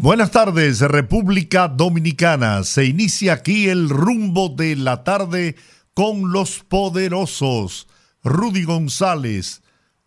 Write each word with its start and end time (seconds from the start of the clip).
Buenas 0.00 0.30
tardes, 0.30 0.80
República 0.80 1.66
Dominicana. 1.66 2.62
Se 2.62 2.84
inicia 2.84 3.32
aquí 3.32 3.68
el 3.68 3.88
rumbo 3.88 4.48
de 4.48 4.76
la 4.76 5.02
tarde 5.02 5.56
con 5.92 6.30
los 6.30 6.60
poderosos 6.60 7.88
Rudy 8.22 8.62
González, 8.62 9.60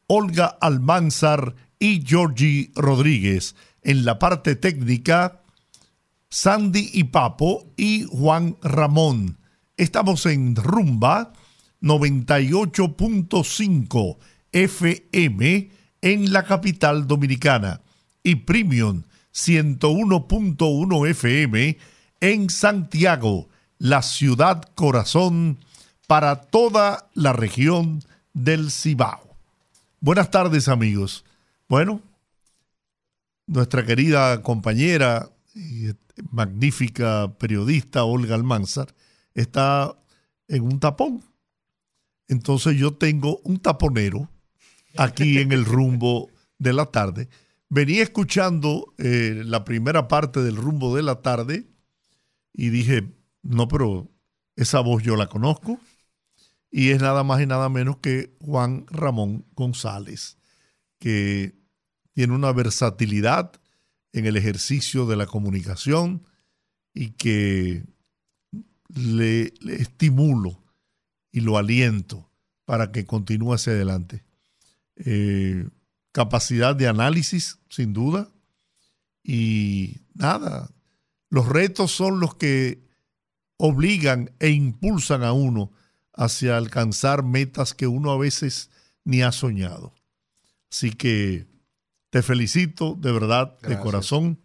Olga 0.07 0.45
Almanzar 0.61 1.55
y 1.77 2.05
Georgie 2.07 2.71
Rodríguez. 2.73 3.57
En 3.81 4.05
la 4.05 4.17
parte 4.17 4.55
técnica, 4.55 5.41
Sandy 6.29 6.89
y 6.93 7.03
Papo 7.03 7.73
y 7.75 8.05
Juan 8.09 8.55
Ramón. 8.61 9.39
Estamos 9.75 10.25
en 10.25 10.55
Rumba 10.55 11.33
98.5 11.81 14.17
FM 14.53 15.69
en 16.01 16.31
la 16.31 16.43
capital 16.43 17.07
dominicana 17.07 17.81
y 18.23 18.35
Premium 18.35 19.03
101.1 19.33 21.09
FM 21.09 21.77
en 22.19 22.49
Santiago, 22.49 23.49
la 23.77 24.01
ciudad 24.01 24.63
corazón 24.75 25.57
para 26.07 26.41
toda 26.41 27.09
la 27.13 27.33
región 27.33 28.03
del 28.33 28.71
Cibao. 28.71 29.37
Buenas 29.99 30.31
tardes 30.31 30.67
amigos. 30.67 31.23
Bueno, 31.69 32.01
nuestra 33.47 33.85
querida 33.85 34.41
compañera 34.41 35.29
y 35.55 35.91
magnífica 36.31 37.33
periodista 37.37 38.03
Olga 38.03 38.35
Almanzar 38.35 38.93
está 39.33 39.95
en 40.47 40.63
un 40.63 40.79
tapón. 40.79 41.23
Entonces 42.27 42.77
yo 42.77 42.93
tengo 42.93 43.39
un 43.43 43.59
taponero 43.59 44.29
aquí 44.97 45.39
en 45.39 45.51
el 45.51 45.65
rumbo 45.65 46.29
de 46.57 46.73
la 46.73 46.85
tarde 46.85 47.29
venía 47.71 48.03
escuchando 48.03 48.93
eh, 48.97 49.43
la 49.45 49.63
primera 49.63 50.09
parte 50.09 50.41
del 50.41 50.57
rumbo 50.57 50.93
de 50.93 51.03
la 51.03 51.21
tarde 51.21 51.67
y 52.53 52.69
dije, 52.69 53.13
no, 53.43 53.69
pero 53.69 54.11
esa 54.57 54.81
voz 54.81 55.01
yo 55.01 55.15
la 55.15 55.27
conozco. 55.27 55.79
Y 56.69 56.89
es 56.89 57.01
nada 57.01 57.23
más 57.23 57.41
y 57.41 57.45
nada 57.45 57.69
menos 57.69 57.97
que 57.97 58.35
Juan 58.41 58.85
Ramón 58.87 59.45
González, 59.55 60.37
que 60.99 61.55
tiene 62.13 62.33
una 62.33 62.51
versatilidad 62.51 63.53
en 64.11 64.25
el 64.25 64.35
ejercicio 64.35 65.05
de 65.05 65.15
la 65.15 65.25
comunicación 65.25 66.27
y 66.93 67.11
que 67.11 67.85
le, 68.93 69.53
estimulo 69.77 70.61
y 71.31 71.39
lo 71.39 71.57
aliento 71.57 72.29
para 72.65 72.91
que 72.91 73.05
continúe 73.05 73.53
hacia 73.53 73.73
adelante. 73.73 74.25
Eh, 74.97 75.69
capacidad 76.11 76.75
de 76.75 76.87
análisis, 76.87 77.59
sin 77.69 77.93
duda. 77.93 78.29
Y 79.23 80.01
nada, 80.13 80.71
los 81.29 81.47
retos 81.47 81.91
son 81.91 82.19
los 82.19 82.35
que 82.35 82.83
obligan 83.57 84.31
e 84.39 84.49
impulsan 84.49 85.23
a 85.23 85.33
uno 85.33 85.71
hacia 86.13 86.57
alcanzar 86.57 87.23
metas 87.23 87.73
que 87.73 87.87
uno 87.87 88.11
a 88.11 88.17
veces 88.17 88.69
ni 89.03 89.21
ha 89.21 89.31
soñado. 89.31 89.93
Así 90.71 90.91
que 90.91 91.47
te 92.09 92.21
felicito 92.21 92.95
de 92.99 93.11
verdad, 93.11 93.57
de 93.61 93.79
corazón. 93.79 94.39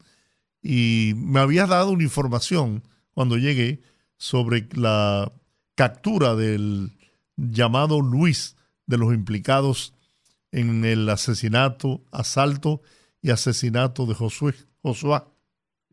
Y 0.63 1.15
me 1.17 1.41
habías 1.41 1.69
dado 1.69 1.91
una 1.91 2.03
información 2.05 2.83
cuando 3.13 3.37
llegué 3.39 3.83
sobre 4.17 4.69
la 4.73 5.33
captura 5.75 6.35
del 6.35 6.97
llamado 7.37 8.01
Luis 8.01 8.57
de 8.87 8.99
los 8.99 9.13
implicados 9.13 9.96
en 10.57 10.87
el 10.87 11.07
asesinato, 11.11 12.03
asalto 12.11 12.81
y 13.21 13.31
asesinato 13.31 14.07
de 14.07 14.15
Josué, 14.15 14.55
Josué. 14.81 15.21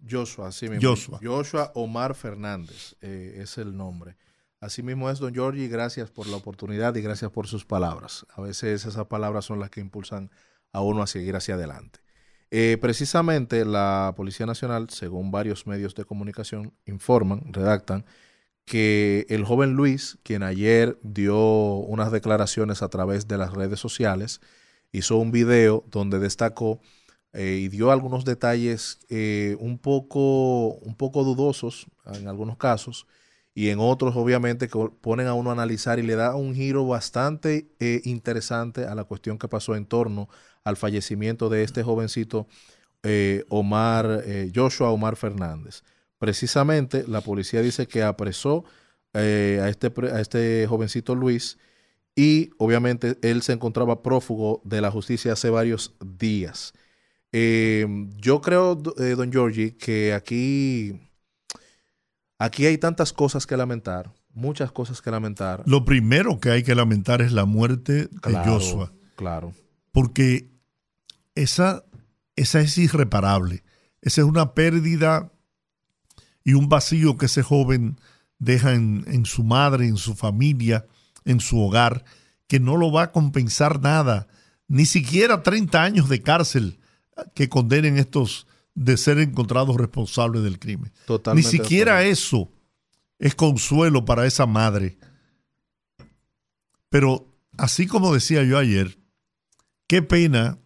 Joshua, 0.09 0.53
sí 0.53 0.69
mismo. 0.69 0.90
Joshua. 0.90 1.19
Joshua 1.22 1.72
Omar 1.75 2.16
Fernández 2.16 2.96
eh, 3.02 3.40
es 3.41 3.57
el 3.57 3.75
nombre. 3.75 4.16
Así 4.62 4.81
mismo 4.81 5.09
es, 5.09 5.19
don 5.19 5.34
Giorgi, 5.34 5.68
gracias 5.68 6.12
por 6.12 6.28
la 6.28 6.38
oportunidad 6.38 6.96
y 6.96 7.02
gracias 7.02 7.29
por 7.29 7.47
sus 7.47 7.66
palabras. 7.66 8.25
A 8.34 8.41
veces 8.41 8.85
esas 8.85 9.06
palabras 9.07 9.44
son 9.44 9.59
las 9.59 9.69
que 9.69 9.81
impulsan 9.81 10.31
a 10.72 10.79
uno 10.79 11.02
a 11.02 11.07
seguir 11.07 11.35
hacia 11.35 11.56
adelante. 11.56 12.00
Eh, 12.50 12.78
precisamente 12.79 13.66
la 13.66 14.13
Policía 14.16 14.46
Nacional, 14.46 14.90
según 14.90 15.29
varios 15.29 15.68
medios 15.68 15.94
de 15.96 16.06
comunicación, 16.06 16.73
informan, 16.85 17.52
redactan, 17.52 18.06
que 18.66 19.25
el 19.29 19.44
joven 19.46 19.74
Luis, 19.74 20.18
quien 20.24 20.44
ayer 20.44 20.97
dio 21.03 21.75
unas 21.75 22.12
declaraciones 22.12 22.81
a 22.81 22.90
través 22.90 23.28
de 23.28 23.38
las 23.38 23.53
redes 23.53 23.79
sociales, 23.79 24.41
hizo 24.91 25.18
un 25.18 25.31
video 25.31 25.84
donde 25.90 26.19
destacó 26.19 26.79
eh, 27.34 27.59
y 27.63 27.68
dio 27.68 27.91
algunos 27.91 28.25
detalles 28.25 29.00
eh, 29.09 29.57
un, 29.59 29.79
poco, 29.79 30.75
un 30.75 30.96
poco 30.96 31.23
dudosos 31.23 31.88
en 32.13 32.28
algunos 32.28 32.57
casos 32.57 33.07
y 33.56 33.69
en 33.69 33.79
otros 33.79 34.16
obviamente 34.16 34.68
que 34.68 34.90
ponen 35.02 35.28
a 35.28 35.34
uno 35.34 35.50
a 35.50 35.53
analizar 35.53 36.00
y 36.00 36.03
le 36.03 36.16
da 36.16 36.35
un 36.35 36.53
giro 36.53 36.85
bastante 36.88 37.68
eh, 37.79 38.02
interesante 38.06 38.85
a 38.85 38.96
la 38.96 39.03
cuestión 39.03 39.40
que 39.40 39.47
pasó 39.47 39.75
en 39.75 39.85
torno 39.85 40.29
al 40.63 40.78
fallecimiento 40.78 41.50
de 41.50 41.63
este 41.63 41.84
jovencito 41.84 42.47
Omar, 43.50 44.23
Joshua 44.56 44.90
Omar 44.91 45.18
Fernández. 45.18 45.84
Precisamente 46.23 47.03
la 47.06 47.19
policía 47.19 47.61
dice 47.61 47.85
que 47.85 48.01
apresó 48.01 48.63
eh, 49.13 49.59
a, 49.61 49.67
este, 49.67 49.91
a 50.09 50.22
este 50.22 50.66
jovencito 50.69 51.16
Luis 51.16 51.57
y 52.16 52.51
obviamente 52.59 53.17
él 53.22 53.41
se 53.41 53.51
encontraba 53.51 54.01
prófugo 54.01 54.61
de 54.63 54.79
la 54.79 54.89
justicia 54.89 55.34
hace 55.34 55.50
varios 55.50 55.97
días. 56.00 56.72
Eh, 57.34 57.85
yo 58.16 58.39
creo, 58.39 58.81
eh, 59.00 59.16
don 59.17 59.34
Giorgi, 59.34 59.72
que 59.72 60.13
aquí, 60.13 60.97
aquí 62.40 62.67
hay 62.67 62.78
tantas 62.78 63.11
cosas 63.11 63.45
que 63.45 63.57
lamentar, 63.57 64.13
muchas 64.34 64.72
cosas 64.72 65.01
que 65.01 65.11
lamentar. 65.11 65.63
Lo 65.66 65.84
primero 65.84 66.40
que 66.40 66.51
hay 66.51 66.63
que 66.63 66.73
lamentar 66.73 67.22
es 67.22 67.34
la 67.34 67.44
muerte 67.44 68.07
de 68.07 68.35
Joshua. 68.45 68.94
Claro. 69.17 69.53
Porque 69.91 70.53
esa, 71.35 71.84
esa 72.38 72.61
es 72.61 72.78
irreparable. 72.78 73.66
Esa 74.01 74.22
es 74.22 74.28
una 74.28 74.53
pérdida 74.53 75.34
y 76.43 76.53
un 76.53 76.69
vacío 76.69 77.17
que 77.17 77.27
ese 77.27 77.43
joven 77.43 77.99
deja 78.39 78.73
en, 78.73 79.25
su 79.25 79.43
madre, 79.43 79.87
en 79.87 79.97
su 79.97 80.15
familia, 80.15 80.85
en 81.25 81.39
su 81.39 81.59
hogar, 81.61 82.03
que 82.47 82.59
no 82.59 82.77
lo 82.77 82.91
va 82.91 83.03
a 83.03 83.11
compensar 83.11 83.81
nada, 83.81 84.27
ni 84.67 84.85
siquiera 84.85 85.43
30 85.43 85.81
años 85.81 86.09
de 86.09 86.21
cárcel 86.21 86.79
que 87.33 87.47
condenen 87.47 87.97
estos 87.97 88.47
de 88.75 88.97
ser 88.97 89.19
encontrados 89.19 89.75
responsables 89.77 90.43
del 90.43 90.59
crimen. 90.59 90.91
ni 91.33 91.43
siquiera 91.43 92.03
eso 92.03 92.51
es 93.19 93.35
consuelo 93.35 94.03
para 94.03 94.25
esa 94.25 94.45
madre. 94.45 94.97
Pero 96.89 97.27
así 97.57 97.87
como 97.87 98.13
decía 98.13 98.43
yo 98.43 98.57
ayer, 98.57 98.97
qué 99.87 100.01
pena 100.01 100.59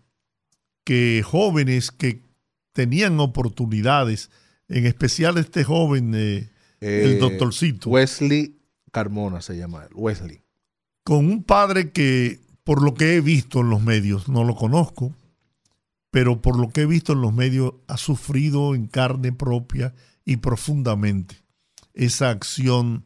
que 0.83 1.21
jóvenes 1.23 1.91
que 1.91 2.23
tenían 2.73 3.19
oportunidades, 3.19 4.31
en 4.67 4.85
especial 4.85 5.37
este 5.37 5.63
joven, 5.63 6.13
eh, 6.15 6.49
el 6.81 7.11
eh, 7.11 7.17
doctorcito. 7.17 7.89
Wesley 7.89 8.57
Carmona 8.91 9.41
se 9.41 9.57
llama 9.57 9.83
él, 9.83 9.89
Wesley. 9.93 10.41
Con 11.03 11.29
un 11.29 11.43
padre 11.43 11.91
que, 11.91 12.39
por 12.63 12.83
lo 12.83 12.93
que 12.93 13.15
he 13.15 13.21
visto 13.21 13.61
en 13.61 13.69
los 13.69 13.81
medios, 13.81 14.27
no 14.27 14.43
lo 14.43 14.55
conozco, 14.55 15.13
pero 16.11 16.41
por 16.41 16.59
lo 16.59 16.69
que 16.69 16.81
he 16.81 16.85
visto 16.85 17.13
en 17.13 17.21
los 17.21 17.33
medios, 17.33 17.73
ha 17.87 17.97
sufrido 17.97 18.75
en 18.75 18.87
carne 18.87 19.31
propia 19.31 19.93
y 20.25 20.37
profundamente 20.37 21.35
esa 21.93 22.29
acción 22.29 23.05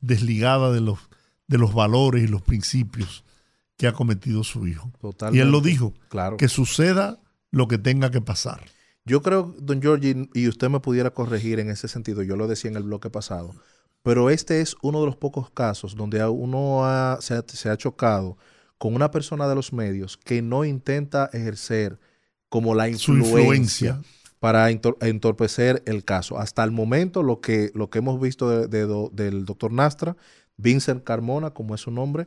desligada 0.00 0.72
de 0.72 0.80
los, 0.80 0.98
de 1.48 1.58
los 1.58 1.74
valores 1.74 2.24
y 2.24 2.28
los 2.28 2.42
principios 2.42 3.24
que 3.76 3.86
ha 3.86 3.92
cometido 3.92 4.44
su 4.44 4.66
hijo. 4.66 4.92
Y 5.32 5.40
él 5.40 5.50
lo 5.50 5.60
dijo, 5.60 5.92
claro. 6.08 6.36
que 6.36 6.48
suceda 6.48 7.18
lo 7.50 7.68
que 7.68 7.78
tenga 7.78 8.10
que 8.10 8.20
pasar. 8.20 8.64
Yo 9.04 9.20
creo, 9.22 9.54
don 9.58 9.82
Georgie, 9.82 10.28
y 10.32 10.48
usted 10.48 10.68
me 10.68 10.80
pudiera 10.80 11.10
corregir 11.10 11.58
en 11.58 11.70
ese 11.70 11.88
sentido, 11.88 12.22
yo 12.22 12.36
lo 12.36 12.46
decía 12.46 12.70
en 12.70 12.76
el 12.76 12.84
bloque 12.84 13.10
pasado, 13.10 13.54
pero 14.02 14.30
este 14.30 14.60
es 14.60 14.76
uno 14.82 15.00
de 15.00 15.06
los 15.06 15.16
pocos 15.16 15.50
casos 15.50 15.96
donde 15.96 16.24
uno 16.24 17.18
se, 17.20 17.68
ha, 17.68 17.76
chocado 17.76 18.36
con 18.78 18.94
una 18.94 19.10
persona 19.10 19.48
de 19.48 19.54
los 19.54 19.72
medios 19.72 20.16
que 20.16 20.40
no 20.42 20.64
intenta 20.64 21.30
ejercer 21.32 21.98
como 22.48 22.74
la 22.74 22.88
influencia, 22.88 24.00
para 24.38 24.70
entorpecer 24.70 25.84
el 25.86 26.04
caso. 26.04 26.36
Hasta 26.36 26.64
el 26.64 26.72
momento, 26.72 27.22
lo 27.22 27.40
que, 27.40 27.70
lo 27.74 27.90
que 27.90 28.00
hemos 28.00 28.20
visto 28.20 28.66
del 28.66 29.44
doctor 29.44 29.72
Nastra, 29.72 30.16
Vincent 30.56 31.04
Carmona, 31.04 31.50
como 31.50 31.76
es 31.76 31.80
su 31.82 31.92
nombre, 31.92 32.26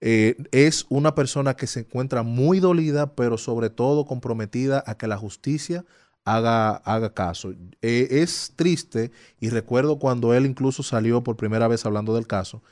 eh, 0.00 0.36
es 0.52 0.86
una 0.90 1.14
persona 1.14 1.54
que 1.54 1.66
se 1.66 1.80
encuentra 1.80 2.22
muy 2.22 2.60
dolida, 2.60 3.14
pero 3.14 3.38
sobre 3.38 3.70
todo 3.70 4.04
comprometida 4.04 4.84
a 4.86 4.96
que 4.96 5.08
la 5.08 5.16
justicia 5.16 5.84
haga, 6.26 6.76
haga 6.76 7.14
caso. 7.14 7.54
Eh, 7.80 8.08
es 8.10 8.52
triste, 8.56 9.12
y 9.40 9.48
recuerdo 9.48 9.98
cuando 9.98 10.34
él 10.34 10.44
incluso 10.44 10.82
salió 10.82 11.22
por 11.22 11.36
primera 11.36 11.68
vez 11.68 11.86
hablando 11.86 12.14
del 12.14 12.26
caso, 12.26 12.62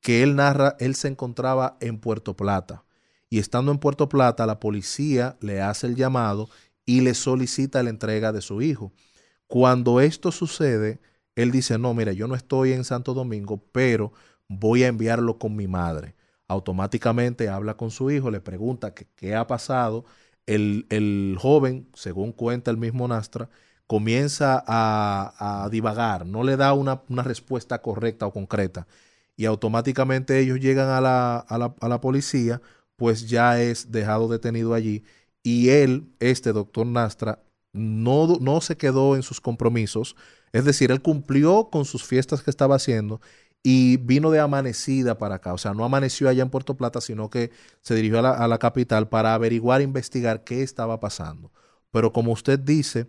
que 0.00 0.22
él 0.22 0.36
narra, 0.36 0.76
él 0.80 0.94
se 0.96 1.08
encontraba 1.08 1.78
en 1.80 1.98
Puerto 1.98 2.36
Plata. 2.36 2.84
Y 3.30 3.38
estando 3.38 3.72
en 3.72 3.78
Puerto 3.78 4.08
Plata, 4.08 4.44
la 4.46 4.60
policía 4.60 5.36
le 5.40 5.62
hace 5.62 5.86
el 5.86 5.94
llamado 5.94 6.50
y 6.84 7.00
le 7.00 7.14
solicita 7.14 7.82
la 7.82 7.90
entrega 7.90 8.32
de 8.32 8.42
su 8.42 8.60
hijo. 8.60 8.92
Cuando 9.46 10.00
esto 10.00 10.32
sucede, 10.32 11.00
él 11.36 11.50
dice, 11.52 11.78
no, 11.78 11.94
mira, 11.94 12.12
yo 12.12 12.28
no 12.28 12.34
estoy 12.34 12.72
en 12.72 12.84
Santo 12.84 13.14
Domingo, 13.14 13.64
pero 13.72 14.12
voy 14.48 14.82
a 14.82 14.88
enviarlo 14.88 15.38
con 15.38 15.56
mi 15.56 15.68
madre. 15.68 16.16
Automáticamente 16.48 17.48
habla 17.48 17.76
con 17.76 17.90
su 17.90 18.10
hijo, 18.10 18.30
le 18.30 18.40
pregunta 18.40 18.92
qué 18.92 19.34
ha 19.34 19.46
pasado. 19.46 20.04
El, 20.46 21.36
joven, 21.40 21.88
según 21.94 22.32
cuenta 22.32 22.70
el 22.70 22.76
mismo 22.76 23.08
Nastra, 23.08 23.48
comienza 23.86 24.62
a, 24.66 25.68
divagar, 25.70 26.26
no 26.26 26.42
le 26.44 26.56
da 26.56 26.72
una, 26.74 27.02
respuesta 27.22 27.80
correcta 27.82 28.26
o 28.26 28.32
concreta. 28.32 28.86
Y 29.36 29.46
automáticamente 29.46 30.38
ellos 30.38 30.60
llegan 30.60 30.88
a 30.88 31.00
la, 31.00 31.36
a 31.38 31.88
la 31.88 32.00
policía, 32.00 32.62
pues 32.96 33.28
ya 33.28 33.60
es 33.60 33.90
dejado 33.90 34.28
detenido 34.28 34.74
allí 34.74 35.04
y 35.44 35.68
él, 35.68 36.10
este 36.18 36.52
doctor 36.52 36.86
Nastra, 36.86 37.44
no, 37.72 38.38
no 38.40 38.60
se 38.60 38.76
quedó 38.76 39.14
en 39.14 39.22
sus 39.22 39.40
compromisos, 39.40 40.16
es 40.52 40.64
decir, 40.64 40.90
él 40.90 41.02
cumplió 41.02 41.68
con 41.70 41.84
sus 41.84 42.02
fiestas 42.04 42.42
que 42.42 42.50
estaba 42.50 42.76
haciendo 42.76 43.20
y 43.66 43.96
vino 43.96 44.30
de 44.30 44.40
amanecida 44.40 45.16
para 45.16 45.36
acá. 45.36 45.54
O 45.54 45.58
sea, 45.58 45.72
no 45.72 45.84
amaneció 45.86 46.28
allá 46.28 46.42
en 46.42 46.50
Puerto 46.50 46.76
Plata, 46.76 47.00
sino 47.00 47.30
que 47.30 47.50
se 47.80 47.94
dirigió 47.94 48.18
a 48.18 48.46
la, 48.46 48.58
capital 48.58 49.08
para 49.08 49.34
averiguar, 49.34 49.80
investigar 49.80 50.44
qué 50.44 50.62
estaba 50.62 51.00
pasando. 51.00 51.50
Pero 51.90 52.12
como 52.12 52.32
usted 52.32 52.58
dice, 52.58 53.08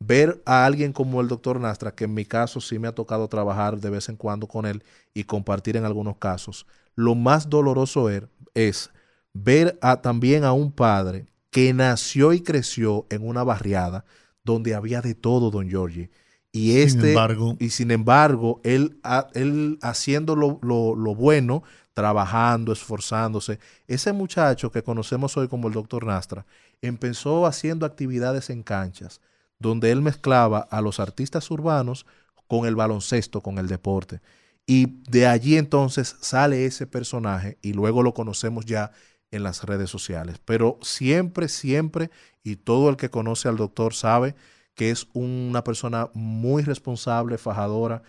ver 0.00 0.42
a 0.44 0.66
alguien 0.66 0.92
como 0.92 1.20
el 1.20 1.28
doctor 1.28 1.60
Nastra, 1.60 1.94
que 1.94 2.04
en 2.04 2.14
mi 2.14 2.24
caso 2.24 2.60
sí 2.60 2.80
me 2.80 2.88
ha 2.88 2.94
tocado 2.94 3.28
trabajar 3.28 3.78
de 3.78 3.90
vez 3.90 4.08
en 4.08 4.16
cuando 4.16 4.48
con 4.48 4.66
él 4.66 4.82
y 5.14 5.22
compartir 5.22 5.76
en 5.76 5.84
algunos 5.84 6.16
casos, 6.16 6.66
lo 6.96 7.14
más 7.14 7.48
doloroso 7.48 8.10
er, 8.10 8.28
es 8.54 8.90
ver 9.32 9.78
a, 9.80 10.02
también 10.02 10.42
a 10.42 10.52
un 10.52 10.72
padre 10.72 11.26
que 11.50 11.72
nació 11.72 12.32
y 12.32 12.40
creció 12.40 13.06
en 13.08 13.26
una 13.26 13.44
barriada 13.44 14.04
donde 14.42 14.74
había 14.74 15.00
de 15.00 15.14
todo, 15.14 15.52
don 15.52 15.68
Giorgi. 15.68 16.10
Y 16.54 16.80
este, 16.80 17.16
y 17.58 17.70
sin 17.70 17.90
embargo, 17.90 18.60
él, 18.62 19.00
él 19.32 19.78
haciendo 19.80 20.36
lo, 20.36 20.58
lo, 20.62 21.14
bueno, 21.14 21.62
trabajando, 21.94 22.72
esforzándose, 22.72 23.58
ese 23.88 24.12
muchacho 24.12 24.70
que 24.70 24.82
conocemos 24.82 25.34
hoy 25.38 25.48
como 25.48 25.68
el 25.68 25.74
doctor 25.74 26.04
Nastra, 26.04 26.44
empezó 26.82 27.46
haciendo 27.46 27.86
actividades 27.86 28.50
en 28.50 28.62
canchas, 28.62 29.22
donde 29.58 29.90
él 29.90 30.02
mezclaba 30.02 30.58
a 30.58 30.82
los 30.82 31.00
artistas 31.00 31.50
urbanos 31.50 32.04
con 32.48 32.66
el 32.66 32.76
baloncesto, 32.76 33.40
con 33.40 33.56
el 33.56 33.66
deporte. 33.66 34.20
Y 34.66 35.00
de 35.08 35.26
allí 35.26 35.56
entonces 35.56 36.16
sale 36.20 36.66
ese 36.66 36.86
personaje 36.86 37.56
y 37.62 37.72
luego 37.72 38.02
lo 38.02 38.12
conocemos 38.12 38.66
ya 38.66 38.92
en 39.30 39.42
las 39.42 39.64
redes 39.64 39.88
sociales. 39.88 40.36
Pero 40.44 40.78
siempre, 40.82 41.48
siempre, 41.48 42.10
y 42.42 42.56
todo 42.56 42.90
el 42.90 42.96
que 42.96 43.08
conoce 43.08 43.48
al 43.48 43.56
doctor 43.56 43.94
sabe 43.94 44.34
que 44.74 44.90
es 44.90 45.06
una 45.12 45.64
persona 45.64 46.10
muy 46.14 46.62
responsable, 46.62 47.38
fajadora, 47.38 48.02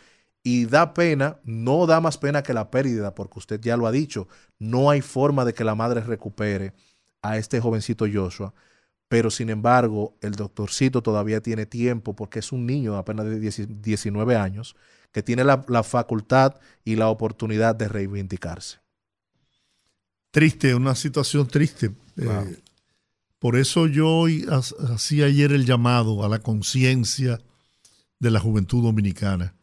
y 0.44 0.66
da 0.66 0.94
pena, 0.94 1.40
no 1.44 1.86
da 1.88 2.02
más 2.02 2.18
pena 2.18 2.44
que 2.44 2.54
la 2.54 2.70
pérdida, 2.70 3.16
porque 3.16 3.40
usted 3.40 3.62
ya 3.62 3.78
lo 3.78 3.88
ha 3.88 3.92
dicho, 3.92 4.28
no 4.60 4.90
hay 4.90 5.02
forma 5.02 5.46
de 5.46 5.54
que 5.54 5.64
la 5.64 5.76
madre 5.76 6.02
recupere 6.02 6.74
a 7.22 7.38
este 7.38 7.62
jovencito 7.62 8.06
Joshua. 8.12 8.54
Pero 9.08 9.30
sin 9.30 9.50
embargo, 9.50 10.18
el 10.22 10.34
doctorcito 10.36 11.04
todavía 11.04 11.42
tiene 11.42 11.66
tiempo 11.66 12.16
porque 12.16 12.40
es 12.40 12.52
un 12.52 12.66
niño 12.66 12.98
apenas 12.98 13.26
de 13.26 13.40
19 13.40 14.36
años 14.36 14.76
que 15.12 15.24
tiene 15.24 15.44
la, 15.44 15.64
la 15.68 15.84
facultad 15.84 16.56
y 16.84 16.96
la 16.96 17.10
oportunidad 17.10 17.76
de 17.76 17.88
reivindicarse 17.88 18.84
triste, 20.34 20.74
una 20.74 20.96
situación 20.96 21.48
triste. 21.48 21.92
Eh, 22.18 22.58
por 23.44 23.58
eso 23.58 23.88
yo 23.88 24.24
hacía 24.94 25.26
ayer 25.26 25.52
el 25.52 25.66
llamado 25.66 26.24
a 26.24 26.30
la 26.30 26.40
conciencia 26.40 27.42
de 28.18 28.32
la 28.32 28.40
juventud 28.40 28.82
dominicana, 28.82 29.54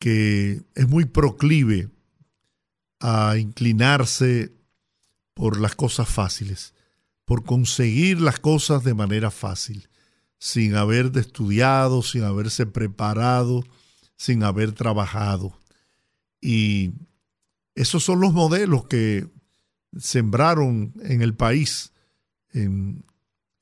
que 0.00 0.64
es 0.74 0.88
muy 0.88 1.04
proclive 1.04 1.90
a 2.98 3.36
inclinarse 3.38 4.52
por 5.32 5.60
las 5.60 5.76
cosas 5.76 6.08
fáciles, 6.08 6.74
por 7.24 7.44
conseguir 7.44 8.20
las 8.20 8.40
cosas 8.40 8.82
de 8.82 8.94
manera 8.94 9.30
fácil, 9.30 9.88
sin 10.40 10.74
haber 10.74 11.16
estudiado, 11.18 12.02
sin 12.02 12.24
haberse 12.24 12.66
preparado, 12.66 13.62
sin 14.16 14.42
haber 14.42 14.72
trabajado. 14.72 15.56
Y 16.40 16.94
esos 17.76 18.02
son 18.02 18.20
los 18.20 18.32
modelos 18.32 18.86
que 18.86 19.28
sembraron 19.96 20.94
en 21.04 21.22
el 21.22 21.34
país, 21.34 21.92
en, 22.64 23.04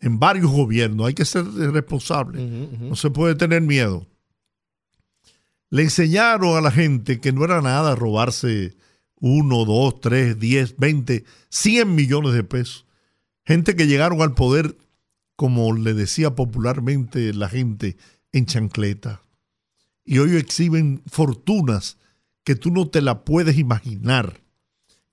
varios 0.00 0.50
gobiernos. 0.50 1.06
Hay 1.06 1.14
que 1.14 1.24
ser 1.24 1.44
responsable. 1.46 2.44
No 2.44 2.96
se 2.96 3.10
puede 3.10 3.34
tener 3.34 3.62
miedo. 3.62 4.06
Le 5.70 5.82
enseñaron 5.82 6.56
a 6.56 6.60
la 6.60 6.70
gente 6.70 7.20
que 7.20 7.32
no 7.32 7.44
era 7.44 7.60
nada 7.60 7.94
robarse 7.94 8.76
uno, 9.18 9.64
dos, 9.64 10.00
tres, 10.00 10.38
diez, 10.38 10.76
veinte, 10.76 11.24
cien 11.48 11.94
millones 11.94 12.34
de 12.34 12.44
pesos. 12.44 12.86
Gente 13.44 13.74
que 13.74 13.86
llegaron 13.86 14.22
al 14.22 14.34
poder, 14.34 14.76
como 15.34 15.72
le 15.72 15.94
decía 15.94 16.34
popularmente 16.34 17.32
la 17.32 17.48
gente, 17.48 17.96
en 18.32 18.46
chancleta. 18.46 19.22
Y 20.04 20.18
hoy 20.18 20.36
exhiben 20.36 21.02
fortunas 21.06 21.98
que 22.44 22.54
tú 22.54 22.70
no 22.70 22.88
te 22.88 23.00
la 23.00 23.24
puedes 23.24 23.58
imaginar 23.58 24.40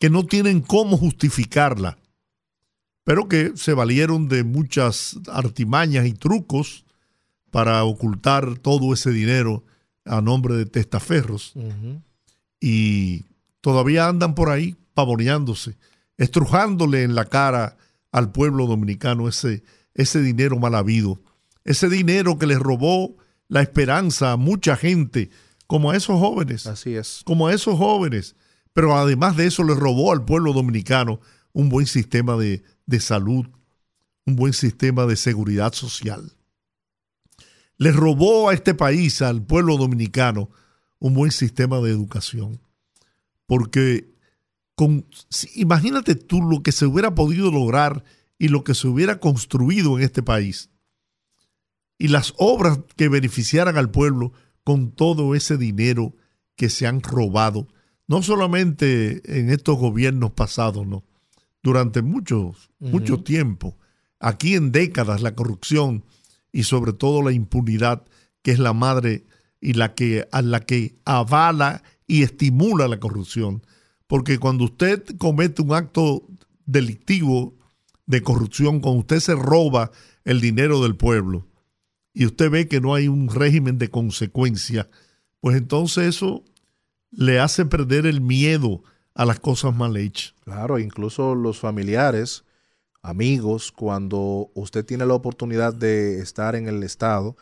que 0.03 0.09
no 0.09 0.25
tienen 0.25 0.59
cómo 0.59 0.97
justificarla, 0.97 1.97
pero 3.03 3.27
que 3.27 3.53
se 3.55 3.73
valieron 3.73 4.27
de 4.27 4.43
muchas 4.43 5.17
artimañas 5.31 6.05
y 6.05 6.13
trucos 6.13 6.85
para 7.51 7.83
ocultar 7.83 8.57
todo 8.57 8.93
ese 8.93 9.11
dinero 9.11 9.63
a 10.05 10.21
nombre 10.21 10.55
de 10.55 10.65
testaferros. 10.65 11.53
Y 12.59 13.25
todavía 13.61 14.07
andan 14.07 14.35
por 14.35 14.49
ahí 14.49 14.75
pavoneándose, 14.93 15.77
estrujándole 16.17 17.03
en 17.03 17.15
la 17.15 17.25
cara 17.25 17.77
al 18.11 18.31
pueblo 18.31 18.67
dominicano 18.67 19.27
ese, 19.27 19.63
ese 19.93 20.21
dinero 20.21 20.57
mal 20.57 20.75
habido, 20.75 21.19
ese 21.63 21.89
dinero 21.89 22.37
que 22.37 22.47
les 22.47 22.59
robó 22.59 23.15
la 23.47 23.61
esperanza 23.61 24.31
a 24.31 24.37
mucha 24.37 24.75
gente, 24.75 25.29
como 25.67 25.91
a 25.91 25.97
esos 25.97 26.19
jóvenes. 26.19 26.67
Así 26.67 26.95
es. 26.95 27.21
Como 27.25 27.47
a 27.47 27.53
esos 27.53 27.77
jóvenes 27.77 28.35
pero 28.73 28.97
además 28.97 29.37
de 29.37 29.45
eso 29.45 29.63
le 29.63 29.75
robó 29.75 30.11
al 30.11 30.25
pueblo 30.25 30.51
dominicano 30.51 31.19
un 31.53 31.69
buen 31.69 31.85
sistema 31.85 32.35
de, 32.35 32.63
salud, 32.99 33.47
un 34.25 34.35
buen 34.35 34.53
sistema 34.53 35.05
de 35.05 35.15
seguridad 35.15 35.73
social. 35.73 36.33
Le 37.77 37.91
robó 37.91 38.49
a 38.49 38.53
este 38.53 38.73
país, 38.73 39.21
al 39.21 39.43
pueblo 39.43 39.77
dominicano, 39.77 40.49
un 40.99 41.13
buen 41.13 41.31
sistema 41.31 41.79
de 41.79 41.91
educación. 41.91 42.59
Porque 43.45 44.13
con, 44.75 45.05
imagínate 45.55 46.15
tú 46.15 46.41
lo 46.41 46.63
que 46.63 46.71
se 46.71 46.85
hubiera 46.85 47.13
podido 47.13 47.51
lograr 47.51 48.03
y 48.37 48.47
lo 48.47 48.63
que 48.63 48.73
se 48.73 48.87
hubiera 48.87 49.19
construido 49.19 49.97
en 49.97 50.03
este 50.03 50.23
país. 50.23 50.69
Y 51.97 52.07
las 52.07 52.33
obras 52.37 52.79
que 52.95 53.09
beneficiaran 53.09 53.77
al 53.77 53.91
pueblo 53.91 54.33
con 54.63 54.91
todo 54.91 55.35
ese 55.35 55.57
dinero 55.57 56.15
que 56.55 56.69
se 56.69 56.87
han 56.87 57.01
robado 57.01 57.67
no 58.07 58.21
solamente 58.21 59.39
en 59.39 59.49
estos 59.49 59.77
gobiernos 59.77 60.31
pasados, 60.31 60.85
no, 60.85 61.03
durante 61.63 62.01
mucho, 62.01 62.53
mucho 62.79 63.23
tiempo, 63.23 63.77
aquí 64.19 64.55
en 64.55 64.71
décadas 64.71 65.21
la 65.21 65.33
corrupción 65.33 66.03
y 66.51 66.63
sobre 66.63 66.93
todo 66.93 67.21
la 67.21 67.31
impunidad, 67.31 68.03
que 68.41 68.51
es 68.51 68.59
la 68.59 68.73
madre 68.73 69.25
y 69.61 69.73
la 69.73 69.95
que, 69.95 70.27
a 70.31 70.41
la 70.41 70.59
que 70.59 70.95
avala 71.05 71.83
y 72.05 72.23
estimula 72.23 72.87
la 72.89 72.99
corrupción. 72.99 73.63
Porque 74.07 74.37
cuando 74.37 74.65
usted 74.65 75.03
comete 75.17 75.61
un 75.61 75.73
acto 75.73 76.27
delictivo 76.65 77.55
de 78.05 78.21
corrupción, 78.21 78.81
cuando 78.81 78.99
usted 78.99 79.21
se 79.21 79.33
roba 79.33 79.91
el 80.25 80.41
dinero 80.41 80.83
del 80.83 80.95
pueblo 80.95 81.47
y 82.13 82.25
usted 82.25 82.51
ve 82.51 82.67
que 82.67 82.81
no 82.81 82.93
hay 82.93 83.07
un 83.07 83.29
régimen 83.29 83.77
de 83.77 83.89
consecuencia, 83.89 84.89
pues 85.39 85.55
entonces 85.57 86.15
eso 86.15 86.43
le 87.09 87.39
hace 87.39 87.65
perder 87.65 88.05
el 88.05 88.21
miedo 88.21 88.83
a 89.15 89.25
las 89.25 89.39
cosas 89.39 89.75
mal 89.75 89.95
hechas. 89.97 90.35
Claro, 90.43 90.79
incluso 90.79 91.35
los 91.35 91.59
familiares, 91.59 92.43
amigos, 93.01 93.71
cuando 93.71 94.51
usted 94.53 94.85
tiene 94.85 95.05
la 95.05 95.13
oportunidad 95.13 95.73
de 95.73 96.19
estar 96.19 96.55
en 96.55 96.67
el 96.67 96.83
Estado 96.83 97.35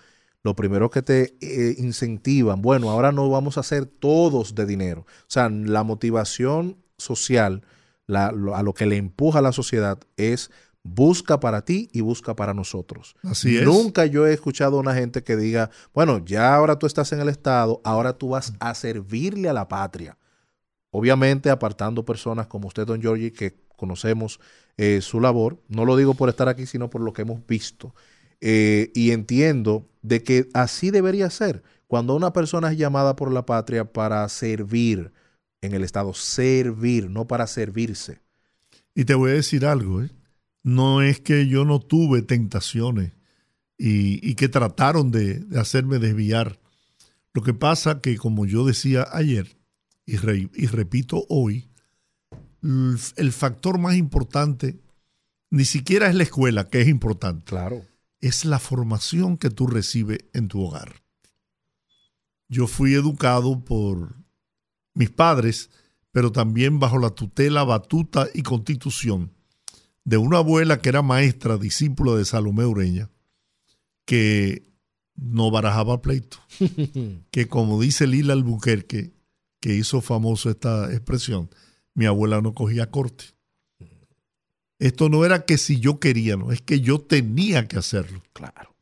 lo 0.44 0.56
primero 0.56 0.90
que 0.90 1.02
te 1.02 1.38
eh, 1.42 1.76
incentivan, 1.78 2.62
bueno, 2.62 2.90
ahora 2.90 3.12
no 3.12 3.30
vamos 3.30 3.58
a 3.58 3.64
ser 3.64 3.86
todos 3.86 4.56
de 4.56 4.66
dinero. 4.66 5.02
O 5.02 5.26
sea, 5.28 5.50
la 5.50 5.84
motivación 5.84 6.78
social, 6.98 7.64
a 8.08 8.32
lo 8.32 8.74
que 8.74 8.86
le 8.86 8.98
empuja 8.98 9.40
a 9.40 9.44
la 9.44 9.52
sociedad 9.52 10.00
es 10.18 10.50
busca 10.84 11.40
para 11.40 11.64
ti 11.64 11.90
y 11.94 12.02
busca 12.02 12.36
para 12.36 12.56
nosotros. 12.56 13.16
Así 13.24 13.58
es. 13.58 13.64
Nunca 13.64 14.08
yo 14.08 14.26
he 14.26 14.34
escuchado 14.34 14.78
a 14.78 14.80
una 14.80 14.96
gente 14.96 15.24
que 15.24 15.38
diga, 15.38 15.70
bueno, 15.94 16.24
ya 16.26 16.56
ahora 16.56 16.80
tú 16.80 16.88
estás 16.88 17.12
en 17.12 17.20
el 17.20 17.30
Estado, 17.30 17.80
ahora 17.84 18.18
tú 18.18 18.30
vas 18.30 18.54
a 18.60 18.74
servirle 18.74 19.48
a 19.48 19.54
la 19.54 19.68
patria. 19.68 20.18
Obviamente 20.92 21.50
apartando 21.50 22.06
personas 22.06 22.48
como 22.48 22.68
usted, 22.68 22.86
don 22.86 23.02
Giorgi, 23.02 23.32
que 23.32 23.56
conocemos 23.78 24.40
eh, 24.78 25.02
su 25.02 25.20
labor. 25.20 25.64
No 25.70 25.86
lo 25.86 25.98
digo 25.98 26.14
por 26.14 26.30
estar 26.30 26.50
aquí, 26.50 26.66
sino 26.66 26.90
por 26.90 27.02
lo 27.02 27.14
que 27.14 27.24
hemos 27.24 27.46
visto. 27.48 27.96
Eh, 28.42 28.92
y 28.94 29.12
entiendo 29.12 29.90
de 30.02 30.22
que 30.22 30.50
así 30.54 30.92
debería 30.92 31.30
ser. 31.30 31.64
Cuando 31.88 32.16
una 32.16 32.34
persona 32.34 32.72
es 32.72 32.78
llamada 32.78 33.16
por 33.16 33.32
la 33.32 33.46
patria 33.46 33.92
para 33.92 34.28
servir 34.30 35.12
en 35.62 35.74
el 35.74 35.84
Estado, 35.84 36.14
servir, 36.14 37.10
no 37.10 37.28
para 37.28 37.48
servirse. 37.48 38.22
Y 38.94 39.06
te 39.06 39.14
voy 39.14 39.32
a 39.32 39.36
decir 39.36 39.66
algo, 39.66 40.02
¿eh? 40.02 40.10
no 40.64 41.02
es 41.02 41.20
que 41.20 41.48
yo 41.48 41.66
no 41.66 41.80
tuve 41.80 42.22
tentaciones 42.22 43.14
y, 43.78 44.36
que 44.36 44.48
trataron 44.48 45.12
de, 45.12 45.44
hacerme 45.56 46.00
desviar. 46.00 46.60
Lo 47.34 47.42
que 47.42 47.54
pasa 47.54 48.02
que, 48.02 48.18
como 48.18 48.46
yo 48.46 48.66
decía 48.66 49.08
ayer 49.12 49.61
y, 50.16 50.50
y 50.54 50.68
repito 50.68 51.26
hoy, 51.30 51.70
el 52.62 53.32
factor 53.32 53.80
más 53.80 53.96
importante 53.96 54.80
ni 55.52 55.66
siquiera 55.66 56.08
es 56.08 56.16
la 56.16 56.24
escuela, 56.24 56.70
que 56.70 56.82
es 56.82 56.88
importante. 56.88 57.46
Claro. 57.46 57.86
Es 58.22 58.46
la 58.46 58.60
formación 58.60 59.38
que 59.38 59.50
tú 59.50 59.68
recibes 59.68 60.20
en 60.34 60.48
tu 60.48 60.62
hogar. 60.62 61.02
Yo 62.48 62.68
fui 62.68 62.94
educado 62.94 63.64
por 63.64 64.16
mis 64.94 65.10
padres, 65.10 65.70
pero 66.12 66.32
también 66.32 66.80
bajo 66.80 66.98
la 67.00 67.10
tutela, 67.12 67.64
batuta 67.64 68.28
y 68.34 68.44
constitución 68.44 69.32
de 70.04 70.18
una 70.18 70.38
abuela 70.38 70.80
que 70.80 70.90
era 70.90 71.02
maestra, 71.02 71.58
discípula 71.58 72.16
de 72.16 72.26
Salomé 72.26 72.66
Ureña, 72.66 73.10
que 74.06 74.72
no 75.16 75.52
barajaba 75.52 76.02
pleito. 76.02 76.38
que 77.32 77.48
como 77.48 77.80
dice 77.80 78.08
Lila 78.08 78.34
Albuquerque, 78.34 79.14
que 79.62 79.74
hizo 79.74 80.02
famoso 80.02 80.50
esta 80.50 80.92
expresión, 80.92 81.50
mi 81.94 82.06
abuela 82.06 82.42
no 82.42 82.54
cogía 82.54 82.92
corte. 82.92 83.24
Esto 84.78 85.08
no 85.08 85.24
era 85.24 85.46
que 85.46 85.58
si 85.58 85.80
yo 85.80 86.00
quería, 86.00 86.36
no, 86.36 86.52
es 86.52 86.62
que 86.62 86.82
yo 86.82 87.00
tenía 87.00 87.70
que 87.70 87.78
hacerlo. 87.78 88.22
Claro. 88.34 88.76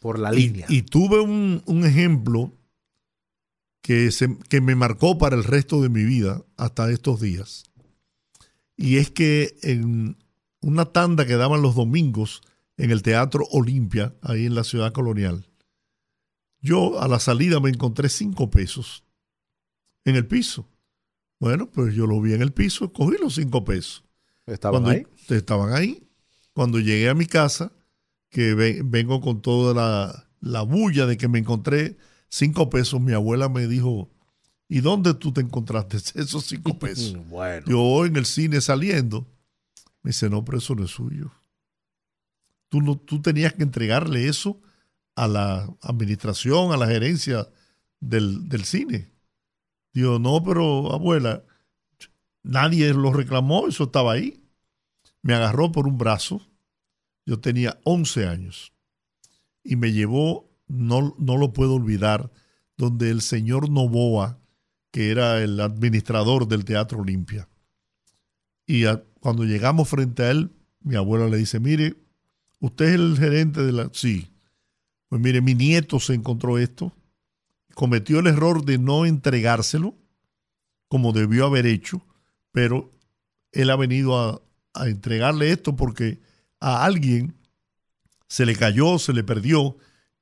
Por 0.00 0.18
la 0.18 0.32
línea. 0.32 0.64
Y, 0.70 0.82
tuve 0.82 1.20
un, 1.20 1.62
un 1.66 1.84
ejemplo 1.84 2.52
que, 3.82 4.10
se, 4.10 4.38
que 4.48 4.62
me 4.62 4.74
marcó 4.74 5.18
para 5.18 5.36
el 5.36 5.44
resto 5.44 5.82
de 5.82 5.90
mi 5.90 6.04
vida 6.04 6.42
hasta 6.56 6.90
estos 6.90 7.20
días 7.20 7.64
y 8.76 8.96
es 8.96 9.10
que 9.10 9.56
en 9.62 10.16
una 10.60 10.86
tanda 10.86 11.26
que 11.26 11.36
daban 11.36 11.62
los 11.62 11.74
domingos 11.74 12.42
en 12.76 12.90
el 12.90 13.02
Teatro 13.02 13.46
Olimpia, 13.52 14.14
ahí 14.22 14.46
en 14.46 14.54
la 14.54 14.64
ciudad 14.64 14.92
colonial, 14.92 15.46
yo 16.64 17.00
a 17.00 17.06
la 17.08 17.20
salida 17.20 17.60
me 17.60 17.68
encontré 17.68 18.08
cinco 18.08 18.50
pesos 18.50 19.04
en 20.04 20.16
el 20.16 20.26
piso. 20.26 20.66
Bueno, 21.38 21.70
pues 21.70 21.94
yo 21.94 22.06
lo 22.06 22.20
vi 22.20 22.32
en 22.32 22.40
el 22.40 22.52
piso, 22.52 22.90
cogí 22.92 23.16
los 23.20 23.34
cinco 23.34 23.64
pesos. 23.64 24.02
¿Estaban 24.46 24.86
ahí? 24.86 25.06
Estaban 25.28 25.74
ahí. 25.74 26.08
Cuando 26.54 26.80
llegué 26.80 27.10
a 27.10 27.14
mi 27.14 27.26
casa, 27.26 27.72
que 28.30 28.54
vengo 28.54 29.20
con 29.20 29.42
toda 29.42 29.74
la, 29.74 30.30
la 30.40 30.62
bulla 30.62 31.04
de 31.04 31.18
que 31.18 31.28
me 31.28 31.38
encontré 31.38 31.98
cinco 32.28 32.70
pesos, 32.70 32.98
mi 32.98 33.12
abuela 33.12 33.50
me 33.50 33.66
dijo, 33.66 34.10
¿Y 34.68 34.80
dónde 34.80 35.12
tú 35.14 35.32
te 35.32 35.42
encontraste 35.42 35.98
esos 36.20 36.46
cinco 36.46 36.78
pesos? 36.78 37.14
bueno. 37.28 37.66
Yo 37.66 38.06
en 38.06 38.16
el 38.16 38.24
cine 38.24 38.60
saliendo. 38.60 39.26
Me 40.02 40.10
dice, 40.10 40.28
no, 40.28 40.44
pero 40.44 40.58
eso 40.58 40.74
no 40.74 40.84
es 40.84 40.90
suyo. 40.90 41.30
Tú, 42.68 42.80
no, 42.80 42.96
tú 42.96 43.22
tenías 43.22 43.52
que 43.52 43.62
entregarle 43.62 44.28
eso 44.28 44.60
a 45.14 45.28
la 45.28 45.68
administración, 45.82 46.72
a 46.72 46.76
la 46.76 46.86
gerencia 46.86 47.48
del, 48.00 48.48
del 48.48 48.64
cine. 48.64 49.10
Digo, 49.92 50.18
no, 50.18 50.42
pero 50.42 50.92
abuela, 50.92 51.44
nadie 52.42 52.92
lo 52.92 53.12
reclamó, 53.12 53.68
eso 53.68 53.84
estaba 53.84 54.12
ahí. 54.12 54.42
Me 55.22 55.34
agarró 55.34 55.72
por 55.72 55.86
un 55.86 55.98
brazo. 55.98 56.46
Yo 57.26 57.40
tenía 57.40 57.78
11 57.84 58.26
años. 58.26 58.72
Y 59.62 59.76
me 59.76 59.92
llevó, 59.92 60.50
no, 60.66 61.14
no 61.18 61.36
lo 61.36 61.52
puedo 61.52 61.74
olvidar, 61.74 62.30
donde 62.76 63.10
el 63.10 63.22
señor 63.22 63.70
Novoa 63.70 64.40
que 64.94 65.10
era 65.10 65.42
el 65.42 65.58
administrador 65.58 66.46
del 66.46 66.64
Teatro 66.64 67.00
Olimpia. 67.00 67.48
Y 68.64 68.84
cuando 69.18 69.42
llegamos 69.42 69.88
frente 69.88 70.22
a 70.22 70.30
él, 70.30 70.52
mi 70.82 70.94
abuela 70.94 71.26
le 71.26 71.36
dice, 71.36 71.58
mire, 71.58 71.96
usted 72.60 72.84
es 72.84 72.94
el 72.94 73.18
gerente 73.18 73.64
de 73.64 73.72
la... 73.72 73.90
Sí. 73.92 74.30
Pues 75.14 75.22
mire, 75.22 75.40
mi 75.40 75.54
nieto 75.54 76.00
se 76.00 76.12
encontró 76.12 76.58
esto, 76.58 76.92
cometió 77.76 78.18
el 78.18 78.26
error 78.26 78.64
de 78.64 78.78
no 78.78 79.06
entregárselo 79.06 79.94
como 80.88 81.12
debió 81.12 81.46
haber 81.46 81.66
hecho, 81.66 82.04
pero 82.50 82.92
él 83.52 83.70
ha 83.70 83.76
venido 83.76 84.18
a, 84.18 84.42
a 84.72 84.88
entregarle 84.88 85.52
esto 85.52 85.76
porque 85.76 86.18
a 86.58 86.84
alguien 86.84 87.36
se 88.26 88.44
le 88.44 88.56
cayó, 88.56 88.98
se 88.98 89.12
le 89.12 89.22
perdió 89.22 89.76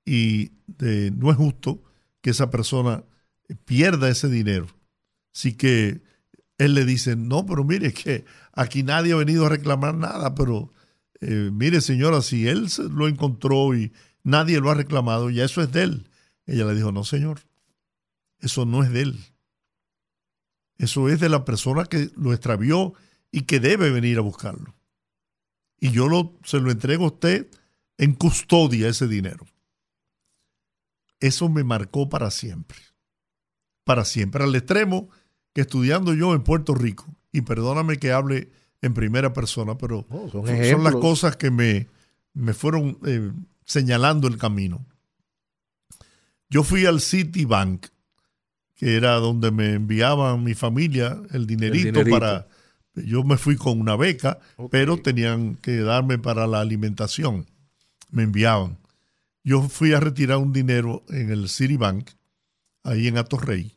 y 0.05 0.53
no 0.77 1.31
es 1.31 1.39
justo 1.39 1.83
que 2.21 2.29
esa 2.29 2.51
persona 2.51 3.03
pierda 3.65 4.11
ese 4.11 4.29
dinero. 4.29 4.67
Así 5.35 5.55
que 5.55 6.03
él 6.59 6.75
le 6.75 6.85
dice, 6.85 7.17
no, 7.17 7.47
pero 7.47 7.65
mire 7.65 7.95
que 7.95 8.27
aquí 8.53 8.83
nadie 8.83 9.15
ha 9.15 9.17
venido 9.17 9.47
a 9.47 9.49
reclamar 9.49 9.95
nada, 9.95 10.35
pero 10.35 10.71
eh, 11.23 11.49
mire 11.51 11.81
señora, 11.81 12.21
si 12.21 12.47
él 12.47 12.69
lo 12.91 13.09
encontró 13.09 13.75
y 13.75 13.91
nadie 14.23 14.61
lo 14.61 14.71
ha 14.71 14.75
reclamado, 14.75 15.31
ya 15.31 15.45
eso 15.45 15.63
es 15.63 15.73
de 15.73 15.83
él. 15.83 16.11
Ella 16.47 16.65
le 16.65 16.75
dijo, 16.75 16.93
no 16.93 17.05
señor, 17.05 17.41
eso 18.41 18.67
no 18.67 18.83
es 18.83 18.91
de 18.91 19.03
él. 19.03 19.21
Eso 20.79 21.09
es 21.09 21.21
de 21.21 21.29
la 21.29 21.45
persona 21.45 21.85
que 21.85 22.11
lo 22.17 22.33
extravió 22.33 22.95
y 23.31 23.43
que 23.43 23.61
debe 23.61 23.91
venir 23.91 24.19
a 24.19 24.23
buscarlo. 24.23 24.75
Y 25.79 25.91
yo 25.91 26.09
lo, 26.09 26.39
se 26.45 26.61
lo 26.61 26.71
entrego 26.71 27.05
a 27.05 27.09
usted 27.09 27.49
en 27.99 28.15
custodia 28.15 28.89
ese 28.89 29.07
dinero. 29.07 29.47
Eso 31.21 31.49
me 31.49 31.63
marcó 31.63 32.09
para 32.09 32.31
siempre 32.31 32.79
para 33.85 34.05
siempre, 34.05 34.45
al 34.45 34.55
extremo 34.55 35.09
que 35.53 35.63
estudiando 35.63 36.15
yo 36.15 36.35
en 36.35 36.43
Puerto 36.43 36.75
Rico, 36.75 37.07
y 37.33 37.43
perdóname 37.43 37.99
que 37.99 38.13
hable 38.13 38.51
en 38.81 38.95
primera 38.95 39.33
persona, 39.33 39.77
pero 39.79 40.07
son, 40.31 40.85
las 40.85 40.95
cosas 40.97 41.37
que 41.37 41.51
me, 41.51 41.89
me 42.35 42.53
fueron 42.53 42.99
eh, 43.07 43.31
señalando 43.73 44.29
el 44.29 44.37
camino. 44.37 44.85
Yo 46.51 46.63
fui 46.63 46.85
al 46.85 47.01
Citibank, 47.01 47.87
que 48.75 48.97
era 48.97 49.15
donde 49.15 49.51
me 49.51 49.75
enviaban 49.75 50.45
mi 50.45 50.55
familia 50.55 51.21
el 51.33 51.47
dinerito, 51.47 52.03
para... 52.09 52.49
Yo 52.95 53.25
me 53.25 53.39
fui 53.39 53.57
con 53.57 53.81
una 53.81 53.97
beca, 53.97 54.39
pero 54.71 54.99
tenían 54.99 55.57
que 55.57 55.79
darme 55.79 56.19
para 56.19 56.47
la 56.47 56.61
alimentación. 56.61 57.47
Me 58.11 58.25
enviaban. 58.25 58.77
Yo 59.43 59.63
fui 59.63 59.95
a 59.95 60.01
retirar 60.01 60.37
un 60.37 60.53
dinero 60.53 61.03
en 61.09 61.31
el 61.31 61.49
Citibank 61.49 62.11
ahí 62.85 63.09
en 63.09 63.17
Atorrey, 63.17 63.75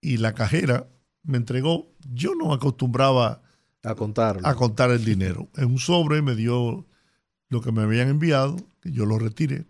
y 0.00 0.16
la 0.16 0.34
cajera 0.34 0.88
me 1.22 1.36
entregó, 1.36 1.94
yo 2.12 2.34
no 2.34 2.52
acostumbraba 2.52 3.42
a 3.84 3.94
contar, 3.94 4.40
a 4.42 4.54
contar 4.54 4.90
el 4.90 5.04
dinero. 5.04 5.48
En 5.56 5.66
un 5.66 5.78
sobre 5.78 6.22
me 6.22 6.34
dio 6.34 6.86
lo 7.54 7.62
que 7.62 7.72
me 7.72 7.82
habían 7.82 8.08
enviado, 8.08 8.56
que 8.80 8.92
yo 8.92 9.06
lo 9.06 9.18
retiré, 9.18 9.64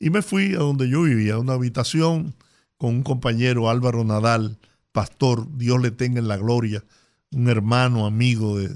y 0.00 0.10
me 0.10 0.22
fui 0.22 0.54
a 0.54 0.58
donde 0.58 0.88
yo 0.88 1.02
vivía, 1.02 1.34
a 1.34 1.38
una 1.38 1.52
habitación 1.52 2.34
con 2.76 2.96
un 2.96 3.02
compañero 3.02 3.70
Álvaro 3.70 4.02
Nadal, 4.02 4.58
pastor, 4.90 5.46
Dios 5.56 5.80
le 5.80 5.90
tenga 5.90 6.18
en 6.18 6.26
la 6.26 6.38
gloria, 6.38 6.84
un 7.30 7.48
hermano, 7.48 8.06
amigo, 8.06 8.58
de, 8.58 8.74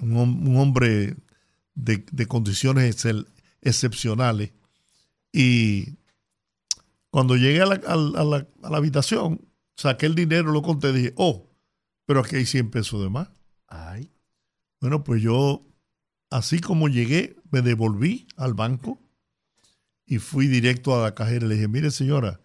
un, 0.00 0.56
hombre 0.56 1.16
de, 1.74 2.26
condiciones 2.26 3.04
excepcionales. 3.60 4.52
Y 5.32 5.96
cuando 7.10 7.36
llegué 7.36 7.62
a 7.62 7.66
la, 7.66 8.46
habitación, 8.62 9.40
saqué 9.76 10.06
el 10.06 10.14
dinero, 10.14 10.52
lo 10.52 10.62
conté 10.62 10.90
y 10.90 10.92
dije, 10.92 11.14
oh, 11.16 11.48
pero 12.06 12.20
aquí 12.20 12.36
hay 12.36 12.46
100 12.46 12.70
pesos 12.70 13.02
de 13.02 13.10
más. 13.10 13.28
Ay. 13.66 14.12
Bueno, 14.80 15.02
pues 15.02 15.22
yo, 15.22 15.64
así 16.32 16.60
como 16.60 16.88
llegué, 16.88 17.36
me 17.50 17.62
devolví 17.62 18.26
al 18.36 18.54
banco 18.54 18.98
y 20.06 20.18
fui 20.18 20.48
directo 20.48 20.96
a 20.96 21.02
la 21.02 21.14
cajera 21.14 21.46
y 21.46 21.48
le 21.50 21.54
dije, 21.54 21.68
mire 21.68 21.90
señora, 21.90 22.40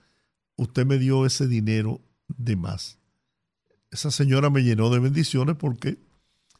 usted 0.58 0.86
me 0.86 0.98
dio 0.98 1.26
ese 1.26 1.48
dinero 1.48 2.02
de 2.28 2.56
más. 2.56 3.00
Esa 3.90 4.12
señora 4.12 4.50
me 4.50 4.64
llenó 4.64 4.90
de 4.90 5.00
bendiciones 5.00 5.56
porque 5.56 5.98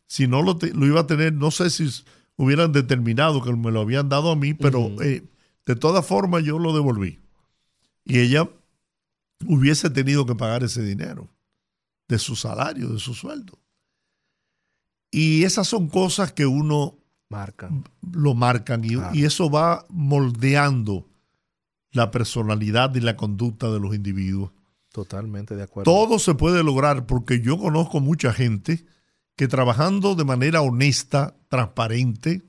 si 0.08 0.28
no 0.28 0.42
lo, 0.42 0.58
lo 0.74 0.86
iba 0.86 1.02
a 1.02 1.08
tener, 1.08 1.34
no 1.34 1.52
sé 1.52 1.70
si 1.70 1.90
hubieran 2.38 2.72
determinado 2.72 3.44
que 3.44 3.52
me 3.54 3.72
lo 3.72 3.82
habían 3.82 4.08
dado 4.10 4.32
a 4.32 4.36
mí, 4.36 4.54
pero 4.54 4.90
De 4.90 5.76
todas 5.76 6.06
formas, 6.06 6.46
yo 6.46 6.60
lo 6.60 6.74
devolví. 6.74 7.20
Y 8.06 8.20
ella 8.20 8.50
hubiese 9.46 9.90
tenido 9.90 10.26
que 10.26 10.36
pagar 10.36 10.64
ese 10.64 10.82
dinero 10.82 11.30
de 12.08 12.18
su 12.20 12.38
salario, 12.38 12.88
de 12.88 13.00
su 13.00 13.14
sueldo. 13.14 13.60
Y 15.12 15.44
esas 15.44 15.68
son 15.68 15.90
cosas 15.90 16.32
que 16.32 16.46
uno 16.46 16.97
marcan. 17.30 17.84
lo 18.12 18.34
marcan 18.34 18.84
y, 18.84 18.96
y, 19.14 19.26
eso 19.26 19.50
va 19.50 19.86
moldeando 19.90 21.08
la 21.92 22.12
personalidad 22.12 22.94
y 22.96 23.02
la 23.02 23.16
conducta 23.16 23.70
de 23.72 23.80
los 23.80 23.96
individuos. 23.96 24.52
Totalmente 24.92 25.56
de 25.56 25.64
acuerdo. 25.64 25.92
Todo 25.92 26.20
se 26.20 26.36
puede 26.36 26.64
lograr 26.64 27.06
porque 27.06 27.42
yo 27.42 27.58
conozco 27.58 28.00
mucha 28.00 28.34
gente 28.34 28.86
que 29.36 29.48
trabajando 29.48 30.16
de 30.16 30.26
manera 30.26 30.62
honesta, 30.62 31.36
transparente, 31.50 32.42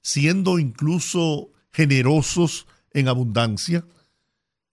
siendo 0.00 0.58
incluso 0.58 1.50
generosos 1.72 2.66
en 2.92 3.08
abundancia, 3.08 3.84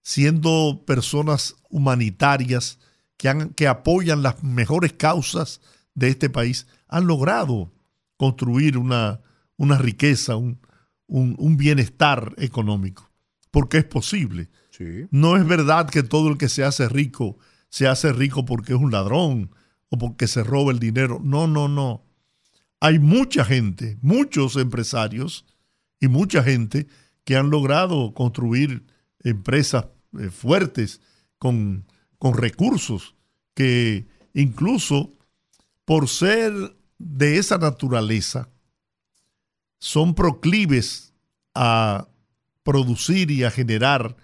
siendo 0.03 0.83
personas 0.85 1.55
humanitarias 1.69 2.79
que, 3.17 3.29
han, 3.29 3.49
que 3.49 3.67
apoyan 3.67 4.21
las 4.21 4.43
mejores 4.43 4.93
causas 4.93 5.61
de 5.95 6.09
este 6.09 6.29
país, 6.29 6.67
han 6.87 7.07
logrado 7.07 7.71
construir 8.21 8.77
una, 8.77 9.19
una 9.57 9.79
riqueza, 9.79 10.35
un, 10.35 10.59
un, 11.07 11.35
un, 11.39 11.57
bienestar 11.57 12.35
económico, 12.37 13.09
porque 13.49 13.79
es 13.79 13.85
posible. 13.85 14.51
Sí. 14.69 15.07
No 15.09 15.37
es 15.37 15.47
verdad 15.47 15.89
que 15.89 16.03
todo 16.03 16.29
el 16.29 16.37
que 16.37 16.47
se 16.47 16.63
hace 16.63 16.87
rico 16.87 17.39
se 17.69 17.87
hace 17.87 18.13
rico 18.13 18.45
porque 18.45 18.73
es 18.73 18.79
un 18.79 18.91
ladrón 18.91 19.55
o 19.89 19.97
porque 19.97 20.27
se 20.27 20.43
roba 20.43 20.71
el 20.71 20.77
dinero. 20.77 21.19
No, 21.23 21.47
no, 21.47 21.67
no. 21.67 22.05
Hay 22.79 22.99
mucha 22.99 23.43
gente, 23.43 23.97
muchos 24.03 24.55
empresarios 24.55 25.47
y 25.99 26.07
mucha 26.07 26.43
gente 26.43 26.85
que 27.23 27.37
han 27.37 27.49
logrado 27.49 28.13
construir 28.13 28.85
empresas 29.23 29.87
eh, 30.19 30.29
fuertes 30.29 31.01
con, 31.39 31.87
con 32.19 32.35
recursos 32.35 33.15
que 33.55 34.05
incluso 34.35 35.15
por 35.85 36.07
ser 36.07 36.53
de 37.03 37.37
esa 37.37 37.57
naturaleza 37.57 38.49
son 39.79 40.13
proclives 40.13 41.13
a 41.55 42.07
producir 42.63 43.31
y 43.31 43.43
a 43.43 43.51
generar 43.51 44.15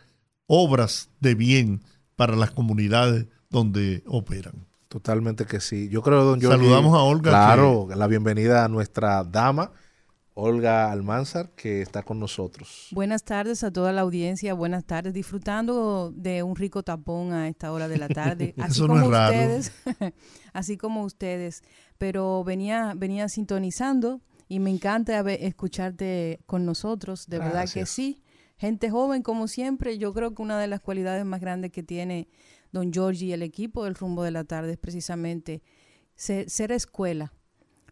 obras 0.46 1.10
de 1.20 1.36
bien 1.36 1.82
para 2.16 2.36
las 2.36 2.52
comunidades 2.52 3.28
donde 3.50 4.04
operan. 4.06 4.68
Totalmente 4.88 5.46
que 5.46 5.60
sí. 5.60 5.90
Yo 5.90 6.02
creo, 6.02 6.24
don 6.24 6.40
Jorge. 6.40 6.58
Saludamos 6.58 6.96
a 6.96 7.02
Olga. 7.02 7.32
Claro, 7.32 7.88
que... 7.90 7.96
la 7.96 8.08
bienvenida 8.08 8.64
a 8.64 8.68
nuestra 8.70 9.24
dama, 9.24 9.72
Olga 10.34 10.92
Almanzar, 10.92 11.50
que 11.56 11.82
está 11.82 12.04
con 12.04 12.20
nosotros. 12.20 12.88
Buenas 12.92 13.24
tardes 13.24 13.64
a 13.64 13.72
toda 13.72 13.92
la 13.92 14.02
audiencia, 14.02 14.54
buenas 14.54 14.86
tardes, 14.86 15.14
disfrutando 15.14 16.14
de 16.16 16.44
un 16.44 16.56
rico 16.56 16.84
tapón 16.84 17.34
a 17.34 17.50
esta 17.50 17.72
hora 17.72 17.88
de 17.88 17.98
la 17.98 18.08
tarde. 18.08 18.54
Así 18.60 18.72
Eso 18.72 18.88
como 18.88 19.00
no 19.00 19.06
es 19.06 19.12
raro. 19.12 19.34
ustedes, 19.36 19.72
así 20.54 20.78
como 20.78 21.04
ustedes. 21.04 21.64
Pero 21.98 22.44
venía, 22.44 22.94
venía 22.96 23.28
sintonizando 23.30 24.22
y 24.48 24.60
me 24.60 24.70
encanta 24.70 25.20
escucharte 25.32 26.40
con 26.46 26.66
nosotros, 26.66 27.28
de 27.28 27.38
Gracias. 27.38 27.54
verdad 27.54 27.74
que 27.74 27.86
sí. 27.86 28.24
Gente 28.58 28.90
joven, 28.90 29.22
como 29.22 29.48
siempre, 29.48 29.98
yo 29.98 30.14
creo 30.14 30.34
que 30.34 30.42
una 30.42 30.60
de 30.60 30.68
las 30.68 30.80
cualidades 30.80 31.26
más 31.26 31.42
grandes 31.42 31.72
que 31.72 31.84
tiene 31.84 32.28
don 32.72 32.92
Giorgi 32.92 33.28
y 33.28 33.34
el 33.34 33.44
equipo 33.44 33.84
del 33.84 33.96
rumbo 33.96 34.24
de 34.24 34.32
la 34.32 34.44
tarde 34.44 34.74
es 34.74 34.78
precisamente 34.78 35.62
ser, 36.16 36.50
ser, 36.50 36.72
escuela. 36.72 37.34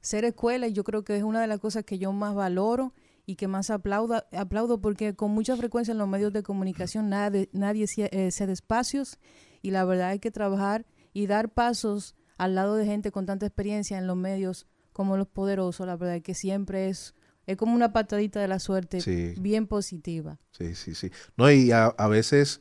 Ser 0.01 0.25
escuela, 0.25 0.67
y 0.67 0.73
yo 0.73 0.83
creo 0.83 1.03
que 1.03 1.15
es 1.15 1.23
una 1.23 1.41
de 1.41 1.47
las 1.47 1.59
cosas 1.59 1.83
que 1.83 1.97
yo 1.97 2.11
más 2.11 2.35
valoro 2.35 2.93
y 3.25 3.35
que 3.35 3.47
más 3.47 3.69
aplauda, 3.69 4.27
aplaudo 4.31 4.79
porque 4.81 5.15
con 5.15 5.31
mucha 5.31 5.55
frecuencia 5.57 5.91
en 5.91 5.97
los 5.97 6.07
medios 6.07 6.31
de 6.31 6.43
comunicación 6.43 7.09
nadie, 7.09 7.49
nadie 7.53 7.85
eh, 7.97 8.31
cede 8.31 8.53
espacios 8.53 9.19
y 9.61 9.71
la 9.71 9.83
verdad 9.83 10.09
hay 10.09 10.19
que 10.19 10.31
trabajar 10.31 10.85
y 11.13 11.25
dar 11.25 11.49
pasos 11.49 12.15
al 12.37 12.55
lado 12.55 12.75
de 12.75 12.85
gente 12.85 13.11
con 13.11 13.25
tanta 13.25 13.45
experiencia 13.45 13.97
en 13.97 14.07
los 14.07 14.17
medios 14.17 14.67
como 14.93 15.17
los 15.17 15.27
poderosos, 15.27 15.85
la 15.85 15.97
verdad 15.97 16.15
es 16.15 16.23
que 16.23 16.33
siempre 16.33 16.89
es 16.89 17.13
es 17.47 17.57
como 17.57 17.75
una 17.75 17.93
patadita 17.93 18.39
de 18.39 18.47
la 18.47 18.59
suerte 18.59 19.01
sí. 19.01 19.35
bien 19.37 19.67
positiva. 19.67 20.39
Sí, 20.51 20.73
sí, 20.73 20.95
sí. 20.95 21.11
No, 21.37 21.51
y 21.51 21.71
a, 21.71 21.85
a 21.85 22.07
veces 22.07 22.59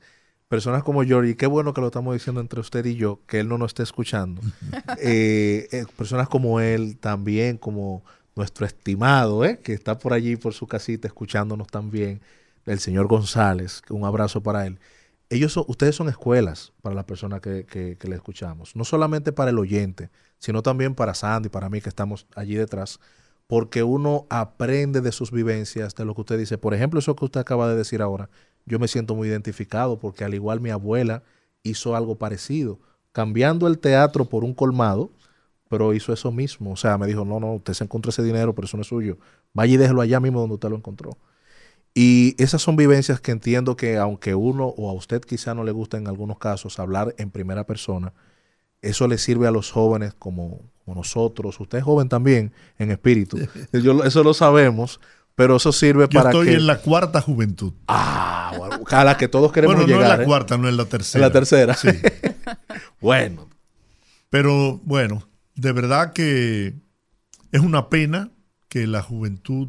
personas 0.48 0.82
como 0.82 1.04
Jordi, 1.04 1.30
y 1.30 1.34
qué 1.34 1.46
bueno 1.46 1.72
que 1.74 1.80
lo 1.80 1.88
estamos 1.88 2.14
diciendo 2.14 2.40
entre 2.40 2.60
usted 2.60 2.84
y 2.84 2.94
yo, 2.94 3.20
que 3.26 3.40
él 3.40 3.48
no 3.48 3.58
nos 3.58 3.70
esté 3.70 3.82
escuchando. 3.82 4.42
eh, 5.00 5.68
eh, 5.72 5.84
personas 5.96 6.28
como 6.28 6.60
él 6.60 6.98
también, 6.98 7.56
como 7.56 8.04
nuestro 8.36 8.66
estimado, 8.66 9.44
¿eh? 9.44 9.58
que 9.62 9.72
está 9.72 9.98
por 9.98 10.12
allí, 10.12 10.36
por 10.36 10.54
su 10.54 10.66
casita, 10.66 11.08
escuchándonos 11.08 11.68
también, 11.68 12.20
el 12.66 12.78
señor 12.78 13.06
González, 13.06 13.82
un 13.90 14.04
abrazo 14.04 14.42
para 14.42 14.66
él. 14.66 14.78
Ellos 15.30 15.52
son, 15.52 15.64
ustedes 15.68 15.96
son 15.96 16.08
escuelas 16.08 16.72
para 16.82 16.94
las 16.94 17.04
personas 17.04 17.40
que, 17.40 17.64
que, 17.66 17.96
que 17.96 18.08
le 18.08 18.16
escuchamos, 18.16 18.76
no 18.76 18.84
solamente 18.84 19.32
para 19.32 19.50
el 19.50 19.58
oyente, 19.58 20.10
sino 20.38 20.62
también 20.62 20.94
para 20.94 21.14
Sandy, 21.14 21.48
para 21.48 21.70
mí 21.70 21.80
que 21.80 21.88
estamos 21.88 22.26
allí 22.34 22.54
detrás, 22.54 23.00
porque 23.46 23.82
uno 23.82 24.26
aprende 24.30 25.00
de 25.00 25.12
sus 25.12 25.30
vivencias, 25.30 25.94
de 25.94 26.04
lo 26.04 26.14
que 26.14 26.22
usted 26.22 26.38
dice. 26.38 26.58
Por 26.58 26.74
ejemplo, 26.74 26.98
eso 26.98 27.16
que 27.16 27.24
usted 27.24 27.40
acaba 27.40 27.68
de 27.68 27.76
decir 27.76 28.02
ahora, 28.02 28.30
yo 28.66 28.78
me 28.78 28.88
siento 28.88 29.14
muy 29.14 29.28
identificado 29.28 29.98
porque 29.98 30.24
al 30.24 30.34
igual 30.34 30.60
mi 30.60 30.70
abuela 30.70 31.22
hizo 31.62 31.96
algo 31.96 32.16
parecido, 32.16 32.78
cambiando 33.12 33.66
el 33.66 33.78
teatro 33.78 34.26
por 34.26 34.44
un 34.44 34.54
colmado, 34.54 35.10
pero 35.68 35.92
hizo 35.94 36.12
eso 36.12 36.30
mismo. 36.32 36.72
O 36.72 36.76
sea, 36.76 36.96
me 36.98 37.06
dijo, 37.06 37.24
no, 37.24 37.40
no, 37.40 37.54
usted 37.54 37.74
se 37.74 37.84
encontró 37.84 38.10
ese 38.10 38.22
dinero, 38.22 38.54
pero 38.54 38.66
eso 38.66 38.76
no 38.76 38.82
es 38.82 38.88
suyo. 38.88 39.18
Vaya 39.52 39.74
y 39.74 39.76
déjelo 39.76 40.00
allá 40.00 40.20
mismo 40.20 40.40
donde 40.40 40.54
usted 40.54 40.70
lo 40.70 40.76
encontró. 40.76 41.18
Y 41.94 42.34
esas 42.42 42.60
son 42.60 42.74
vivencias 42.74 43.20
que 43.20 43.30
entiendo 43.30 43.76
que 43.76 43.96
aunque 43.98 44.34
uno 44.34 44.66
o 44.66 44.90
a 44.90 44.92
usted 44.92 45.20
quizá 45.20 45.54
no 45.54 45.62
le 45.62 45.70
gusta 45.70 45.96
en 45.96 46.08
algunos 46.08 46.38
casos 46.38 46.78
hablar 46.80 47.14
en 47.18 47.30
primera 47.30 47.64
persona, 47.64 48.12
eso 48.82 49.06
le 49.06 49.16
sirve 49.16 49.46
a 49.46 49.52
los 49.52 49.70
jóvenes 49.70 50.12
como, 50.14 50.60
como 50.84 50.96
nosotros. 50.96 51.58
Usted 51.60 51.78
es 51.78 51.84
joven 51.84 52.08
también 52.08 52.52
en 52.78 52.90
espíritu. 52.90 53.38
Yo, 53.72 54.02
eso 54.04 54.24
lo 54.24 54.34
sabemos. 54.34 55.00
Pero 55.36 55.56
eso 55.56 55.72
sirve 55.72 56.04
Yo 56.10 56.20
para 56.20 56.30
estoy 56.30 56.46
que... 56.48 56.54
en 56.54 56.66
la 56.66 56.78
cuarta 56.78 57.20
juventud. 57.20 57.72
Ah, 57.88 58.54
bueno, 58.56 58.84
a 58.88 59.04
la 59.04 59.16
que 59.16 59.26
todos 59.26 59.50
queremos 59.50 59.76
bueno, 59.76 59.88
llegar. 59.88 60.02
no 60.02 60.12
en 60.12 60.18
la 60.18 60.22
¿eh? 60.22 60.26
cuarta, 60.26 60.58
no 60.58 60.68
en 60.68 60.76
la 60.76 60.84
tercera. 60.84 61.24
En 61.24 61.28
la 61.28 61.32
tercera. 61.32 61.74
Sí. 61.74 61.88
bueno. 63.00 63.48
Pero 64.30 64.80
bueno, 64.84 65.28
de 65.56 65.72
verdad 65.72 66.12
que 66.12 66.74
es 67.52 67.60
una 67.60 67.88
pena 67.88 68.30
que 68.68 68.86
la 68.86 69.02
juventud, 69.02 69.68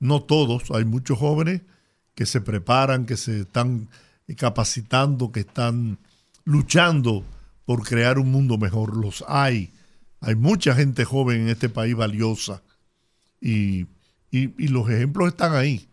no 0.00 0.22
todos, 0.22 0.70
hay 0.70 0.84
muchos 0.84 1.18
jóvenes 1.18 1.62
que 2.14 2.26
se 2.26 2.40
preparan, 2.40 3.06
que 3.06 3.16
se 3.16 3.40
están 3.40 3.88
capacitando, 4.36 5.30
que 5.30 5.40
están 5.40 5.98
luchando 6.44 7.24
por 7.64 7.82
crear 7.86 8.18
un 8.18 8.30
mundo 8.30 8.58
mejor. 8.58 8.96
Los 8.96 9.24
hay. 9.28 9.72
Hay 10.20 10.34
mucha 10.34 10.74
gente 10.74 11.04
joven 11.04 11.42
en 11.42 11.48
este 11.48 11.68
país 11.68 11.94
valiosa. 11.94 12.62
Y, 13.40 13.86
y, 14.30 14.68
los 14.68 14.88
ejemplos 14.90 15.28
están 15.28 15.54
ahí. 15.54 15.88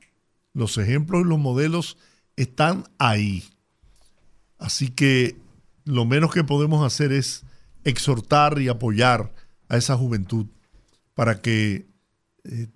Los 0.54 0.78
ejemplos 0.78 1.22
y 1.22 1.30
los 1.30 1.40
modelos 1.40 1.98
están 2.36 2.86
ahí. 2.98 3.44
Así 4.58 4.90
que 4.90 5.38
lo 5.86 6.06
menos 6.06 6.34
que 6.34 6.44
podemos 6.44 6.86
hacer 6.86 7.12
es 7.12 7.44
exhortar 7.84 8.60
y 8.60 8.68
apoyar 8.68 9.34
a 9.70 9.78
esa 9.78 9.96
juventud 9.96 10.48
para 11.14 11.42
que 11.42 11.88
eh, 12.44 12.68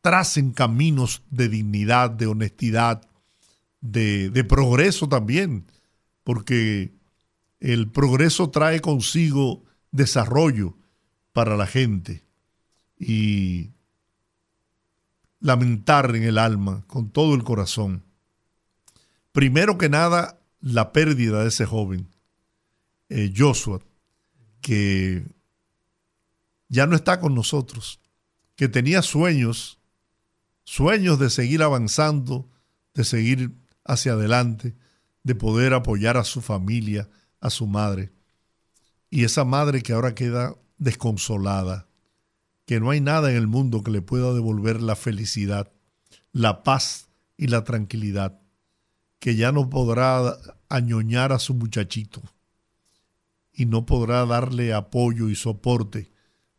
tracen 0.00 0.52
caminos 0.52 1.22
de 1.30 1.48
dignidad, 1.48 2.10
de 2.10 2.26
honestidad, 2.26 3.02
de, 3.80 4.44
progreso 4.48 5.08
también, 5.08 5.66
porque 6.24 6.92
el 7.60 7.90
progreso 7.90 8.50
trae 8.50 8.80
consigo 8.80 9.62
desarrollo 9.90 10.76
para 11.32 11.56
la 11.56 11.66
gente 11.66 12.24
y 12.98 13.70
lamentar 15.40 16.14
en 16.14 16.22
el 16.22 16.38
alma 16.38 16.84
con 16.86 17.10
todo 17.10 17.34
el 17.34 17.44
corazón. 17.44 18.02
Primero 19.32 19.78
que 19.78 19.88
nada, 19.88 20.38
la 20.60 20.92
pérdida 20.92 21.42
de 21.42 21.48
ese 21.48 21.66
joven, 21.66 22.08
eh, 23.08 23.32
Joshua, 23.34 23.80
que 24.60 25.24
ya 26.68 26.86
no 26.86 26.94
está 26.94 27.20
con 27.20 27.34
nosotros, 27.34 28.00
que 28.56 28.68
tenía 28.68 29.02
sueños, 29.02 29.79
sueños 30.70 31.18
de 31.18 31.30
seguir 31.30 31.64
avanzando, 31.64 32.48
de 32.94 33.02
seguir 33.02 33.56
hacia 33.84 34.12
adelante, 34.12 34.76
de 35.24 35.34
poder 35.34 35.74
apoyar 35.74 36.16
a 36.16 36.22
su 36.22 36.42
familia, 36.42 37.08
a 37.40 37.50
su 37.50 37.66
madre. 37.66 38.12
Y 39.10 39.24
esa 39.24 39.44
madre 39.44 39.82
que 39.82 39.94
ahora 39.94 40.14
queda 40.14 40.54
desconsolada, 40.78 41.88
que 42.66 42.78
no 42.78 42.90
hay 42.90 43.00
nada 43.00 43.32
en 43.32 43.36
el 43.36 43.48
mundo 43.48 43.82
que 43.82 43.90
le 43.90 44.00
pueda 44.00 44.32
devolver 44.32 44.80
la 44.80 44.94
felicidad, 44.94 45.72
la 46.30 46.62
paz 46.62 47.08
y 47.36 47.48
la 47.48 47.64
tranquilidad, 47.64 48.40
que 49.18 49.34
ya 49.34 49.50
no 49.50 49.68
podrá 49.70 50.36
añoñar 50.68 51.32
a 51.32 51.40
su 51.40 51.52
muchachito 51.52 52.22
y 53.52 53.66
no 53.66 53.86
podrá 53.86 54.24
darle 54.24 54.72
apoyo 54.72 55.30
y 55.30 55.34
soporte 55.34 56.12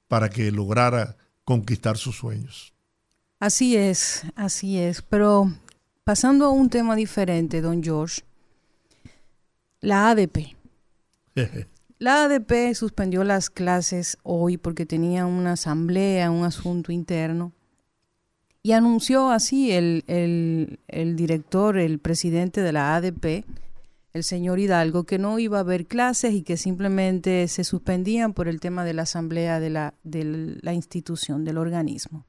para 0.09 0.29
que 0.29 0.51
lograra 0.51 1.15
conquistar 1.45 1.97
sus 1.97 2.17
sueños. 2.17 2.73
Así 3.41 3.75
es, 3.75 4.21
así 4.35 4.77
es, 4.77 5.01
pero 5.01 5.51
pasando 6.03 6.45
a 6.45 6.51
un 6.51 6.69
tema 6.69 6.95
diferente, 6.95 7.59
don 7.59 7.81
George, 7.81 8.21
la 9.79 10.11
ADP. 10.11 10.55
La 11.97 12.23
ADP 12.23 12.73
suspendió 12.73 13.23
las 13.23 13.51
clases 13.51 14.17
hoy 14.23 14.57
porque 14.57 14.87
tenía 14.87 15.27
una 15.27 15.53
asamblea, 15.53 16.31
un 16.31 16.45
asunto 16.45 16.91
interno, 16.91 17.51
y 18.63 18.71
anunció 18.71 19.29
así 19.29 19.71
el, 19.71 20.03
el, 20.07 21.15
director, 21.15 21.77
el 21.77 21.99
presidente 21.99 22.61
de 22.61 22.71
la 22.71 22.95
ADP, 22.95 23.45
el 24.13 24.23
señor 24.23 24.59
Hidalgo, 24.59 25.03
que 25.03 25.19
no 25.19 25.37
iba 25.37 25.57
a 25.57 25.61
haber 25.61 25.85
clases 25.85 26.33
y 26.33 26.41
que 26.41 26.57
simplemente 26.57 27.47
se 27.47 27.63
suspendían 27.63 28.33
por 28.33 28.47
el 28.47 28.59
tema 28.59 28.83
de 28.83 28.93
la 28.93 29.03
asamblea 29.03 29.59
de 29.59 29.69
la, 29.69 29.93
de 30.03 30.59
la 30.61 30.73
institución, 30.73 31.43
del 31.43 31.59
organismo. 31.59 32.25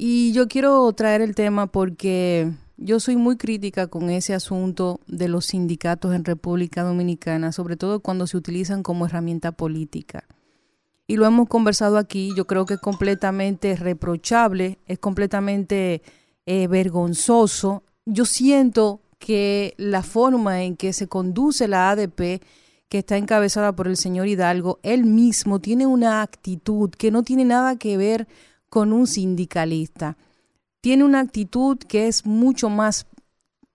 Y 0.00 0.30
yo 0.30 0.46
quiero 0.46 0.90
traer 0.92 1.22
el 1.22 1.34
tema 1.34 1.66
porque 1.66 2.52
yo 2.76 3.00
soy 3.00 3.16
muy 3.16 3.36
crítica 3.36 3.88
con 3.88 4.10
ese 4.10 4.32
asunto 4.32 5.00
de 5.08 5.26
los 5.26 5.46
sindicatos 5.46 6.14
en 6.14 6.24
República 6.24 6.84
Dominicana, 6.84 7.50
sobre 7.50 7.76
todo 7.76 7.98
cuando 7.98 8.28
se 8.28 8.36
utilizan 8.36 8.84
como 8.84 9.06
herramienta 9.06 9.50
política. 9.50 10.24
Y 11.08 11.16
lo 11.16 11.26
hemos 11.26 11.48
conversado 11.48 11.98
aquí, 11.98 12.32
yo 12.36 12.46
creo 12.46 12.64
que 12.64 12.74
es 12.74 12.80
completamente 12.80 13.74
reprochable, 13.74 14.78
es 14.86 15.00
completamente 15.00 16.02
eh, 16.46 16.68
vergonzoso. 16.68 17.82
Yo 18.06 18.24
siento 18.24 19.00
que 19.18 19.74
la 19.78 20.04
forma 20.04 20.62
en 20.62 20.76
que 20.76 20.92
se 20.92 21.08
conduce 21.08 21.66
la 21.66 21.90
ADP, 21.90 22.40
que 22.88 22.98
está 22.98 23.16
encabezada 23.16 23.74
por 23.74 23.88
el 23.88 23.96
señor 23.96 24.28
Hidalgo, 24.28 24.78
él 24.84 25.04
mismo 25.04 25.58
tiene 25.58 25.86
una 25.86 26.22
actitud 26.22 26.90
que 26.90 27.10
no 27.10 27.24
tiene 27.24 27.44
nada 27.44 27.76
que 27.76 27.96
ver 27.96 28.28
con 28.68 28.92
un 28.92 29.06
sindicalista. 29.06 30.16
Tiene 30.80 31.04
una 31.04 31.20
actitud 31.20 31.78
que 31.78 32.06
es 32.06 32.26
mucho 32.26 32.70
más 32.70 33.06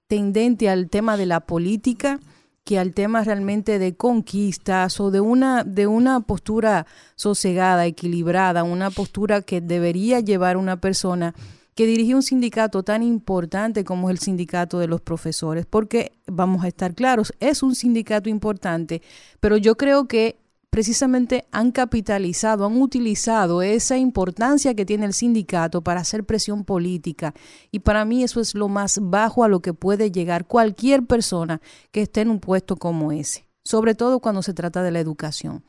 tendente 0.07 0.69
al 0.69 0.89
tema 0.89 1.17
de 1.17 1.25
la 1.25 1.41
política 1.41 2.19
que 2.63 2.79
al 2.79 2.93
tema 2.93 3.23
realmente 3.23 3.77
de 3.77 3.95
conquistas 3.95 4.99
o 4.99 5.11
de 5.11 5.19
una, 5.19 5.63
de 5.63 5.87
una 5.87 6.21
postura 6.21 6.85
sosegada, 7.15 7.85
equilibrada, 7.85 8.63
una 8.63 8.89
postura 8.89 9.41
que 9.41 9.59
debería 9.59 10.21
llevar 10.21 10.55
una 10.55 10.77
persona 10.77 11.35
que 11.75 11.87
dirige 11.87 12.15
un 12.15 12.21
sindicato 12.21 12.83
tan 12.83 13.01
importante 13.03 13.83
como 13.83 14.09
es 14.09 14.13
el 14.13 14.19
sindicato 14.19 14.79
de 14.79 14.87
los 14.87 15.01
profesores, 15.01 15.65
porque 15.65 16.13
vamos 16.27 16.63
a 16.63 16.67
estar 16.67 16.93
claros, 16.93 17.33
es 17.39 17.63
un 17.63 17.75
sindicato 17.75 18.29
importante, 18.29 19.01
pero 19.39 19.57
yo 19.57 19.75
creo 19.75 20.07
que 20.07 20.37
precisamente 20.73 21.45
han 21.51 21.71
capitalizado, 21.71 22.65
han 22.65 22.81
utilizado 22.81 23.61
esa 23.61 23.95
importancia 23.95 24.73
que 24.73 24.87
tiene 24.87 25.05
el 25.05 25.13
sindicato 25.13 25.83
para 25.83 25.99
hacer 25.99 26.23
presión 26.23 26.65
política. 26.65 27.35
Y 27.69 27.81
para 27.81 28.05
mí 28.05 28.23
eso 28.23 28.39
es 28.39 28.55
lo 28.55 28.69
más 28.69 28.97
bajo 28.99 29.43
a 29.43 29.47
lo 29.47 29.59
que 29.59 29.75
puede 29.75 30.09
llegar 30.09 30.47
cualquier 30.47 31.05
persona 31.05 31.61
que 31.91 32.01
esté 32.01 32.21
en 32.21 32.31
un 32.31 32.39
puesto 32.39 32.75
como 32.75 33.11
ese, 33.11 33.45
sobre 33.63 33.93
todo 33.93 34.19
cuando 34.19 34.41
se 34.41 34.55
trata 34.55 34.81
de 34.81 34.89
la 34.89 34.99
educación. 34.99 35.63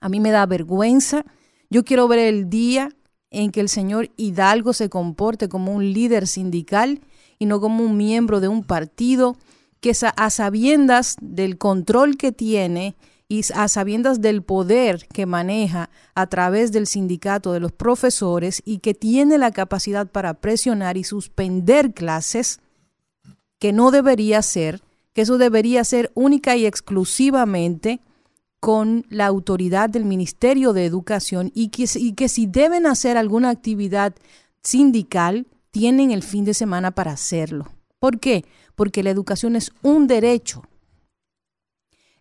A 0.00 0.08
mí 0.08 0.18
me 0.18 0.32
da 0.32 0.44
vergüenza. 0.44 1.24
Yo 1.70 1.84
quiero 1.84 2.08
ver 2.08 2.18
el 2.18 2.50
día 2.50 2.88
en 3.30 3.52
que 3.52 3.60
el 3.60 3.68
señor 3.68 4.10
Hidalgo 4.16 4.72
se 4.72 4.88
comporte 4.88 5.48
como 5.48 5.72
un 5.72 5.92
líder 5.92 6.26
sindical 6.26 7.00
y 7.38 7.46
no 7.46 7.60
como 7.60 7.84
un 7.84 7.96
miembro 7.96 8.40
de 8.40 8.48
un 8.48 8.64
partido 8.64 9.36
que 9.80 9.92
a 10.16 10.30
sabiendas 10.30 11.14
del 11.20 11.58
control 11.58 12.16
que 12.16 12.32
tiene, 12.32 12.96
y 13.28 13.42
a 13.54 13.68
sabiendas 13.68 14.20
del 14.20 14.42
poder 14.42 15.06
que 15.12 15.26
maneja 15.26 15.90
a 16.14 16.26
través 16.26 16.70
del 16.70 16.86
sindicato 16.86 17.52
de 17.52 17.60
los 17.60 17.72
profesores 17.72 18.62
y 18.64 18.78
que 18.78 18.94
tiene 18.94 19.36
la 19.38 19.50
capacidad 19.50 20.06
para 20.06 20.34
presionar 20.34 20.96
y 20.96 21.04
suspender 21.04 21.92
clases, 21.92 22.60
que 23.58 23.72
no 23.72 23.90
debería 23.90 24.42
ser, 24.42 24.80
que 25.12 25.22
eso 25.22 25.38
debería 25.38 25.82
ser 25.82 26.12
única 26.14 26.56
y 26.56 26.66
exclusivamente 26.66 28.00
con 28.60 29.06
la 29.10 29.26
autoridad 29.26 29.90
del 29.90 30.04
Ministerio 30.04 30.72
de 30.72 30.86
Educación 30.86 31.50
y 31.54 31.68
que, 31.68 32.28
si 32.28 32.46
deben 32.46 32.86
hacer 32.86 33.16
alguna 33.16 33.50
actividad 33.50 34.14
sindical, 34.62 35.46
tienen 35.70 36.10
el 36.10 36.22
fin 36.22 36.44
de 36.44 36.54
semana 36.54 36.92
para 36.92 37.12
hacerlo. 37.12 37.66
¿Por 37.98 38.20
qué? 38.20 38.44
Porque 38.74 39.02
la 39.02 39.10
educación 39.10 39.56
es 39.56 39.72
un 39.82 40.06
derecho 40.06 40.62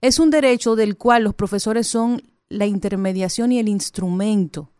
es 0.07 0.19
un 0.19 0.29
derecho 0.29 0.75
del 0.75 0.97
cual 0.97 1.23
los 1.23 1.33
profesores 1.33 1.87
son 1.87 2.21
la 2.47 2.65
intermediación 2.65 3.51
y 3.51 3.59
el 3.59 3.67
instrumento, 3.67 4.71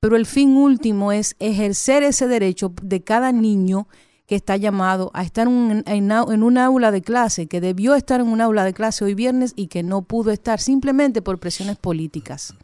pero 0.00 0.16
el 0.16 0.26
fin 0.26 0.56
último 0.56 1.12
es 1.12 1.34
ejercer 1.38 2.02
ese 2.02 2.28
derecho 2.28 2.72
de 2.82 3.02
cada 3.02 3.32
niño 3.32 3.88
que 4.26 4.36
está 4.36 4.56
llamado 4.56 5.10
a 5.12 5.24
estar 5.24 5.48
en, 5.48 5.82
en, 5.86 6.42
un 6.44 6.56
aula 6.58 6.92
de 6.92 7.02
clase, 7.02 7.48
que 7.48 7.60
debió 7.60 7.96
estar 7.96 8.20
en 8.20 8.28
un 8.28 8.40
aula 8.40 8.64
de 8.64 8.72
clase 8.72 9.04
hoy 9.04 9.14
viernes 9.14 9.52
y 9.56 9.66
que 9.66 9.82
no 9.82 10.02
pudo 10.02 10.30
estar 10.30 10.60
simplemente 10.60 11.20
por 11.20 11.40
presiones 11.40 11.76
políticas. 11.76 12.54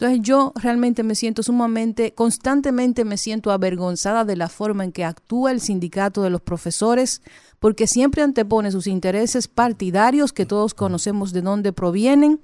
Entonces 0.00 0.20
yo 0.22 0.54
realmente 0.54 1.02
me 1.02 1.14
siento 1.14 1.42
sumamente, 1.42 2.14
constantemente 2.14 3.04
me 3.04 3.18
siento 3.18 3.50
avergonzada 3.50 4.24
de 4.24 4.34
la 4.34 4.48
forma 4.48 4.82
en 4.82 4.92
que 4.92 5.04
actúa 5.04 5.52
el 5.52 5.60
sindicato 5.60 6.22
de 6.22 6.30
los 6.30 6.40
profesores, 6.40 7.20
porque 7.58 7.86
siempre 7.86 8.22
antepone 8.22 8.70
sus 8.70 8.86
intereses 8.86 9.46
partidarios, 9.46 10.32
que 10.32 10.46
todos 10.46 10.72
conocemos 10.72 11.34
de 11.34 11.42
dónde 11.42 11.74
provienen, 11.74 12.40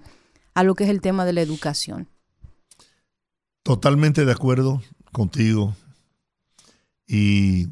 a 0.53 0.65
lo 0.65 0.75
que 0.75 0.85
es 0.85 0.91
el 0.91 1.01
tema 1.01 1.25
de 1.25 1.33
la 1.33 1.41
educación. 1.41 2.11
Totalmente 3.63 4.27
de 4.27 4.33
acuerdo 4.33 4.83
contigo. 5.11 5.75
Y 7.07 7.69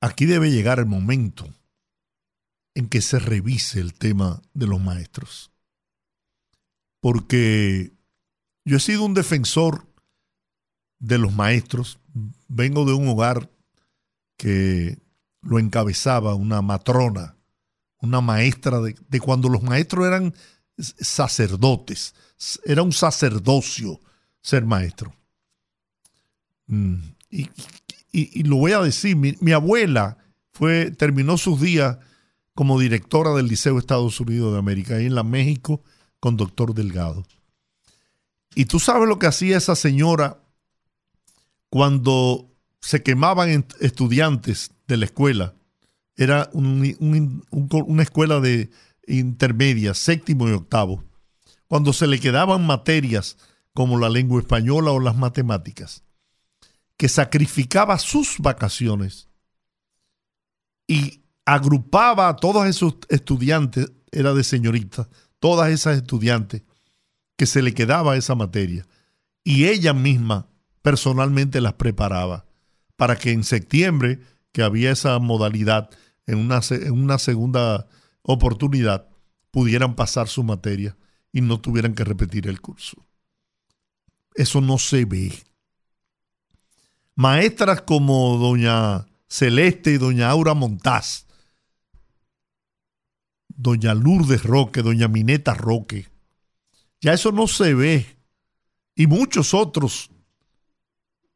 aquí 0.00 0.26
debe 0.26 0.50
llegar 0.50 0.80
el 0.80 0.86
momento 0.86 1.46
en 2.74 2.88
que 2.88 3.00
se 3.00 3.20
revise 3.20 3.78
el 3.78 3.94
tema 3.94 4.42
de 4.52 4.66
los 4.66 4.80
maestros. 4.80 5.52
Porque 6.98 7.92
yo 8.68 8.76
he 8.76 8.80
sido 8.80 9.04
un 9.04 9.14
defensor 9.14 9.86
de 10.98 11.16
los 11.16 11.32
maestros. 11.32 11.98
Vengo 12.48 12.84
de 12.84 12.92
un 12.92 13.08
hogar 13.08 13.50
que 14.36 14.98
lo 15.40 15.58
encabezaba 15.58 16.34
una 16.34 16.60
matrona, 16.60 17.36
una 18.02 18.20
maestra 18.20 18.80
de, 18.80 19.20
cuando 19.20 19.48
los 19.48 19.62
maestros 19.62 20.06
eran 20.06 20.34
sacerdotes. 20.76 22.14
Era 22.62 22.82
un 22.82 22.92
sacerdocio 22.92 24.00
ser 24.42 24.66
maestro. 24.66 25.14
Mm, 26.66 26.96
y, 27.30 28.42
lo 28.42 28.56
voy 28.56 28.72
a 28.72 28.80
decir, 28.80 29.16
mi, 29.16 29.52
abuela 29.52 30.18
fue, 30.52 30.90
terminó 30.90 31.38
sus 31.38 31.60
días 31.60 31.98
como 32.54 32.78
directora 32.78 33.32
del 33.32 33.48
Liceo 33.48 33.78
Estados 33.78 34.20
Unidos 34.20 34.52
de 34.52 34.58
América, 34.58 34.96
ahí 34.96 35.06
en 35.06 35.14
la 35.14 35.22
México, 35.22 35.82
con 36.20 36.36
doctor 36.36 36.74
Delgado. 36.74 37.24
Y 38.58 38.64
tú 38.64 38.80
sabes 38.80 39.08
lo 39.08 39.20
que 39.20 39.28
hacía 39.28 39.56
esa 39.56 39.76
señora 39.76 40.42
cuando 41.70 42.50
se 42.80 43.04
quemaban 43.04 43.64
estudiantes 43.78 44.72
de 44.88 44.96
la 44.96 45.04
escuela. 45.04 45.54
Era 46.16 46.50
una 46.52 48.02
escuela 48.02 48.40
de 48.40 48.68
intermedia, 49.06 49.94
séptimo 49.94 50.48
y 50.48 50.54
octavo. 50.54 51.04
Cuando 51.68 51.92
se 51.92 52.08
le 52.08 52.18
quedaban 52.18 52.66
materias 52.66 53.36
como 53.74 53.96
la 53.96 54.08
lengua 54.08 54.40
española 54.40 54.90
o 54.90 54.98
las 54.98 55.16
matemáticas, 55.16 56.02
que 56.96 57.08
sacrificaba 57.08 57.96
sus 58.00 58.38
vacaciones 58.40 59.28
y 60.88 61.22
agrupaba 61.44 62.28
a 62.28 62.34
todos 62.34 62.66
esos 62.66 62.96
estudiantes, 63.08 63.92
era 64.10 64.34
de 64.34 64.42
señorita, 64.42 65.08
todas 65.38 65.70
esas 65.70 65.98
estudiantes, 65.98 66.62
que 67.38 67.46
se 67.46 67.62
le 67.62 67.72
quedaba 67.72 68.16
esa 68.16 68.34
materia 68.34 68.84
y 69.44 69.66
ella 69.66 69.94
misma 69.94 70.48
personalmente 70.82 71.60
las 71.60 71.74
preparaba 71.74 72.44
para 72.96 73.16
que 73.16 73.30
en 73.30 73.44
septiembre, 73.44 74.20
que 74.50 74.62
había 74.62 74.90
esa 74.90 75.16
modalidad, 75.20 75.88
en 76.26 76.38
una, 76.38 76.60
en 76.68 76.92
una 76.92 77.16
segunda 77.18 77.86
oportunidad, 78.22 79.08
pudieran 79.52 79.94
pasar 79.94 80.26
su 80.26 80.42
materia 80.42 80.96
y 81.32 81.40
no 81.40 81.60
tuvieran 81.60 81.94
que 81.94 82.02
repetir 82.02 82.48
el 82.48 82.60
curso. 82.60 83.06
Eso 84.34 84.60
no 84.60 84.76
se 84.78 85.04
ve. 85.04 85.32
Maestras 87.14 87.82
como 87.82 88.36
doña 88.36 89.06
Celeste 89.28 89.92
y 89.92 89.98
doña 89.98 90.28
Aura 90.28 90.54
Montaz, 90.54 91.26
doña 93.48 93.94
Lourdes 93.94 94.42
Roque, 94.42 94.82
doña 94.82 95.06
Mineta 95.06 95.54
Roque, 95.54 96.08
ya 97.00 97.12
eso 97.12 97.32
no 97.32 97.46
se 97.46 97.74
ve. 97.74 98.06
Y 98.94 99.06
muchos 99.06 99.54
otros, 99.54 100.10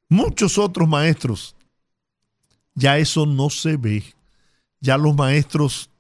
muchos 0.09 0.59
otros 0.59 0.89
maestros, 0.89 1.55
ya 2.75 2.99
eso 2.99 3.27
no 3.27 3.51
se 3.51 3.77
ve. 3.77 4.03
Ya 4.81 4.97
los 4.99 5.15
maestros 5.15 5.91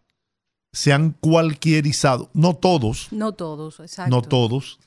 se 0.72 0.92
han 0.92 1.12
cualquierizado. 1.12 2.30
No 2.34 2.54
todos. 2.54 3.12
No 3.12 3.32
todos, 3.32 3.78
exacto. 3.78 4.10
No 4.10 4.22
todos. 4.22 4.80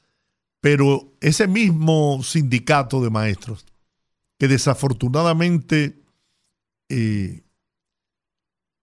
Pero 0.60 1.14
ese 1.22 1.48
mismo 1.48 2.22
sindicato 2.24 3.02
de 3.02 3.10
maestros, 3.10 3.66
que 4.38 4.48
desafortunadamente 4.48 6.02
eh, 6.90 7.44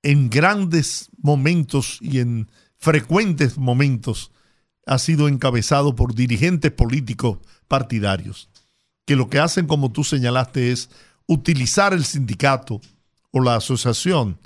en 0.02 0.30
grandes 0.30 1.10
momentos 1.18 1.98
y 2.00 2.20
en 2.20 2.50
frecuentes 2.78 3.58
momentos 3.58 4.32
ha 4.86 4.98
sido 4.98 5.28
encabezado 5.28 5.94
por 5.94 6.14
dirigentes 6.14 6.72
políticos 6.72 7.38
partidarios, 7.68 8.48
que 9.06 9.16
lo 9.16 9.28
que 9.28 9.38
hacen, 9.38 9.66
como 9.66 9.92
tú 9.92 10.04
señalaste, 10.04 10.72
es 10.72 10.90
utilizar 11.26 11.92
el 11.92 12.04
sindicato 12.04 12.80
o 13.30 13.40
la 13.40 13.56
asociación 13.56 14.38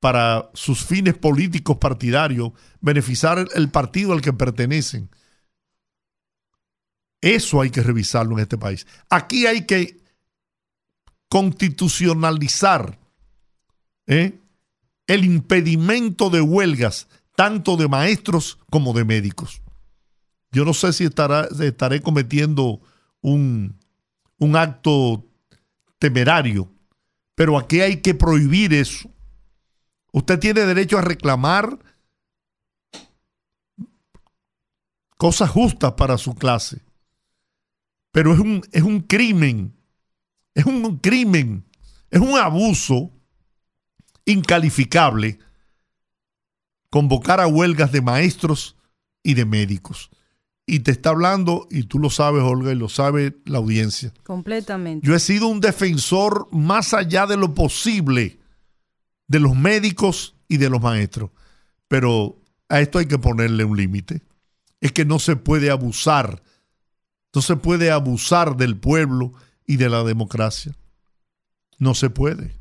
para 0.00 0.50
sus 0.54 0.84
fines 0.84 1.16
políticos 1.16 1.78
partidarios, 1.78 2.52
beneficiar 2.80 3.46
el 3.54 3.70
partido 3.70 4.12
al 4.12 4.20
que 4.20 4.32
pertenecen. 4.32 5.10
Eso 7.20 7.60
hay 7.60 7.70
que 7.70 7.82
revisarlo 7.82 8.36
en 8.36 8.42
este 8.42 8.58
país. 8.58 8.86
Aquí 9.10 9.46
hay 9.46 9.66
que 9.66 10.00
constitucionalizar 11.28 12.98
¿eh? 14.06 14.38
el 15.06 15.24
impedimento 15.24 16.30
de 16.30 16.40
huelgas, 16.40 17.08
tanto 17.38 17.76
de 17.76 17.86
maestros 17.86 18.58
como 18.68 18.92
de 18.92 19.04
médicos. 19.04 19.62
Yo 20.50 20.64
no 20.64 20.74
sé 20.74 20.92
si 20.92 21.04
estaré 21.04 22.02
cometiendo 22.02 22.80
un, 23.20 23.78
un 24.38 24.56
acto 24.56 25.24
temerario, 26.00 26.68
pero 27.36 27.56
aquí 27.56 27.80
hay 27.80 27.98
que 27.98 28.12
prohibir 28.12 28.74
eso. 28.74 29.08
Usted 30.10 30.40
tiene 30.40 30.62
derecho 30.62 30.98
a 30.98 31.02
reclamar 31.02 31.78
cosas 35.16 35.48
justas 35.48 35.92
para 35.92 36.18
su 36.18 36.34
clase, 36.34 36.82
pero 38.10 38.32
es 38.32 38.40
un, 38.40 38.62
es 38.72 38.82
un 38.82 38.98
crimen, 38.98 39.76
es 40.54 40.66
un 40.66 40.98
crimen, 40.98 41.64
es 42.10 42.18
un 42.20 42.36
abuso 42.36 43.12
incalificable 44.24 45.38
convocar 46.90 47.40
a 47.40 47.46
huelgas 47.46 47.92
de 47.92 48.00
maestros 48.00 48.76
y 49.22 49.34
de 49.34 49.44
médicos. 49.44 50.10
Y 50.66 50.80
te 50.80 50.90
está 50.90 51.10
hablando, 51.10 51.66
y 51.70 51.84
tú 51.84 51.98
lo 51.98 52.10
sabes, 52.10 52.42
Olga, 52.42 52.72
y 52.72 52.74
lo 52.74 52.90
sabe 52.90 53.36
la 53.46 53.58
audiencia. 53.58 54.12
Completamente. 54.22 55.06
Yo 55.06 55.14
he 55.14 55.20
sido 55.20 55.48
un 55.48 55.60
defensor 55.60 56.46
más 56.52 56.92
allá 56.92 57.26
de 57.26 57.38
lo 57.38 57.54
posible 57.54 58.38
de 59.28 59.40
los 59.40 59.54
médicos 59.54 60.34
y 60.48 60.56
de 60.56 60.68
los 60.68 60.82
maestros. 60.82 61.30
Pero 61.86 62.36
a 62.68 62.80
esto 62.80 62.98
hay 62.98 63.06
que 63.06 63.18
ponerle 63.18 63.64
un 63.64 63.76
límite. 63.76 64.22
Es 64.80 64.92
que 64.92 65.04
no 65.04 65.18
se 65.18 65.36
puede 65.36 65.70
abusar. 65.70 66.42
No 67.34 67.42
se 67.42 67.56
puede 67.56 67.90
abusar 67.90 68.56
del 68.56 68.76
pueblo 68.76 69.32
y 69.66 69.76
de 69.76 69.88
la 69.88 70.02
democracia. 70.02 70.74
No 71.78 71.94
se 71.94 72.10
puede. 72.10 72.56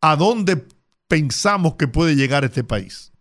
¿A 0.00 0.16
dónde 0.16 0.66
pensamos 1.06 1.74
que 1.76 1.88
puede 1.88 2.16
llegar 2.16 2.44
este 2.44 2.64
país? 2.64 3.12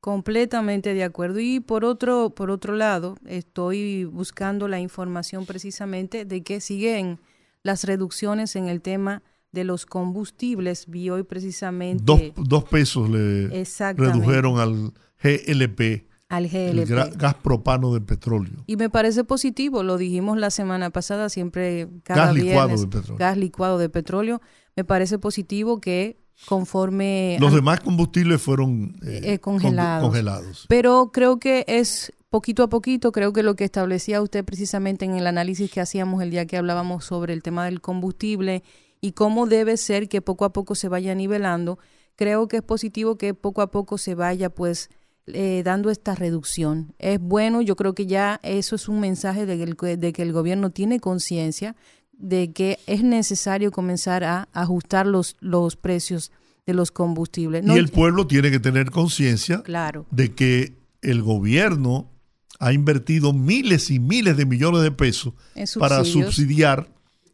Completamente 0.00 0.94
de 0.94 1.04
acuerdo. 1.04 1.40
Y 1.40 1.60
por 1.60 1.84
otro, 1.84 2.30
por 2.30 2.50
otro 2.50 2.74
lado, 2.74 3.16
estoy 3.26 4.04
buscando 4.04 4.66
la 4.66 4.80
información 4.80 5.44
precisamente 5.44 6.24
de 6.24 6.42
que 6.42 6.60
siguen 6.60 7.20
las 7.62 7.84
reducciones 7.84 8.56
en 8.56 8.68
el 8.68 8.80
tema 8.80 9.22
de 9.52 9.64
los 9.64 9.84
combustibles. 9.84 10.86
Vi 10.88 11.10
hoy 11.10 11.22
precisamente... 11.22 12.32
Dos, 12.36 12.64
pesos 12.64 13.10
le 13.10 13.64
redujeron 13.94 14.58
al 14.58 14.92
GLP. 15.22 16.06
Al 16.30 16.48
GLP. 16.48 16.90
El 16.90 17.10
gas 17.16 17.34
propano 17.34 17.92
de 17.92 18.00
petróleo. 18.00 18.64
Y 18.66 18.76
me 18.76 18.88
parece 18.88 19.24
positivo, 19.24 19.82
lo 19.82 19.98
dijimos 19.98 20.38
la 20.38 20.50
semana 20.50 20.90
pasada, 20.90 21.28
siempre 21.28 21.88
cada 22.04 22.26
gas 22.26 22.34
licuado 22.34 22.76
de 22.76 22.86
petróleo. 22.86 23.18
gas 23.18 23.36
licuado 23.36 23.78
de 23.78 23.88
petróleo. 23.88 24.40
Me 24.76 24.84
parece 24.84 25.18
positivo 25.18 25.80
que 25.80 26.19
conforme... 26.46 27.36
Los 27.40 27.52
demás 27.52 27.80
combustibles 27.80 28.40
fueron 28.40 28.96
eh, 29.02 29.20
eh, 29.24 29.38
congelados. 29.38 30.08
congelados. 30.08 30.66
Pero 30.68 31.10
creo 31.12 31.38
que 31.38 31.64
es 31.68 32.12
poquito 32.30 32.62
a 32.62 32.68
poquito, 32.68 33.12
creo 33.12 33.32
que 33.32 33.42
lo 33.42 33.56
que 33.56 33.64
establecía 33.64 34.22
usted 34.22 34.44
precisamente 34.44 35.04
en 35.04 35.16
el 35.16 35.26
análisis 35.26 35.70
que 35.70 35.80
hacíamos 35.80 36.22
el 36.22 36.30
día 36.30 36.46
que 36.46 36.56
hablábamos 36.56 37.04
sobre 37.04 37.32
el 37.32 37.42
tema 37.42 37.64
del 37.64 37.80
combustible 37.80 38.62
y 39.00 39.12
cómo 39.12 39.46
debe 39.46 39.76
ser 39.76 40.08
que 40.08 40.22
poco 40.22 40.44
a 40.44 40.52
poco 40.52 40.74
se 40.74 40.88
vaya 40.88 41.14
nivelando, 41.14 41.78
creo 42.16 42.48
que 42.48 42.58
es 42.58 42.62
positivo 42.62 43.16
que 43.16 43.34
poco 43.34 43.62
a 43.62 43.70
poco 43.70 43.98
se 43.98 44.14
vaya 44.14 44.50
pues 44.50 44.90
eh, 45.26 45.62
dando 45.64 45.90
esta 45.90 46.14
reducción. 46.14 46.94
Es 46.98 47.20
bueno, 47.20 47.62
yo 47.62 47.76
creo 47.76 47.94
que 47.94 48.06
ya 48.06 48.40
eso 48.42 48.76
es 48.76 48.88
un 48.88 49.00
mensaje 49.00 49.46
de 49.46 49.74
que 49.76 49.96
de 49.96 50.12
que 50.12 50.22
el 50.22 50.32
gobierno 50.32 50.70
tiene 50.70 51.00
conciencia 51.00 51.76
de 52.20 52.52
que 52.52 52.78
es 52.86 53.02
necesario 53.02 53.72
comenzar 53.72 54.24
a 54.24 54.48
ajustar 54.52 55.06
los, 55.06 55.36
los 55.40 55.76
precios 55.76 56.30
de 56.66 56.74
los 56.74 56.92
combustibles. 56.92 57.64
y 57.66 57.78
el 57.78 57.88
pueblo 57.88 58.26
tiene 58.26 58.50
que 58.50 58.60
tener 58.60 58.90
conciencia 58.90 59.62
claro. 59.62 60.06
de 60.10 60.34
que 60.34 60.74
el 61.02 61.22
gobierno 61.22 62.10
ha 62.58 62.72
invertido 62.72 63.32
miles 63.32 63.90
y 63.90 63.98
miles 63.98 64.36
de 64.36 64.44
millones 64.44 64.82
de 64.82 64.92
pesos 64.92 65.32
para 65.78 66.04
subsidiar 66.04 66.88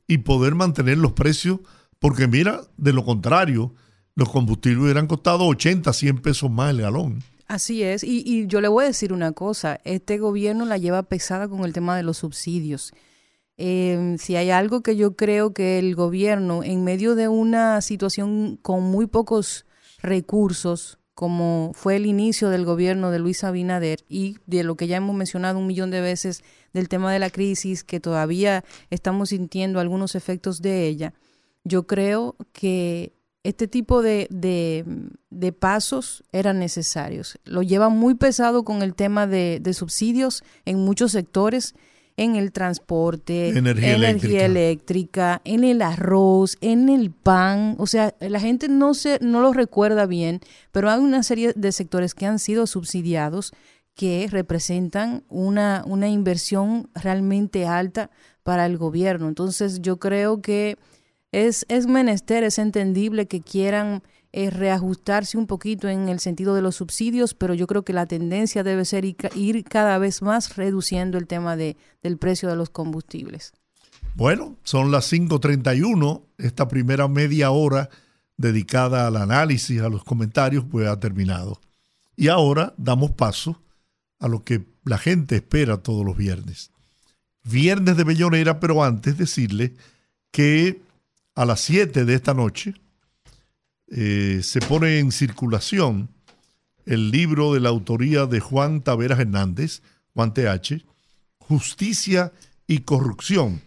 y 0.06 0.18
poder 0.18 0.54
mantener 0.54 0.98
los 0.98 1.12
precios, 1.12 1.58
porque 1.98 2.28
mira, 2.28 2.60
de 2.76 2.92
lo 2.92 3.04
contrario, 3.04 3.74
los 4.14 4.30
combustibles 4.30 4.82
hubieran 4.82 5.08
costado 5.08 5.46
80, 5.46 5.92
100 5.92 6.22
pesos 6.22 6.50
más 6.50 6.70
el 6.70 6.82
galón. 6.82 7.24
Así 7.48 7.82
es, 7.82 8.04
y, 8.04 8.22
y 8.24 8.46
yo 8.46 8.60
le 8.60 8.68
voy 8.68 8.84
a 8.84 8.88
decir 8.88 9.12
una 9.12 9.32
cosa, 9.32 9.80
este 9.84 10.18
gobierno 10.18 10.64
la 10.64 10.78
lleva 10.78 11.02
pesada 11.02 11.48
con 11.48 11.64
el 11.64 11.72
tema 11.72 11.96
de 11.96 12.04
los 12.04 12.18
subsidios. 12.18 12.92
Eh, 13.58 14.16
si 14.18 14.36
hay 14.36 14.50
algo 14.50 14.82
que 14.82 14.96
yo 14.96 15.16
creo 15.16 15.52
que 15.54 15.78
el 15.78 15.94
gobierno, 15.94 16.62
en 16.62 16.84
medio 16.84 17.14
de 17.14 17.28
una 17.28 17.80
situación 17.80 18.58
con 18.60 18.82
muy 18.82 19.06
pocos 19.06 19.66
recursos, 20.02 20.98
como 21.14 21.72
fue 21.74 21.96
el 21.96 22.04
inicio 22.04 22.50
del 22.50 22.66
gobierno 22.66 23.10
de 23.10 23.18
Luis 23.18 23.42
Abinader 23.42 24.00
y 24.06 24.36
de 24.44 24.64
lo 24.64 24.76
que 24.76 24.86
ya 24.86 24.98
hemos 24.98 25.16
mencionado 25.16 25.58
un 25.58 25.66
millón 25.66 25.90
de 25.90 26.02
veces 26.02 26.44
del 26.74 26.90
tema 26.90 27.10
de 27.10 27.18
la 27.18 27.30
crisis, 27.30 27.84
que 27.84 28.00
todavía 28.00 28.64
estamos 28.90 29.30
sintiendo 29.30 29.80
algunos 29.80 30.14
efectos 30.14 30.60
de 30.60 30.86
ella, 30.86 31.14
yo 31.64 31.86
creo 31.86 32.36
que 32.52 33.14
este 33.44 33.66
tipo 33.66 34.02
de, 34.02 34.26
de, 34.30 35.52
pasos 35.52 36.24
eran 36.32 36.58
necesarios. 36.58 37.38
Lo 37.44 37.62
lleva 37.62 37.88
muy 37.88 38.14
pesado 38.14 38.64
con 38.64 38.82
el 38.82 38.94
tema 38.94 39.26
de 39.26 39.72
subsidios 39.72 40.42
en 40.64 40.80
muchos 40.80 41.12
sectores 41.12 41.74
en 42.16 42.34
el 42.36 42.50
transporte, 42.52 43.50
energía, 43.50 44.46
eléctrica. 44.46 45.42
en 45.44 45.64
el 45.64 45.82
arroz, 45.82 46.56
en 46.60 46.88
el 46.88 47.10
pan. 47.10 47.76
O 47.78 47.86
sea, 47.86 48.14
la 48.20 48.40
gente 48.40 48.68
no, 48.68 48.94
se, 48.94 49.18
no 49.20 49.40
lo 49.40 49.52
recuerda 49.52 50.06
bien, 50.06 50.40
pero 50.72 50.90
hay 50.90 50.98
una 51.00 51.22
serie 51.22 51.52
de 51.54 51.72
sectores 51.72 52.14
que 52.14 52.26
han 52.26 52.38
sido 52.38 52.66
subsidiados 52.66 53.52
que 53.94 54.28
representan 54.30 55.24
una, 55.28 55.82
una 55.86 56.08
inversión 56.08 56.88
realmente 56.94 57.66
alta 57.66 58.10
para 58.42 58.66
el 58.66 58.78
gobierno. 58.78 59.28
Entonces 59.28 59.80
yo 59.80 59.98
creo 59.98 60.40
que 60.40 60.78
es, 61.32 61.66
es 61.68 61.86
menester, 61.86 62.44
es 62.44 62.58
entendible 62.58 63.26
que 63.26 63.40
quieran 63.40 64.02
es 64.36 64.52
reajustarse 64.52 65.38
un 65.38 65.46
poquito 65.46 65.88
en 65.88 66.10
el 66.10 66.20
sentido 66.20 66.54
de 66.54 66.60
los 66.60 66.76
subsidios, 66.76 67.32
pero 67.32 67.54
yo 67.54 67.66
creo 67.66 67.86
que 67.86 67.94
la 67.94 68.04
tendencia 68.04 68.62
debe 68.62 68.84
ser 68.84 69.06
ir 69.06 69.64
cada 69.64 69.96
vez 69.96 70.20
más 70.20 70.56
reduciendo 70.56 71.16
el 71.16 71.26
tema 71.26 71.56
de, 71.56 71.78
del 72.02 72.18
precio 72.18 72.50
de 72.50 72.56
los 72.56 72.68
combustibles. 72.68 73.54
Bueno, 74.14 74.56
son 74.62 74.92
las 74.92 75.10
5.31, 75.10 76.22
esta 76.36 76.68
primera 76.68 77.08
media 77.08 77.50
hora 77.50 77.88
dedicada 78.36 79.06
al 79.06 79.16
análisis, 79.16 79.80
a 79.80 79.88
los 79.88 80.04
comentarios, 80.04 80.66
pues 80.70 80.86
ha 80.86 81.00
terminado. 81.00 81.58
Y 82.14 82.28
ahora 82.28 82.74
damos 82.76 83.12
paso 83.12 83.58
a 84.18 84.28
lo 84.28 84.44
que 84.44 84.66
la 84.84 84.98
gente 84.98 85.36
espera 85.36 85.78
todos 85.78 86.04
los 86.04 86.14
viernes. 86.14 86.70
Viernes 87.42 87.96
de 87.96 88.04
Bellonera, 88.04 88.60
pero 88.60 88.84
antes 88.84 89.16
decirle 89.16 89.72
que 90.30 90.82
a 91.34 91.46
las 91.46 91.60
7 91.60 92.04
de 92.04 92.14
esta 92.14 92.34
noche, 92.34 92.74
eh, 93.88 94.40
se 94.42 94.60
pone 94.60 94.98
en 94.98 95.12
circulación 95.12 96.10
el 96.84 97.10
libro 97.10 97.54
de 97.54 97.60
la 97.60 97.68
autoría 97.68 98.26
de 98.26 98.40
Juan 98.40 98.82
Taveras 98.82 99.18
Hernández, 99.18 99.82
Juan 100.14 100.32
TH, 100.34 100.84
Justicia 101.38 102.32
y 102.66 102.80
Corrupción, 102.80 103.62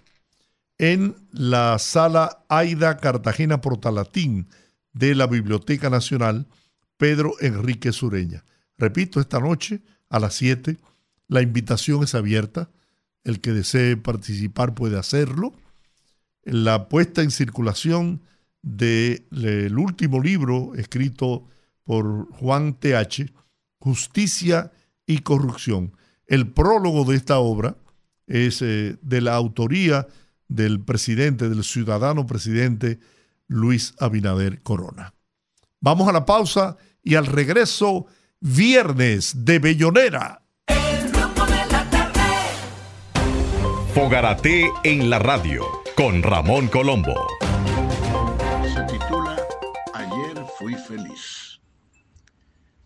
en 0.78 1.16
la 1.32 1.78
sala 1.80 2.46
Aida 2.50 2.98
Cartagena 2.98 3.62
Portalatín 3.62 4.48
de 4.94 5.16
la 5.16 5.28
Biblioteca 5.28 5.90
Nacional 5.90 6.48
Pedro 6.98 7.34
Enrique 7.42 7.92
Sureña. 7.92 8.44
Repito, 8.78 9.20
esta 9.20 9.40
noche 9.40 9.82
a 10.10 10.20
las 10.20 10.36
7 10.36 10.78
la 11.30 11.42
invitación 11.42 12.04
es 12.04 12.16
abierta. 12.16 12.70
El 13.24 13.40
que 13.40 13.52
desee 13.52 13.96
participar 13.96 14.74
puede 14.74 14.98
hacerlo. 14.98 15.54
La 16.44 16.90
puesta 16.90 17.22
en 17.22 17.32
circulación 17.32 18.22
del 18.62 19.78
último 19.78 20.22
libro 20.22 20.74
escrito 20.76 21.46
por 21.84 22.32
Juan 22.34 22.74
TH, 22.80 23.32
Justicia 23.80 24.72
y 25.06 25.20
Corrupción. 25.20 25.94
El 26.28 26.52
prólogo 26.52 27.06
de 27.06 27.16
esta 27.16 27.40
obra 27.40 27.78
es 28.28 28.62
eh, 28.62 28.98
de 29.02 29.22
la 29.22 29.36
autoría 29.36 30.08
del 30.48 30.82
presidente, 30.82 31.50
del 31.50 31.64
ciudadano 31.64 32.26
presidente 32.26 33.00
Luis 33.48 33.96
Abinader 34.00 34.62
Corona. 34.62 35.14
Vamos 35.80 36.08
a 36.08 36.12
la 36.12 36.26
pausa 36.26 36.78
y 37.04 37.16
al 37.16 37.26
regreso, 37.26 38.06
viernes 38.40 39.46
de 39.46 39.60
Bellonera. 39.60 40.44
Fogarate 43.96 44.70
en 44.84 45.10
la 45.10 45.20
radio 45.20 45.66
con 45.96 46.22
Ramón 46.22 46.68
Colombo. 46.68 47.49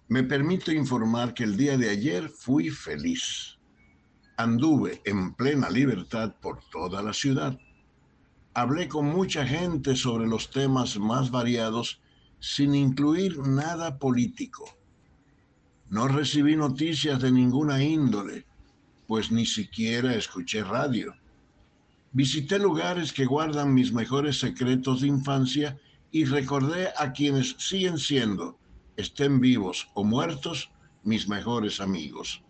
Me 0.10 0.24
permito 0.24 0.72
informar 0.72 1.34
que 1.34 1.44
el 1.44 1.56
día 1.56 1.78
de 1.78 1.90
ayer 1.90 2.30
fui 2.30 2.70
feliz. 2.70 3.58
Anduve 4.38 5.02
en 5.06 5.34
plena 5.34 5.70
libertad 5.70 6.36
por 6.42 6.60
toda 6.70 7.02
la 7.02 7.14
ciudad. 7.14 7.58
Hablé 8.54 8.88
con 8.88 9.06
mucha 9.06 9.46
gente 9.46 9.96
sobre 9.96 10.28
los 10.28 10.52
temas 10.52 10.98
más 11.00 11.32
variados 11.32 12.02
sin 12.40 12.76
incluir 12.76 13.40
nada 13.40 13.98
político. 13.98 14.66
No 15.90 16.08
recibí 16.08 16.56
noticias 16.56 17.22
de 17.22 17.32
ninguna 17.32 17.82
índole, 17.82 18.46
pues 19.08 19.32
ni 19.32 19.46
siquiera 19.46 20.14
escuché 20.16 20.64
radio. 20.64 21.14
Visité 22.12 22.60
lugares 22.60 23.14
que 23.14 23.26
guardan 23.26 23.74
mis 23.74 23.94
mejores 23.94 24.40
secretos 24.40 25.02
de 25.02 25.08
infancia 25.08 25.80
y 26.12 26.26
recordé 26.26 26.90
a 26.98 27.14
quienes 27.14 27.56
siguen 27.58 27.98
siendo, 27.98 28.60
estén 28.98 29.40
vivos 29.40 29.90
o 29.94 30.04
muertos, 30.04 30.72
mis 31.04 31.28
mejores 31.28 31.80
amigos. 31.80 32.44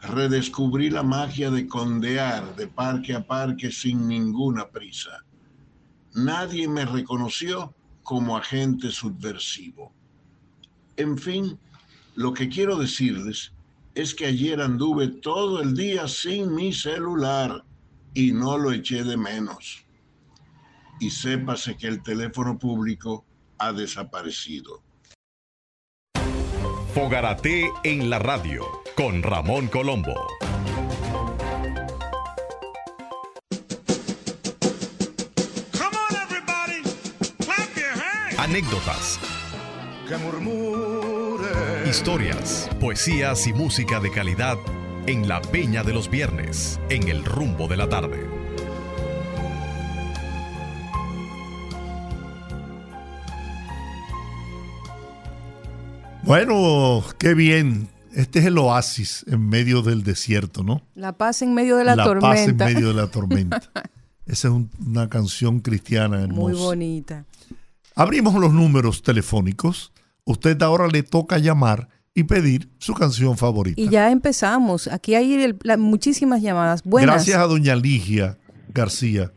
Redescubrí 0.00 0.90
la 0.90 1.02
magia 1.02 1.50
de 1.50 1.66
condear 1.66 2.56
de 2.56 2.66
parque 2.66 3.14
a 3.14 3.26
parque 3.26 3.70
sin 3.70 4.08
ninguna 4.08 4.68
prisa. 4.68 5.24
Nadie 6.14 6.68
me 6.68 6.84
reconoció 6.84 7.74
como 8.02 8.36
agente 8.36 8.90
subversivo. 8.90 9.92
En 10.96 11.16
fin, 11.16 11.58
lo 12.14 12.34
que 12.34 12.48
quiero 12.48 12.76
decirles 12.76 13.52
es 13.94 14.14
que 14.14 14.26
ayer 14.26 14.60
anduve 14.60 15.08
todo 15.08 15.62
el 15.62 15.74
día 15.74 16.08
sin 16.08 16.54
mi 16.54 16.72
celular 16.72 17.64
y 18.14 18.32
no 18.32 18.58
lo 18.58 18.72
eché 18.72 19.04
de 19.04 19.16
menos. 19.16 19.84
Y 21.00 21.10
sépase 21.10 21.76
que 21.76 21.88
el 21.88 22.02
teléfono 22.02 22.58
público 22.58 23.24
ha 23.58 23.72
desaparecido. 23.72 24.82
Fogarate 26.94 27.70
en 27.84 28.10
la 28.10 28.18
radio 28.18 28.66
con 28.96 29.22
Ramón 29.22 29.68
Colombo. 29.68 30.14
Anécdotas. 38.36 39.18
Historias, 41.88 42.68
poesías 42.78 43.46
y 43.46 43.54
música 43.54 43.98
de 43.98 44.10
calidad 44.10 44.58
en 45.06 45.28
la 45.28 45.40
Peña 45.40 45.82
de 45.84 45.94
los 45.94 46.10
Viernes, 46.10 46.78
en 46.90 47.08
el 47.08 47.24
rumbo 47.24 47.68
de 47.68 47.78
la 47.78 47.88
tarde. 47.88 48.31
Bueno, 56.24 57.02
qué 57.18 57.34
bien. 57.34 57.88
Este 58.14 58.38
es 58.38 58.46
el 58.46 58.58
oasis 58.58 59.24
en 59.26 59.48
medio 59.48 59.82
del 59.82 60.04
desierto, 60.04 60.62
¿no? 60.62 60.82
La 60.94 61.16
paz 61.16 61.42
en 61.42 61.54
medio 61.54 61.76
de 61.76 61.84
la, 61.84 61.96
tormenta. 61.96 62.28
La 62.28 62.34
paz 62.34 62.48
en 62.48 62.56
medio 62.56 62.88
de 62.88 62.94
la 62.94 63.06
tormenta. 63.08 63.62
Esa 64.26 64.48
es 64.48 64.54
una 64.86 65.08
canción 65.08 65.60
cristiana 65.60 66.22
hermosa. 66.22 66.54
Muy 66.54 66.62
bonita. 66.62 67.24
Abrimos 67.94 68.34
los 68.34 68.52
números 68.52 69.02
telefónicos. 69.02 69.92
Usted 70.24 70.60
ahora 70.62 70.86
le 70.86 71.02
toca 71.02 71.38
llamar 71.38 71.88
y 72.14 72.24
pedir 72.24 72.70
su 72.78 72.94
canción 72.94 73.36
favorita. 73.36 73.80
Y 73.80 73.88
ya 73.88 74.10
empezamos. 74.10 74.86
Aquí 74.88 75.14
hay 75.14 75.54
muchísimas 75.78 76.40
llamadas. 76.40 76.84
Buenas. 76.84 77.14
Gracias 77.16 77.38
a 77.38 77.46
doña 77.46 77.74
Ligia 77.74 78.38
García 78.72 79.32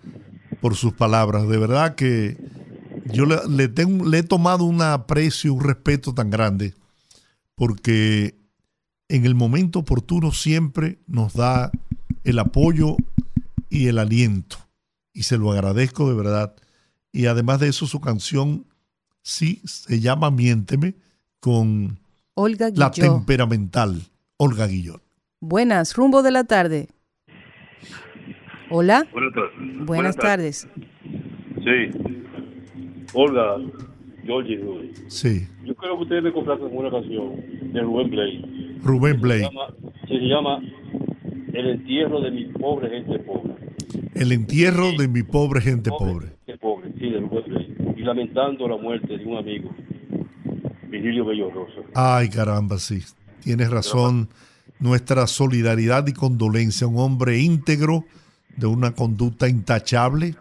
por 0.62 0.76
sus 0.76 0.94
palabras. 0.94 1.48
De 1.48 1.58
verdad 1.58 1.96
que 1.96 2.38
yo 3.06 3.26
le, 3.26 3.68
tengo, 3.68 4.06
le 4.06 4.20
he 4.20 4.24
tomado 4.24 4.66
un 4.66 4.82
aprecio, 4.82 5.54
un 5.54 5.64
respeto 5.64 6.14
tan 6.14 6.30
grande, 6.30 6.74
porque 7.56 8.36
en 9.10 9.26
el 9.26 9.36
momento 9.36 9.80
oportuno 9.80 10.32
siempre 10.32 11.00
nos 11.08 11.34
da 11.34 11.72
el 12.24 12.40
apoyo 12.40 12.98
y 13.70 13.88
el 13.88 14.00
aliento. 14.00 14.58
Y 15.14 15.24
se 15.24 15.38
lo 15.38 15.52
agradezco 15.52 16.10
de 16.10 16.16
verdad 16.16 16.56
y 17.16 17.28
además 17.28 17.62
de 17.62 17.70
eso, 17.70 17.88
su 17.88 18.02
canción 18.02 18.66
sí 19.22 19.62
se 19.64 20.02
llama 20.02 20.32
Miénteme 20.32 20.96
con 21.40 21.98
Olga 22.34 22.70
la 22.76 22.92
temperamental 22.92 24.02
Olga 24.36 24.68
Guillot. 24.68 25.02
Buenas, 25.40 25.96
rumbo 25.96 26.24
de 26.24 26.32
la 26.32 26.44
tarde. 26.44 26.90
Hola. 28.70 29.08
Buenas 29.14 29.34
tardes. 29.34 29.86
Buenas, 29.86 30.16
tardes. 30.18 30.68
Sí. 31.64 32.35
Olga, 33.16 33.58
Georgie. 34.24 34.62
Sí. 35.08 35.48
Yo 35.64 35.74
creo 35.76 35.98
que 35.98 36.04
ustedes 36.04 36.24
me 36.24 36.32
complacen 36.32 36.68
una 36.72 36.92
canción 36.92 37.36
de 37.74 37.82
Rubén 37.82 38.10
Blay. 38.12 38.80
Rubén 38.84 39.20
Blay. 39.20 39.48
Se 40.08 40.14
llama, 40.16 40.60
El 41.54 41.70
entierro 41.70 42.22
de 42.22 42.32
mi 42.32 42.46
pobre 42.46 42.90
gente 42.90 43.20
pobre. 43.20 43.56
El 44.14 44.32
entierro 44.32 44.92
de 44.98 45.08
mi 45.08 45.24
pobre 45.24 45.62
gente 45.62 45.90
pobre 45.90 46.36
pobre, 46.66 46.92
sí, 47.00 47.10
del 47.10 47.96
y 47.96 48.02
lamentando 48.02 48.68
la 48.68 48.78
muerte 48.78 49.18
de 49.18 49.26
un 49.26 49.38
amigo, 49.38 49.70
Virgilio 50.90 51.26
Bello 51.26 51.52
Rosa. 51.52 51.82
Ay, 51.94 52.30
caramba, 52.30 52.78
sí, 52.80 53.04
tienes 53.44 53.70
razón. 53.70 54.30
Nuestra 54.80 55.28
solidaridad 55.28 56.06
y 56.08 56.14
condolencia, 56.14 56.88
un 56.88 56.98
hombre 56.98 57.40
íntegro, 57.40 58.04
de 58.58 58.66
una 58.66 58.94
conducta 58.94 59.48
intachable, 59.48 60.36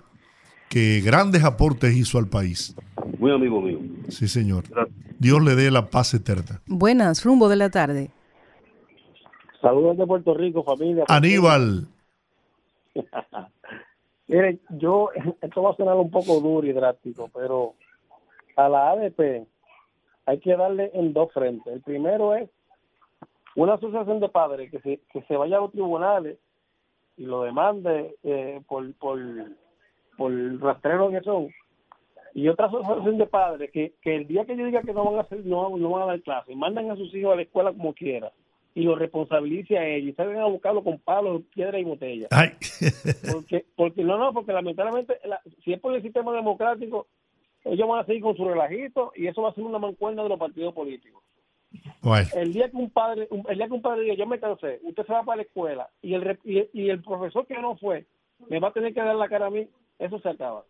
que 0.68 1.00
grandes 1.04 1.44
aportes 1.44 1.94
hizo 1.94 2.18
al 2.18 2.28
país. 2.28 2.74
Muy 3.18 3.32
amigo 3.32 3.60
mío. 3.60 3.78
Sí, 4.08 4.28
señor. 4.28 4.64
Dios 5.18 5.42
le 5.42 5.54
dé 5.54 5.70
la 5.70 5.90
paz 5.90 6.14
eterna. 6.14 6.60
Buenas, 6.66 7.24
rumbo 7.24 7.48
de 7.48 7.56
la 7.56 7.70
tarde. 7.70 8.10
Saludos 9.60 9.96
de 9.96 10.06
Puerto 10.06 10.34
Rico, 10.34 10.62
familia. 10.62 11.04
Aníbal. 11.08 11.86
Mire, 14.26 14.58
yo, 14.70 15.10
esto 15.40 15.62
va 15.62 15.70
a 15.70 15.76
sonar 15.76 15.96
un 15.96 16.10
poco 16.10 16.40
duro 16.40 16.66
y 16.66 16.72
drástico, 16.72 17.30
pero 17.32 17.74
a 18.56 18.68
la 18.68 18.90
ADP 18.90 19.46
hay 20.26 20.40
que 20.40 20.56
darle 20.56 20.90
en 20.94 21.12
dos 21.12 21.32
frentes. 21.32 21.72
El 21.72 21.82
primero 21.82 22.34
es 22.34 22.48
una 23.56 23.74
asociación 23.74 24.20
de 24.20 24.28
padres 24.28 24.70
que 24.70 24.80
se, 24.80 25.00
que 25.12 25.22
se 25.22 25.36
vaya 25.36 25.58
a 25.58 25.60
los 25.60 25.72
tribunales 25.72 26.38
y 27.16 27.24
lo 27.24 27.42
demande 27.42 28.16
eh, 28.22 28.60
por, 28.66 28.92
por, 28.94 29.18
por 30.16 30.32
rastrero 30.60 31.10
que 31.10 31.20
son. 31.20 31.48
Y 32.34 32.48
otra 32.48 32.66
asociación 32.66 33.18
de 33.18 33.26
padres 33.26 33.70
que, 33.70 33.94
que 34.02 34.16
el 34.16 34.26
día 34.26 34.44
que 34.44 34.56
yo 34.56 34.66
diga 34.66 34.82
que 34.82 34.92
no 34.92 35.04
van 35.04 35.18
a 35.18 35.20
hacer, 35.20 35.44
no, 35.46 35.76
no 35.76 35.90
van 35.90 36.02
a 36.02 36.06
dar 36.06 36.20
clase, 36.22 36.56
mandan 36.56 36.90
a 36.90 36.96
sus 36.96 37.14
hijos 37.14 37.32
a 37.32 37.36
la 37.36 37.42
escuela 37.42 37.72
como 37.72 37.94
quiera 37.94 38.32
y 38.74 38.82
lo 38.82 38.96
responsabilice 38.96 39.78
a 39.78 39.86
ellos 39.86 40.10
y 40.10 40.12
salgan 40.14 40.40
a 40.40 40.46
buscarlo 40.46 40.82
con 40.82 40.98
palos, 40.98 41.42
piedra 41.54 41.78
y 41.78 41.84
botella. 41.84 42.26
porque, 43.32 43.64
porque 43.76 44.02
no, 44.02 44.18
no, 44.18 44.32
porque 44.32 44.52
lamentablemente, 44.52 45.16
si 45.64 45.72
es 45.72 45.80
por 45.80 45.94
el 45.94 46.02
sistema 46.02 46.32
democrático, 46.32 47.06
ellos 47.64 47.88
van 47.88 48.00
a 48.00 48.06
seguir 48.06 48.22
con 48.22 48.36
su 48.36 48.44
relajito 48.44 49.12
y 49.14 49.28
eso 49.28 49.42
va 49.42 49.50
a 49.50 49.54
ser 49.54 49.64
una 49.64 49.78
mancuerna 49.78 50.24
de 50.24 50.28
los 50.28 50.38
partidos 50.38 50.74
políticos. 50.74 51.22
El 52.34 52.52
día 52.52 52.70
que 52.70 52.76
un 52.76 52.90
padre, 52.90 53.28
el 53.48 53.56
día 53.56 53.66
que 53.66 53.72
un 53.72 53.82
padre 53.82 54.02
diga, 54.02 54.14
yo 54.14 54.26
me 54.26 54.38
cansé, 54.38 54.80
usted 54.82 55.06
se 55.06 55.12
va 55.12 55.22
para 55.22 55.36
la 55.36 55.42
escuela 55.42 55.88
y 56.02 56.14
el, 56.14 56.38
y, 56.44 56.88
el 56.88 57.02
profesor 57.02 57.46
que 57.46 57.58
no 57.58 57.76
fue 57.76 58.06
me 58.48 58.60
va 58.60 58.68
a 58.68 58.72
tener 58.72 58.92
que 58.94 59.00
dar 59.00 59.14
la 59.14 59.28
cara 59.28 59.46
a 59.46 59.50
mí, 59.50 59.68
eso 59.98 60.18
se 60.20 60.28
acaba. 60.28 60.64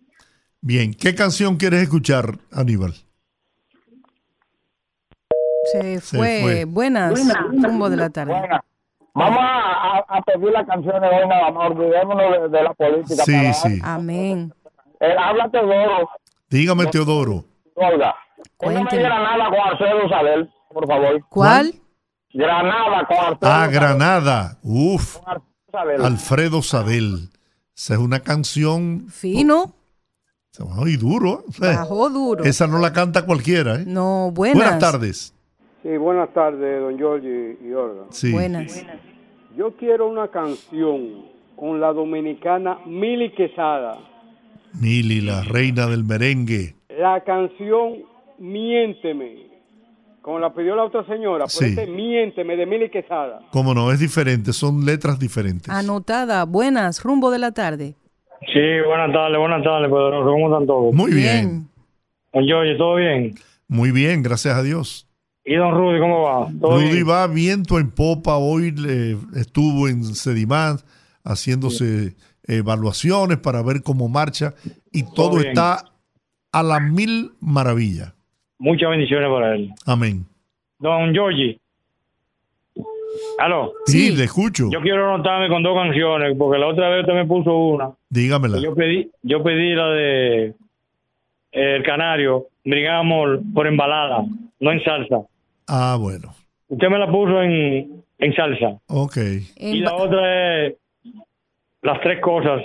Bien, 0.61 0.95
¿qué 0.95 1.15
canción 1.15 1.57
quieres 1.57 1.83
escuchar, 1.83 2.39
Aníbal? 2.53 2.95
Se 5.73 6.01
fue. 6.01 6.65
Buenas, 6.67 7.19
rumbo 7.53 7.91
de 7.91 7.97
la 7.97 8.11
tarde. 8.11 8.35
Vamos 9.15 9.39
a, 9.41 10.21
pedir 10.23 10.51
las 10.51 10.67
canciones 10.67 11.11
hoy 11.13 11.29
nada 11.29 11.51
más, 11.53 11.71
olvidémonos 11.71 12.51
de, 12.51 12.63
la 12.63 12.75
política. 12.75 13.25
Sí, 13.25 13.53
sí. 13.55 13.81
Amén. 13.83 14.53
Eh, 15.01 15.15
habla 15.19 15.49
Teodoro. 15.51 16.09
Dígame, 16.51 16.87
Teodoro. 16.87 17.45
Oiga, 17.77 18.15
Cuénteme. 18.57 19.03
Granada 19.03 19.49
con 19.51 19.59
Arcedo 19.61 20.09
Sadel, 20.09 20.51
por 20.73 20.87
favor. 20.87 21.25
¿Cuál? 21.29 21.75
Granada 22.33 23.07
con 23.07 23.17
Arcedo 23.17 23.39
Ah, 23.43 23.69
Granada. 23.71 24.59
Uf. 24.63 25.19
Alfredo 25.73 26.63
Sadel. 26.63 27.29
Esa 27.77 27.95
es 27.95 28.01
una 28.01 28.21
canción... 28.21 29.07
Fino. 29.09 29.75
Muy 30.77 30.97
duro. 30.97 31.45
Bajó 31.59 32.09
duro. 32.11 32.45
Esa 32.45 32.67
no 32.67 32.79
la 32.79 32.93
canta 32.93 33.27
cualquiera, 33.27 33.81
¿eh? 33.81 33.85
No, 33.87 34.31
buenas. 34.33 34.57
Buenas 34.57 34.79
tardes. 34.79 35.35
Sí, 35.83 35.97
buenas 35.97 36.33
tardes, 36.33 36.81
don 36.81 36.97
Giorgi 36.97 37.59
y 37.61 37.73
Olga. 37.73 38.05
Sí. 38.11 38.33
Buenas. 38.33 38.85
Yo 39.57 39.77
quiero 39.77 40.09
una 40.09 40.29
canción 40.29 41.27
con 41.57 41.81
la 41.81 41.93
dominicana 41.93 42.79
Mili 42.87 43.33
Quesada. 43.35 43.99
Mili, 44.81 45.21
la 45.21 45.43
reina 45.43 45.87
del 45.87 46.05
merengue. 46.05 46.77
la 46.89 47.23
canción 47.25 48.05
Miénteme, 48.39 49.54
como 50.25 50.39
la 50.39 50.55
pidió 50.55 50.75
la 50.75 50.85
otra 50.85 51.05
señora, 51.07 51.47
Sí. 51.49 51.67
este 51.67 51.87
Miénteme 51.87 52.57
de 52.57 52.65
Mili 52.65 52.91
Quesada. 52.91 53.41
Cómo 53.53 53.75
no, 53.75 53.93
es 53.93 54.01
diferente, 54.01 54.55
son 54.55 54.87
letras 54.87 55.19
diferentes. 55.19 55.69
Anotada. 55.69 56.45
Buenas, 56.45 57.03
rumbo 57.05 57.31
de 57.31 57.39
la 57.39 57.53
tarde. 57.53 57.95
Sí, 58.53 58.61
buenas 58.87 59.13
tardes, 59.13 59.39
buenas 59.39 59.63
tardes, 59.63 59.91
poderoso. 59.91 60.31
¿Cómo 60.31 60.49
están 60.53 60.67
todos? 60.67 60.95
Muy 60.95 61.13
bien. 61.13 61.69
Don 62.33 62.49
Jorge, 62.49 62.75
¿todo 62.77 62.97
bien? 62.97 63.35
Muy 63.69 63.91
bien, 63.91 64.23
gracias 64.23 64.57
a 64.57 64.63
Dios. 64.63 65.07
¿Y 65.45 65.57
don 65.57 65.75
Rudy, 65.75 66.01
cómo 66.01 66.23
va? 66.23 66.49
¿Todo 66.59 66.77
Rudy 66.79 66.91
bien? 66.93 67.09
va 67.09 67.27
viento 67.27 67.79
en 67.79 67.91
popa. 67.91 68.37
Hoy 68.39 68.71
le- 68.71 69.19
estuvo 69.39 69.89
en 69.89 70.03
Sedimán 70.05 70.79
haciéndose 71.23 72.17
evaluaciones 72.45 73.39
para 73.39 73.63
ver 73.63 73.83
cómo 73.83 74.09
marcha 74.09 74.55
y 74.91 75.03
todo 75.15 75.37
bien. 75.37 75.49
está 75.49 75.85
a 76.53 76.63
la 76.63 76.81
mil 76.81 77.33
maravilla. 77.41 78.14
Muchas 78.59 78.91
bendiciones 78.91 79.29
para 79.31 79.55
él. 79.55 79.71
Amén. 79.87 80.25
Don 80.79 81.13
Georgie. 81.13 81.61
Aló. 83.39 83.73
Sí, 83.87 84.11
le 84.15 84.25
escucho. 84.25 84.69
Yo 84.71 84.81
quiero 84.81 85.13
anotarme 85.15 85.49
con 85.49 85.63
dos 85.63 85.77
canciones, 85.77 86.37
porque 86.37 86.59
la 86.59 86.67
otra 86.69 86.89
vez 86.89 87.01
usted 87.03 87.15
me 87.15 87.27
puso 87.27 87.57
una. 87.57 87.91
Dígamela. 88.09 88.61
Yo 88.61 88.75
pedí, 88.75 89.11
yo 89.23 89.43
pedí 89.43 89.75
la 89.75 89.89
de 89.89 90.47
eh, 90.47 91.77
El 91.77 91.83
Canario, 91.83 92.49
Brigamos 92.65 93.41
por 93.55 93.67
embalada, 93.67 94.25
no 94.61 94.73
en 94.73 94.83
salsa. 94.83 95.21
Ah, 95.69 95.97
bueno. 96.01 96.35
Usted 96.69 96.89
me 96.89 96.99
la 96.99 97.11
puso 97.11 97.43
en, 97.43 98.03
en 98.19 98.35
salsa. 98.35 98.79
Ok. 98.87 99.19
Y 99.57 99.81
la 99.81 99.95
otra 99.95 100.67
es 100.67 100.75
Las 101.83 102.01
Tres 102.01 102.21
Cosas, 102.21 102.63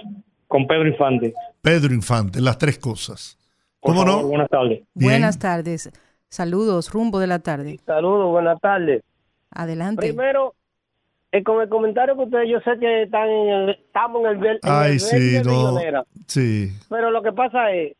con 0.48 0.66
Pedro 0.68 0.88
Infante. 0.88 1.34
Pedro 1.62 1.94
Infante, 1.94 2.40
las 2.42 2.58
tres 2.58 2.80
cosas. 2.80 3.38
Por 3.80 3.94
¿Cómo 3.94 4.06
favor, 4.06 4.22
no? 4.24 4.28
Buenas 4.28 4.50
tardes. 4.50 4.84
Buenas 4.94 5.40
tardes. 5.40 5.92
Saludos, 6.30 6.92
rumbo 6.92 7.20
de 7.20 7.28
la 7.28 7.40
tarde. 7.40 7.80
Saludos, 7.86 8.30
buenas 8.32 8.60
tardes. 8.62 9.04
Adelante. 9.52 10.08
Primero, 10.08 10.54
eh, 11.32 11.44
con 11.44 11.62
el 11.62 11.70
comentario 11.70 12.16
que 12.16 12.24
ustedes, 12.24 12.50
yo 12.50 12.60
sé 12.60 12.78
que 12.80 13.04
están 13.04 13.30
en 13.30 13.48
el, 13.50 13.70
estamos 13.72 14.22
en 14.24 14.28
el, 14.32 14.38
ver- 14.38 14.60
en 14.64 14.72
Ay, 14.72 14.92
el 14.94 15.00
sí, 15.00 15.16
verde 15.16 15.32
de 15.38 15.44
no. 15.44 15.52
Millonera, 15.52 16.04
Sí. 16.28 16.70
pero 16.90 17.10
lo 17.10 17.22
que 17.24 17.32
pasa 17.32 17.72
es, 17.72 17.96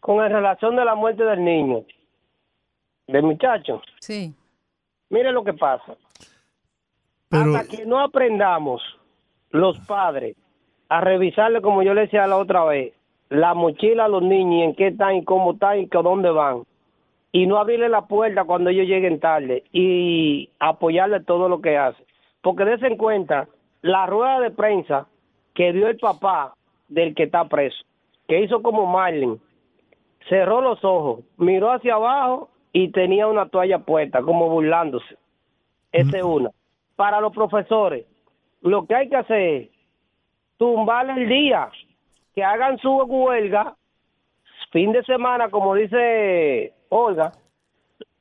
con 0.00 0.18
la 0.18 0.28
relación 0.28 0.74
de 0.76 0.84
la 0.84 0.94
muerte 0.94 1.22
del 1.24 1.44
niño, 1.44 1.84
del 3.06 3.22
muchacho, 3.22 3.80
Sí. 4.00 4.34
mire 5.08 5.32
lo 5.32 5.44
que 5.44 5.54
pasa. 5.54 5.94
Pero 7.28 7.54
Hasta 7.56 7.76
que 7.76 7.86
no 7.86 8.00
aprendamos 8.00 8.82
los 9.50 9.78
padres 9.86 10.36
a 10.90 11.00
revisarle, 11.00 11.62
como 11.62 11.82
yo 11.82 11.94
le 11.94 12.02
decía 12.02 12.26
la 12.26 12.36
otra 12.36 12.64
vez, 12.64 12.92
la 13.32 13.54
mochila 13.54 14.04
a 14.04 14.08
los 14.08 14.22
niños 14.22 14.64
en 14.64 14.74
qué 14.74 14.88
están 14.88 15.16
y 15.16 15.24
cómo 15.24 15.52
están 15.52 15.80
y 15.80 15.88
que 15.88 15.98
dónde 15.98 16.30
van. 16.30 16.64
Y 17.32 17.46
no 17.46 17.58
abrirle 17.58 17.88
la 17.88 18.02
puerta 18.02 18.44
cuando 18.44 18.68
ellos 18.68 18.86
lleguen 18.86 19.20
tarde 19.20 19.64
y 19.72 20.50
apoyarle 20.58 21.20
todo 21.20 21.48
lo 21.48 21.62
que 21.62 21.78
hace. 21.78 22.04
Porque 22.42 22.66
des 22.66 22.82
en 22.82 22.98
cuenta 22.98 23.48
la 23.80 24.04
rueda 24.04 24.40
de 24.40 24.50
prensa 24.50 25.06
que 25.54 25.72
dio 25.72 25.88
el 25.88 25.96
papá 25.96 26.54
del 26.88 27.14
que 27.14 27.22
está 27.22 27.46
preso, 27.46 27.82
que 28.28 28.42
hizo 28.42 28.60
como 28.60 28.84
Marlin, 28.84 29.40
cerró 30.28 30.60
los 30.60 30.84
ojos, 30.84 31.20
miró 31.38 31.72
hacia 31.72 31.94
abajo 31.94 32.50
y 32.74 32.88
tenía 32.88 33.26
una 33.26 33.48
toalla 33.48 33.78
puesta, 33.78 34.20
como 34.20 34.50
burlándose. 34.50 35.16
Esa 35.90 36.18
es 36.18 36.22
una. 36.22 36.50
Para 36.96 37.20
los 37.20 37.32
profesores, 37.32 38.04
lo 38.60 38.86
que 38.86 38.94
hay 38.94 39.08
que 39.08 39.16
hacer 39.16 39.40
es 39.40 39.70
tumbarle 40.58 41.22
el 41.22 41.28
día, 41.28 41.70
que 42.34 42.42
hagan 42.44 42.78
su 42.78 42.90
huelga, 42.90 43.76
fin 44.72 44.92
de 44.92 45.02
semana, 45.04 45.50
como 45.50 45.74
dice 45.74 46.72
Olga, 46.88 47.32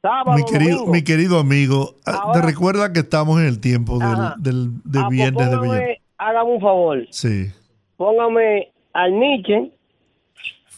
sábado, 0.02 0.38
mi 0.38 0.44
querido, 0.46 0.72
domingo. 0.78 0.92
mi 0.94 1.04
querido 1.04 1.40
amigo, 1.40 1.96
ah, 2.06 2.32
te 2.34 2.42
recuerda 2.42 2.92
que 2.92 3.00
estamos 3.00 3.40
en 3.40 3.48
el 3.48 3.60
tiempo 3.62 3.98
del, 4.00 4.08
Ajá. 4.08 4.36
del, 4.38 4.74
de 4.84 5.00
Ah, 5.00 5.04
pues 5.08 5.10
viernes 5.10 5.50
de 5.50 5.58
póngame- 5.58 5.70
Bellón. 5.80 5.96
Hágame 6.18 6.52
un 6.52 6.62
favor, 6.62 7.08
Sí. 7.10 7.52
póngame 7.98 8.72
al 8.94 9.18
Nietzsche 9.20 9.72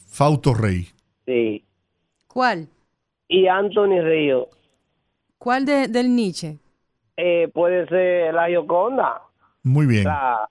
Fausto 0.08 0.54
Rey. 0.54 0.88
sí, 1.26 1.64
¿Cuál? 2.28 2.68
y 3.28 3.48
Anthony 3.48 4.02
Río. 4.02 4.48
¿Cuál 5.40 5.66
de, 5.66 5.88
del 5.88 6.16
Nietzsche? 6.16 6.58
Eh, 7.18 7.50
puede 7.54 7.88
ser 7.88 8.34
la 8.34 8.48
Gioconda. 8.48 9.22
Muy 9.64 9.86
bien. 9.86 10.04
La- 10.06 10.48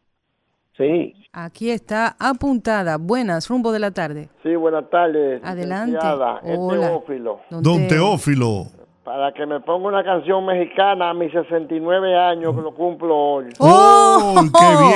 sí. 0.76 1.14
Aquí 1.32 1.70
está 1.70 2.14
apuntada. 2.18 2.98
Buenas, 2.98 3.48
rumbo 3.48 3.72
de 3.72 3.78
la 3.78 3.90
tarde. 3.90 4.28
Sí, 4.42 4.54
buenas 4.54 4.88
tardes. 4.90 5.40
Adelante. 5.42 5.96
Hola. 6.02 6.40
Teófilo. 6.88 7.40
Don 7.50 7.88
Teófilo. 7.88 8.66
Para 9.04 9.32
que 9.32 9.44
me 9.46 9.58
ponga 9.60 9.88
una 9.88 10.04
canción 10.04 10.46
mexicana 10.46 11.10
a 11.10 11.14
mis 11.14 11.32
69 11.32 12.16
años, 12.16 12.54
que 12.54 12.60
lo 12.62 12.72
cumplo 12.72 13.16
hoy. 13.16 13.46
¡Oh, 13.58 14.34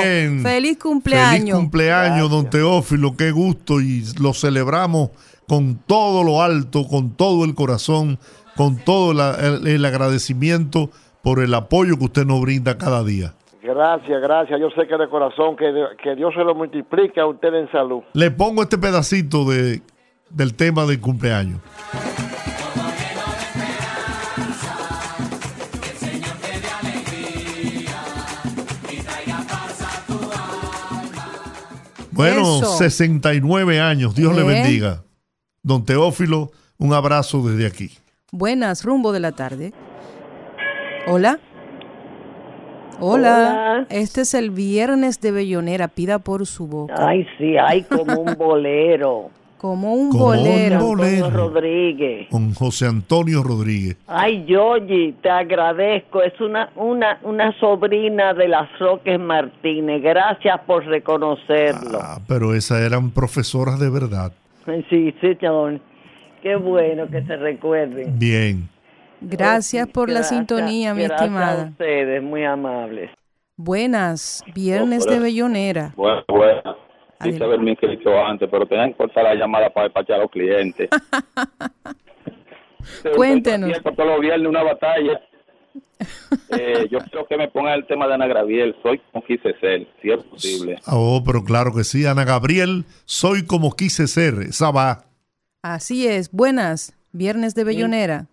qué 0.01 0.03
bien! 0.07 0.41
¡Feliz 0.43 0.77
cumpleaños! 0.79 1.39
Feliz 1.41 1.53
cumpleaños, 1.55 2.29
don 2.31 2.49
Teófilo, 2.49 3.17
qué 3.17 3.31
gusto 3.31 3.81
y 3.81 4.03
lo 4.21 4.33
celebramos 4.33 5.09
con 5.47 5.75
todo 5.87 6.23
lo 6.23 6.41
alto, 6.41 6.87
con 6.87 7.17
todo 7.17 7.43
el 7.43 7.53
corazón, 7.53 8.17
con 8.55 8.77
todo 8.77 9.13
la- 9.13 9.35
el, 9.35 9.67
el 9.67 9.83
agradecimiento 9.83 10.89
por 11.21 11.41
el 11.43 11.53
apoyo 11.53 11.97
que 11.97 12.05
usted 12.05 12.25
nos 12.25 12.39
brinda 12.39 12.77
cada 12.77 13.03
día. 13.03 13.33
Gracias, 13.67 14.21
gracias. 14.21 14.59
Yo 14.61 14.69
sé 14.69 14.87
que 14.87 14.95
de 14.95 15.09
corazón, 15.09 15.57
que, 15.57 15.65
que 16.01 16.15
Dios 16.15 16.33
se 16.33 16.39
lo 16.41 16.55
multiplique 16.55 17.19
a 17.19 17.25
usted 17.25 17.53
en 17.53 17.69
salud. 17.69 18.01
Le 18.13 18.31
pongo 18.31 18.63
este 18.63 18.77
pedacito 18.77 19.43
de, 19.43 19.81
del 20.29 20.55
tema 20.55 20.85
del 20.85 21.01
cumpleaños. 21.01 21.59
Bueno, 32.11 32.41
Eso. 32.41 32.77
69 32.77 33.81
años, 33.81 34.15
Dios 34.15 34.33
le 34.33 34.43
bendiga. 34.43 35.03
Don 35.61 35.83
Teófilo, 35.83 36.51
un 36.77 36.93
abrazo 36.93 37.45
desde 37.47 37.67
aquí. 37.67 37.91
Buenas, 38.31 38.85
rumbo 38.85 39.11
de 39.11 39.19
la 39.19 39.33
tarde. 39.33 39.73
Hola. 41.05 41.39
Hola. 42.99 43.77
Hola. 43.79 43.85
Este 43.89 44.21
es 44.21 44.33
el 44.33 44.51
viernes 44.51 45.19
de 45.21 45.31
Bellonera. 45.31 45.87
Pida 45.87 46.19
por 46.19 46.45
su 46.45 46.67
boca. 46.67 46.95
Ay, 46.97 47.25
sí, 47.37 47.55
hay 47.57 47.83
como 47.83 48.19
un 48.19 48.33
bolero. 48.37 49.29
Como 49.57 49.93
un 49.95 50.11
Como 50.11 50.25
un 50.27 50.37
bolero. 50.37 50.79
bolero. 50.81 51.25
Antonio 51.25 51.29
Rodríguez. 51.49 52.27
Con 52.29 52.53
José 52.53 52.85
Antonio 52.85 53.41
Rodríguez. 53.41 53.97
Ay, 54.05 54.45
Yogi, 54.45 55.13
te 55.21 55.29
agradezco. 55.31 56.21
Es 56.21 56.39
una, 56.39 56.69
una, 56.75 57.17
una 57.23 57.57
sobrina 57.59 58.35
de 58.35 58.47
las 58.49 58.69
Roques 58.77 59.19
Martínez. 59.19 60.03
Gracias 60.03 60.59
por 60.67 60.85
reconocerlo. 60.85 61.97
Ah, 61.99 62.19
pero 62.27 62.53
esas 62.53 62.81
eran 62.81 63.09
profesoras 63.09 63.79
de 63.79 63.89
verdad. 63.89 64.31
Sí, 64.89 65.15
sí, 65.21 65.35
chabón. 65.41 65.81
Qué 66.43 66.55
bueno 66.55 67.07
que 67.07 67.23
se 67.23 67.35
recuerden. 67.35 68.19
Bien. 68.19 68.69
Gracias 69.21 69.87
por 69.87 70.09
la 70.09 70.23
sintonía, 70.23 70.93
mi 70.93 71.03
gracias 71.03 71.21
a 71.21 71.25
estimada. 71.25 71.65
ustedes, 71.71 72.23
muy 72.23 72.45
amables. 72.45 73.11
Buenas, 73.55 74.43
viernes 74.53 75.05
de 75.05 75.19
Bellonera. 75.19 75.93
Bueno, 75.95 76.23
bueno. 76.27 76.75
Quise 77.23 77.43
haberme 77.43 77.71
inscrito 77.71 78.23
antes, 78.23 78.47
pero 78.51 78.67
tenían 78.67 78.91
que 78.91 78.97
cortar 78.97 79.23
la 79.23 79.33
llamada 79.33 79.71
para 79.71 79.85
despachar 79.85 80.17
a 80.17 80.23
los 80.23 80.31
clientes. 80.31 80.87
Cuéntenos. 83.15 83.71
Siempre 83.71 83.95
todos 83.95 84.09
los 84.09 84.21
viernes 84.21 84.47
una 84.47 84.63
batalla. 84.63 85.19
Eh, 86.49 86.87
yo 86.91 86.99
quiero 86.99 87.27
que 87.27 87.37
me 87.37 87.47
pongan 87.47 87.73
el 87.73 87.87
tema 87.87 88.07
de 88.07 88.13
Ana 88.13 88.27
Graviel. 88.27 88.75
Soy 88.83 89.01
como 89.11 89.25
quise 89.25 89.53
ser, 89.59 89.87
si 90.01 90.11
es 90.11 90.23
posible. 90.23 90.79
Oh, 90.85 91.23
pero 91.25 91.43
claro 91.43 91.73
que 91.73 91.83
sí, 91.83 92.05
Ana 92.05 92.23
Gabriel, 92.23 92.85
soy 93.05 93.45
como 93.45 93.75
quise 93.75 94.07
ser, 94.07 94.35
esa 94.47 94.71
va. 94.71 95.05
Así 95.63 96.07
es. 96.07 96.31
Buenas, 96.31 96.95
viernes 97.11 97.55
de 97.55 97.63
Bellonera. 97.63 98.27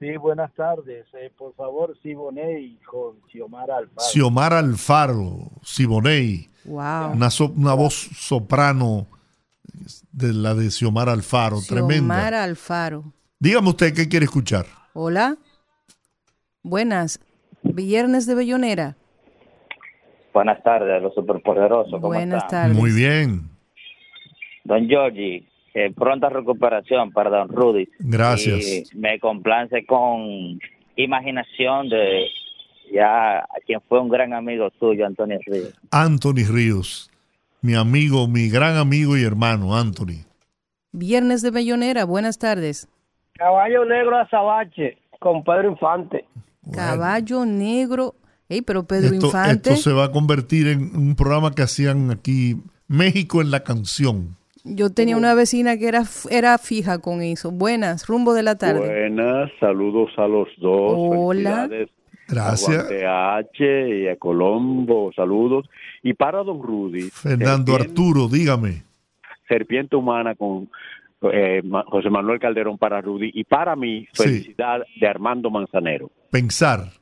Sí, 0.00 0.16
buenas 0.16 0.52
tardes. 0.54 1.06
Eh, 1.12 1.30
por 1.36 1.54
favor, 1.54 1.94
Siboney 2.02 2.78
con 2.90 3.20
Xiomara 3.30 3.76
Alfaro. 3.76 4.08
Xiomara 4.10 4.58
Alfaro, 4.58 5.50
Siboney, 5.62 6.48
Wow. 6.64 7.12
una, 7.12 7.28
so- 7.30 7.52
una 7.54 7.74
voz 7.74 7.94
soprano 7.94 9.06
de 10.10 10.32
la 10.32 10.54
de 10.54 10.70
Xiomara 10.70 11.12
Alfaro, 11.12 11.58
tremenda. 11.68 11.94
Xiomara 12.14 12.44
Alfaro. 12.44 13.12
Dígame 13.38 13.68
usted 13.68 13.94
qué 13.94 14.08
quiere 14.08 14.24
escuchar. 14.24 14.66
Hola. 14.94 15.36
Buenas, 16.62 17.20
viernes 17.62 18.26
de 18.26 18.34
Bellonera. 18.34 18.96
Buenas 20.32 20.62
tardes, 20.62 21.02
los 21.02 21.14
superpoderosos. 21.14 21.92
¿Cómo 21.92 22.08
Buenas 22.08 22.44
están? 22.44 22.68
tardes. 22.68 22.76
Muy 22.76 22.92
bien. 22.92 23.50
Don 24.64 24.86
Georgie, 24.88 25.46
eh, 25.74 25.92
pronta 25.94 26.28
recuperación 26.28 27.12
para 27.12 27.30
Don 27.30 27.48
Rudy. 27.48 27.88
Gracias. 27.98 28.92
Y 28.92 28.98
me 28.98 29.18
complace 29.20 29.84
con 29.86 30.58
imaginación 30.96 31.88
de 31.88 32.26
ya 32.92 33.46
quien 33.66 33.80
fue 33.88 34.00
un 34.00 34.08
gran 34.08 34.32
amigo 34.32 34.68
suyo, 34.78 35.06
Antonio 35.06 35.38
Ríos. 35.46 35.74
Anthony 35.90 36.44
Ríos, 36.50 37.10
mi 37.62 37.74
amigo, 37.74 38.26
mi 38.26 38.48
gran 38.48 38.76
amigo 38.76 39.16
y 39.16 39.22
hermano, 39.22 39.76
Anthony. 39.76 40.24
Viernes 40.92 41.42
de 41.42 41.52
Bellonera, 41.52 42.04
buenas 42.04 42.38
tardes. 42.38 42.88
Caballo 43.34 43.84
Negro 43.84 44.18
Azabache, 44.18 44.98
con 45.20 45.44
Pedro 45.44 45.70
Infante. 45.70 46.24
Caballo 46.72 47.46
Negro. 47.46 48.14
Ey, 48.48 48.62
pero 48.62 48.84
Pedro 48.84 49.14
esto, 49.14 49.26
Infante. 49.26 49.70
esto 49.72 49.90
se 49.90 49.92
va 49.92 50.06
a 50.06 50.10
convertir 50.10 50.66
en 50.66 50.96
un 50.96 51.14
programa 51.14 51.52
que 51.52 51.62
hacían 51.62 52.10
aquí, 52.10 52.56
México 52.88 53.40
en 53.40 53.52
la 53.52 53.62
canción. 53.62 54.36
Yo 54.64 54.90
tenía 54.90 55.16
una 55.16 55.34
vecina 55.34 55.76
que 55.78 55.88
era, 55.88 56.04
era 56.30 56.58
fija 56.58 56.98
con 56.98 57.22
eso. 57.22 57.50
Buenas, 57.50 58.06
rumbo 58.06 58.34
de 58.34 58.42
la 58.42 58.56
tarde. 58.56 58.80
Buenas, 58.80 59.50
saludos 59.58 60.10
a 60.18 60.26
los 60.26 60.48
dos. 60.58 60.94
Hola. 60.96 61.68
Felicidades 61.68 62.00
Gracias. 62.30 62.86
A 63.06 63.36
H 63.38 63.98
y 64.02 64.08
a 64.08 64.16
Colombo, 64.16 65.12
saludos. 65.14 65.68
Y 66.02 66.14
para 66.14 66.42
don 66.42 66.62
Rudy. 66.62 67.10
Fernando 67.10 67.72
serpiente, 67.72 67.90
Arturo, 67.90 68.28
dígame. 68.28 68.84
Serpiente 69.48 69.96
Humana 69.96 70.36
con 70.36 70.70
eh, 71.32 71.60
José 71.86 72.08
Manuel 72.08 72.38
Calderón 72.38 72.78
para 72.78 73.00
Rudy. 73.00 73.32
Y 73.34 73.44
para 73.44 73.74
mí, 73.74 74.06
felicidad 74.14 74.82
de 75.00 75.06
Armando 75.08 75.50
Manzanero. 75.50 76.10
Pensar. 76.30 76.92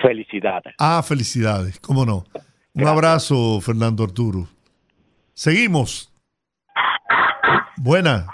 Felicidad. 0.00 0.62
Ah, 0.78 1.02
felicidades, 1.02 1.78
cómo 1.80 2.04
no. 2.04 2.24
Un 2.74 2.86
abrazo, 2.86 3.60
Fernando 3.60 4.04
Arturo. 4.04 4.46
Seguimos. 5.34 6.12
Buena. 7.78 8.26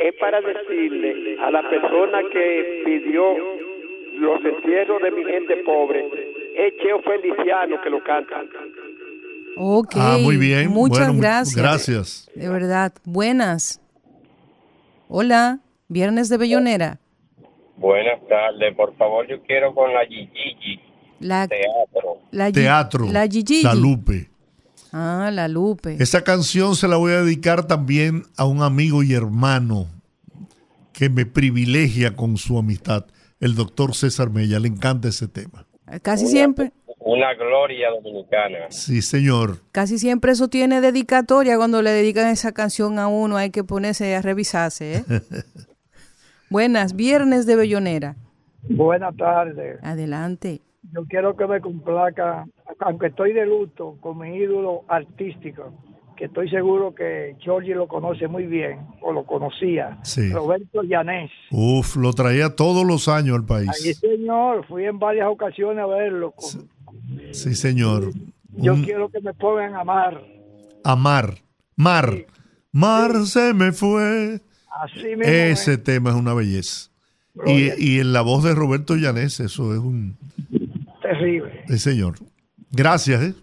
es 0.07 0.15
para 0.19 0.39
decirle 0.41 1.37
a 1.41 1.51
la 1.51 1.69
persona 1.69 2.19
que 2.31 2.81
pidió 2.85 3.23
los 4.19 4.43
entierros 4.43 5.01
de 5.01 5.11
mi 5.11 5.23
gente 5.25 5.57
pobre, 5.65 6.05
es 6.55 6.73
Cheo 6.81 7.01
Feliciano 7.01 7.79
que 7.83 7.89
lo 7.89 8.03
canta. 8.03 8.41
Ok. 9.57 9.91
Ah, 9.95 10.17
muy 10.21 10.37
bien. 10.37 10.69
Muchas 10.69 11.07
Bueno, 11.07 11.21
gracias. 11.21 11.55
gracias. 11.55 12.31
De 12.35 12.49
verdad. 12.49 12.93
Buenas. 13.03 13.81
Hola, 15.09 15.59
Viernes 15.87 16.29
de 16.29 16.37
Bellonera. 16.37 16.99
Buenas 17.77 18.19
tardes, 18.27 18.75
por 18.75 18.95
favor, 18.97 19.25
yo 19.27 19.41
quiero 19.43 19.73
con 19.73 19.93
la 19.93 20.05
Gigi 20.05 20.79
La, 21.21 21.47
Teatro. 21.47 22.17
la 22.31 22.51
Teatro. 22.51 23.05
La 23.11 23.25
Gigi. 23.27 23.63
La 23.63 23.73
Lupe. 23.73 24.29
Ah, 24.91 25.29
la 25.31 25.47
Lupe. 25.47 25.97
Esa 25.99 26.23
canción 26.23 26.75
se 26.75 26.87
la 26.87 26.97
voy 26.97 27.11
a 27.11 27.21
dedicar 27.21 27.67
también 27.67 28.23
a 28.37 28.45
un 28.45 28.63
amigo 28.63 29.03
y 29.03 29.13
hermano 29.13 29.87
que 30.93 31.09
me 31.09 31.25
privilegia 31.25 32.15
con 32.15 32.37
su 32.37 32.57
amistad, 32.57 33.05
el 33.39 33.55
doctor 33.55 33.95
César 33.95 34.29
Mella. 34.29 34.59
Le 34.59 34.67
encanta 34.67 35.07
ese 35.07 35.27
tema. 35.27 35.65
Casi 36.01 36.27
siempre, 36.27 36.71
Una 36.99 37.33
gloria 37.33 37.89
dominicana. 37.89 38.69
Sí, 38.69 39.01
señor. 39.01 39.59
casi 39.71 39.97
siempre 39.97 40.33
eso 40.33 40.47
tiene 40.49 40.81
dedicatoria 40.81 41.57
cuando 41.57 41.81
le 41.81 41.91
dedican 41.91 42.27
esa 42.27 42.51
canción 42.51 42.99
a 42.99 43.07
uno, 43.07 43.37
hay 43.37 43.49
que 43.49 43.63
ponerse 43.63 44.15
a 44.15 44.21
revisarse, 44.21 44.97
¿eh? 44.97 45.03
Buenas, 46.49 46.95
Viernes 46.95 47.45
de 47.45 47.55
Bellonera. 47.55 48.15
Buenas 48.63 49.15
tardes. 49.15 49.79
Adelante. 49.83 50.61
Yo 50.93 51.05
quiero 51.07 51.35
que 51.35 51.45
me 51.45 51.59
complaca, 51.61 52.45
aunque 52.79 53.07
estoy 53.07 53.33
de 53.33 53.45
luto, 53.45 53.97
con 53.99 54.17
mi 54.19 54.35
ídolo 54.35 54.83
artístico, 54.87 55.73
que 56.15 56.25
estoy 56.25 56.49
seguro 56.49 56.93
que 56.95 57.35
Georgie 57.39 57.75
lo 57.75 57.87
conoce 57.87 58.27
muy 58.27 58.45
bien, 58.45 58.79
o 59.01 59.11
lo 59.13 59.25
conocía, 59.25 59.99
Sí. 60.03 60.31
Roberto 60.31 60.81
Llanés. 60.83 61.31
Uf, 61.51 61.95
lo 61.97 62.13
traía 62.13 62.55
todos 62.55 62.85
los 62.85 63.07
años 63.07 63.35
al 63.37 63.45
país. 63.45 63.69
señor, 63.99 64.65
fui 64.67 64.85
en 64.85 64.99
varias 64.99 65.27
ocasiones 65.27 65.83
a 65.83 65.87
verlo. 65.87 66.33
Sí, 67.31 67.55
señor. 67.55 68.11
Yo 68.55 68.73
Un- 68.73 68.83
quiero 68.83 69.09
que 69.09 69.21
me 69.21 69.33
pongan 69.33 69.75
a 69.75 69.81
amar. 69.81 70.21
Amar. 70.83 71.35
Mar. 71.75 72.25
Mar 72.71 73.11
se 73.25 73.53
me 73.53 73.71
fue. 73.71 74.41
Así 74.83 75.03
mismo. 75.07 75.23
Ese 75.23 75.73
es. 75.73 75.83
tema 75.83 76.09
es 76.09 76.15
una 76.15 76.33
belleza. 76.33 76.89
Y, 77.45 77.69
y 77.77 77.99
en 77.99 78.11
la 78.11 78.21
voz 78.21 78.43
de 78.43 78.53
Roberto 78.53 78.95
Llanés, 78.95 79.39
eso 79.39 79.73
es 79.73 79.79
un... 79.79 80.17
Terrible. 81.11 81.63
Sí, 81.67 81.79
señor. 81.79 82.15
Gracias. 82.71 83.21
¿eh? 83.23 83.35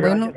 Bueno, 0.00 0.32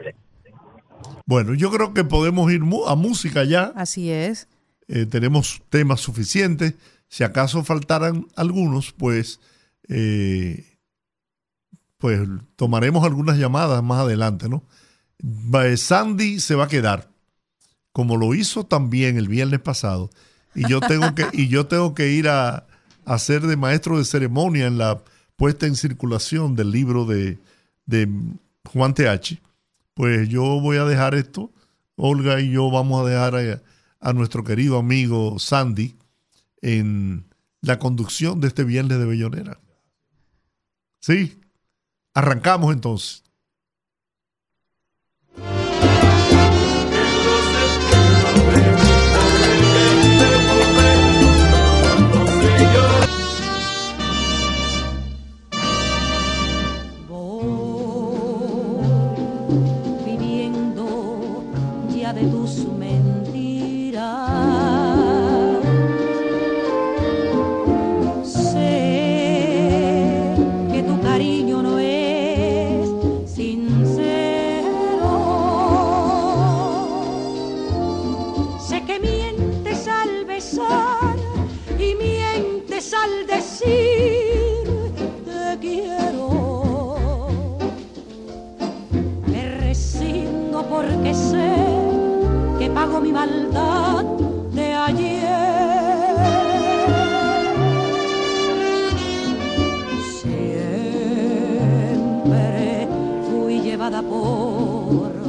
Bueno, 1.25 1.53
yo 1.53 1.71
creo 1.71 1.93
que 1.93 2.03
podemos 2.03 2.51
ir 2.51 2.61
a 2.87 2.95
música 2.95 3.43
ya. 3.43 3.71
así 3.75 4.11
es. 4.11 4.47
Eh, 4.87 5.05
tenemos 5.05 5.61
temas 5.69 6.01
suficientes. 6.01 6.73
Si 7.07 7.23
acaso 7.23 7.63
faltaran 7.63 8.27
algunos, 8.35 8.91
pues, 8.91 9.39
eh, 9.87 10.65
pues 11.97 12.21
tomaremos 12.55 13.03
algunas 13.05 13.37
llamadas 13.37 13.81
más 13.83 14.01
adelante, 14.01 14.49
¿no? 14.49 14.63
Va- 15.23 15.67
eh, 15.67 15.77
Sandy 15.77 16.39
se 16.39 16.55
va 16.55 16.65
a 16.65 16.67
quedar, 16.67 17.07
como 17.91 18.17
lo 18.17 18.33
hizo 18.35 18.65
también 18.65 19.17
el 19.17 19.27
viernes 19.27 19.61
pasado. 19.61 20.09
Y 20.53 20.67
yo 20.69 20.81
tengo 20.81 21.15
que, 21.15 21.25
y 21.33 21.47
yo 21.47 21.65
tengo 21.67 21.95
que 21.95 22.09
ir 22.11 22.27
a, 22.27 22.55
a 22.57 22.65
hacer 23.05 23.41
de 23.43 23.55
maestro 23.57 23.97
de 23.97 24.05
ceremonia 24.05 24.67
en 24.67 24.77
la 24.77 25.01
puesta 25.35 25.65
en 25.65 25.75
circulación 25.75 26.55
del 26.55 26.71
libro 26.71 27.05
de, 27.05 27.39
de 27.85 28.09
Juan 28.71 28.93
TH. 28.93 29.41
Pues 29.93 30.29
yo 30.29 30.59
voy 30.61 30.77
a 30.77 30.85
dejar 30.85 31.15
esto. 31.15 31.51
Olga 31.95 32.41
y 32.41 32.51
yo 32.51 32.69
vamos 32.69 33.05
a 33.05 33.09
dejar 33.09 33.35
a, 33.35 33.61
a 33.99 34.13
nuestro 34.13 34.43
querido 34.43 34.77
amigo 34.77 35.39
Sandy 35.39 35.95
en 36.61 37.25
la 37.61 37.79
conducción 37.79 38.41
de 38.41 38.47
este 38.47 38.63
viernes 38.63 38.99
de 38.99 39.05
Bellonera. 39.05 39.59
Sí, 40.99 41.39
arrancamos 42.13 42.73
entonces. 42.73 43.24
Por 104.95 105.24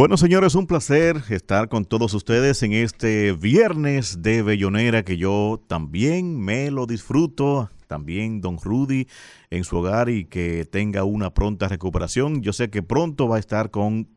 Bueno, 0.00 0.16
señores, 0.16 0.54
un 0.54 0.66
placer 0.66 1.22
estar 1.28 1.68
con 1.68 1.84
todos 1.84 2.14
ustedes 2.14 2.62
en 2.62 2.72
este 2.72 3.32
viernes 3.32 4.22
de 4.22 4.40
Bellonera 4.40 5.04
que 5.04 5.18
yo 5.18 5.62
también 5.68 6.40
me 6.40 6.70
lo 6.70 6.86
disfruto. 6.86 7.68
También 7.86 8.40
don 8.40 8.56
Rudy 8.56 9.08
en 9.50 9.62
su 9.62 9.76
hogar 9.76 10.08
y 10.08 10.24
que 10.24 10.64
tenga 10.64 11.04
una 11.04 11.34
pronta 11.34 11.68
recuperación. 11.68 12.40
Yo 12.40 12.54
sé 12.54 12.70
que 12.70 12.82
pronto 12.82 13.28
va 13.28 13.36
a 13.36 13.40
estar 13.40 13.70
con 13.70 14.08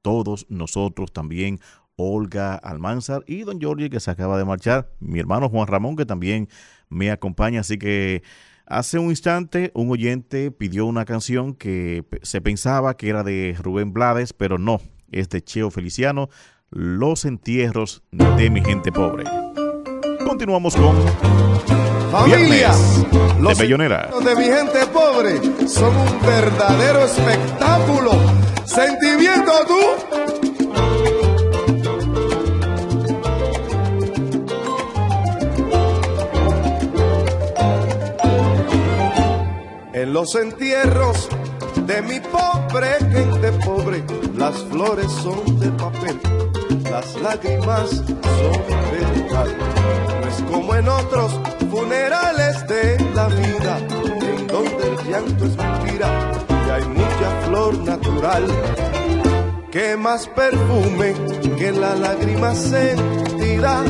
todos 0.00 0.46
nosotros 0.48 1.12
también. 1.12 1.58
Olga 1.96 2.54
Almanzar 2.54 3.24
y 3.26 3.42
don 3.42 3.60
Jorge 3.60 3.90
que 3.90 3.98
se 3.98 4.12
acaba 4.12 4.38
de 4.38 4.44
marchar. 4.44 4.92
Mi 5.00 5.18
hermano 5.18 5.48
Juan 5.48 5.66
Ramón 5.66 5.96
que 5.96 6.06
también 6.06 6.48
me 6.88 7.10
acompaña. 7.10 7.62
Así 7.62 7.78
que 7.78 8.22
Hace 8.64 8.98
un 8.98 9.10
instante 9.10 9.72
un 9.74 9.90
oyente 9.90 10.52
pidió 10.52 10.86
una 10.86 11.04
canción 11.04 11.52
que 11.54 12.04
se 12.22 12.40
pensaba 12.40 12.96
que 12.96 13.08
era 13.08 13.24
de 13.24 13.56
Rubén 13.60 13.92
Blades, 13.92 14.32
pero 14.32 14.56
no, 14.56 14.80
este 15.12 15.42
Cheo 15.42 15.70
Feliciano, 15.70 16.28
Los 16.70 17.24
entierros 17.26 18.02
de 18.10 18.50
mi 18.50 18.64
gente 18.64 18.90
pobre. 18.90 19.24
Continuamos 20.26 20.74
con 20.74 20.96
Familias, 22.10 23.04
los 23.38 23.56
de 23.58 23.64
Bellonera. 23.64 24.10
de 24.24 24.36
mi 24.36 24.44
gente 24.44 24.86
pobre 24.92 25.40
son 25.68 25.94
un 25.96 26.20
verdadero 26.22 27.04
espectáculo. 27.04 28.10
Sentimiento 28.64 29.52
tú. 29.66 29.80
En 39.92 40.12
los 40.12 40.34
entierros 40.34 41.28
de 41.86 42.02
mi 42.02 42.20
pobre 42.20 42.98
gente 42.98 43.52
pobre, 43.64 44.02
las 44.42 44.64
flores 44.64 45.06
son 45.22 45.60
de 45.60 45.70
papel, 45.70 46.18
las 46.90 47.14
lágrimas 47.22 47.90
son 47.90 48.58
de 48.90 49.22
metal. 49.22 49.56
No 50.20 50.28
es 50.28 50.42
como 50.50 50.74
en 50.74 50.88
otros 50.88 51.30
funerales 51.70 52.66
de 52.66 52.98
la 53.14 53.28
vida, 53.28 53.78
en 53.78 54.46
donde 54.48 54.82
el 54.90 54.96
llanto 55.08 55.44
es 55.44 55.56
mentira 55.56 56.32
y 56.66 56.70
hay 56.70 56.84
mucha 56.88 57.28
flor 57.46 57.78
natural. 57.84 58.44
Que 59.70 59.96
más 59.96 60.26
perfume 60.26 61.14
que 61.56 61.70
la 61.70 61.94
lágrima 61.94 62.52
sentida, 62.52 63.84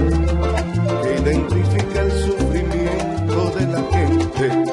que 1.02 1.30
identifica 1.30 2.00
el 2.02 2.12
sufrimiento 2.26 3.50
de 3.56 3.66
la 3.68 3.82
gente, 3.96 4.64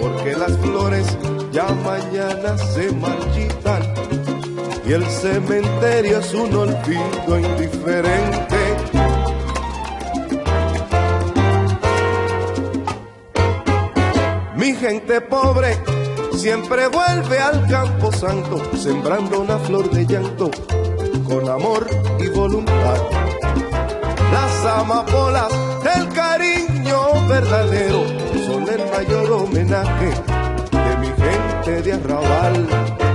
porque 0.00 0.36
las 0.36 0.56
flores 0.58 1.06
ya 1.52 1.68
mañana 1.84 2.58
se 2.58 2.90
marchitan 2.90 3.57
y 4.88 4.92
el 4.92 5.04
cementerio 5.06 6.18
es 6.18 6.32
un 6.32 6.54
olvido 6.54 7.38
indiferente. 7.38 8.56
Mi 14.56 14.74
gente 14.74 15.20
pobre 15.20 15.76
siempre 16.34 16.88
vuelve 16.88 17.38
al 17.38 17.68
campo 17.68 18.10
santo, 18.12 18.62
sembrando 18.76 19.40
una 19.40 19.58
flor 19.58 19.90
de 19.90 20.06
llanto 20.06 20.50
con 21.24 21.46
amor 21.48 21.86
y 22.18 22.28
voluntad. 22.28 22.96
Las 24.32 24.64
amapolas 24.64 25.52
del 25.84 26.08
cariño 26.14 27.28
verdadero 27.28 28.04
son 28.46 28.66
el 28.68 28.90
mayor 28.90 29.32
homenaje 29.32 30.38
de 31.66 31.92
arrabal. 31.92 33.07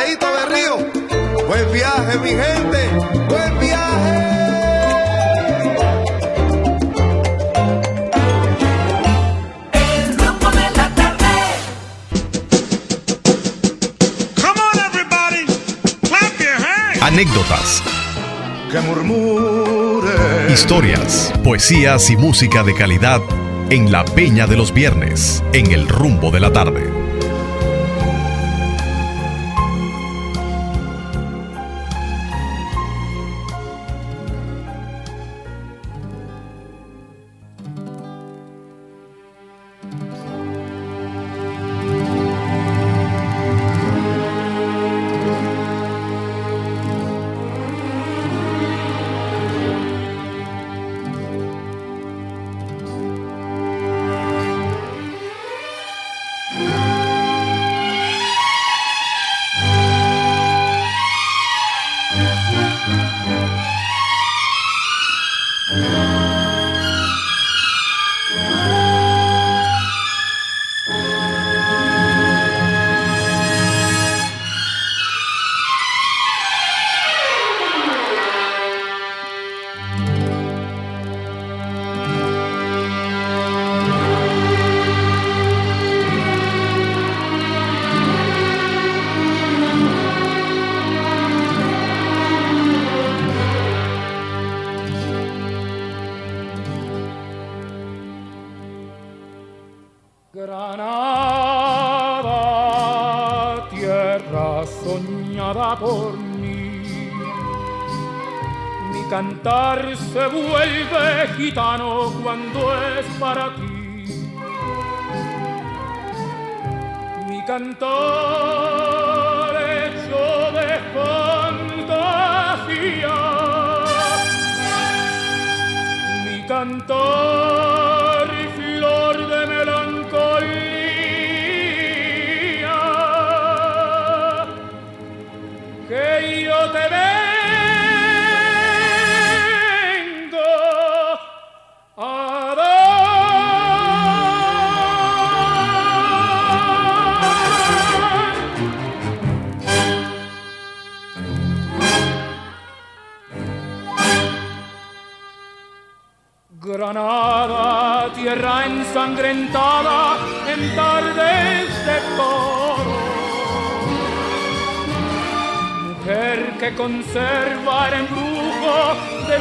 Buscamper, 0.00 0.06
Joseito 0.06 0.26
Berrío, 0.32 1.46
buen 1.46 1.72
viaje 1.72 2.18
mi 2.18 2.30
gente, 2.30 2.88
buen 3.28 3.58
viaje. 3.58 4.20
Anécdotas, 17.02 17.82
Que 18.70 18.80
murmure. 18.80 20.52
historias, 20.52 21.32
poesías 21.42 22.08
y 22.10 22.16
música 22.16 22.62
de 22.62 22.74
calidad 22.74 23.20
en 23.68 23.90
la 23.90 24.04
Peña 24.04 24.46
de 24.46 24.56
los 24.56 24.72
Viernes, 24.72 25.42
en 25.52 25.72
el 25.72 25.88
rumbo 25.88 26.30
de 26.30 26.40
la 26.40 26.52
tarde. 26.52 26.89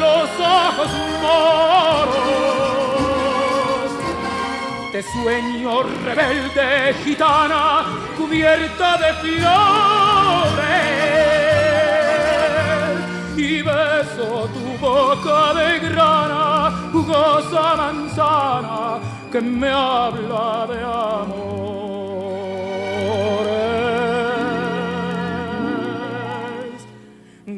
Los 0.10 0.30
ojos 0.40 0.92
moros. 1.22 2.20
Te 4.92 5.02
sueño 5.04 5.72
rebelde 6.06 6.68
gitana 7.04 7.64
cubierta 8.18 8.90
de 9.04 9.10
flores 9.22 9.70
y 13.38 13.62
beso 13.62 14.30
tu 14.56 14.66
boca 14.86 15.40
de 15.60 15.70
grana, 15.88 16.46
jugosa 16.92 17.66
manzana 17.82 18.82
que 19.32 19.40
me 19.42 19.70
habla 19.70 20.68
de 20.72 20.80
amores. 20.82 21.60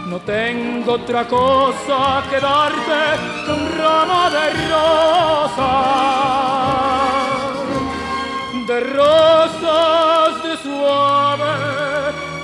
No 0.07 0.19
tengo 0.19 0.93
otra 0.93 1.27
cosa 1.27 2.23
que 2.29 2.39
darte 2.39 3.01
que 3.45 3.51
un 3.51 3.65
de 4.35 4.47
rosas, 4.69 5.67
de 8.67 8.79
rosas 8.99 10.43
de 10.43 10.53
suave 10.57 11.53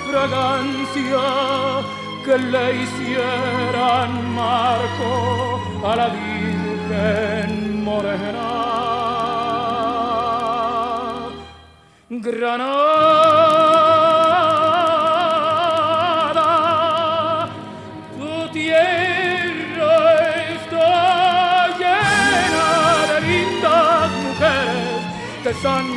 fragancia 0.10 1.26
que 2.26 2.38
le 2.38 2.66
hicieran 2.82 4.12
marco 4.34 5.12
a 5.86 5.96
la 5.96 6.08
Virgen 6.08 7.84
Morena. 7.84 8.73
Granada, 12.22 12.70
tu 18.18 18.50
tierra 18.54 19.96
está 20.54 21.68
llena 21.80 22.72
de 23.10 23.18
lindas 23.28 24.12
mujeres, 24.24 25.02
de 25.44 25.54
sangre 25.56 25.93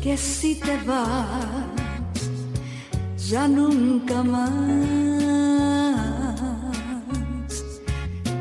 que 0.00 0.16
si 0.16 0.54
te 0.54 0.78
vas, 0.86 1.77
ya 3.30 3.46
nunca 3.46 4.22
más 4.22 4.50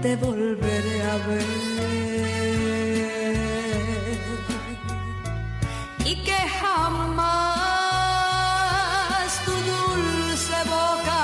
te 0.01 0.15
volveré 0.15 1.01
a 1.01 1.17
ver. 1.27 1.43
Y 6.05 6.15
que 6.23 6.39
jamás 6.61 7.27
tu 9.45 9.51
dulce 9.71 10.57
boca 10.75 11.23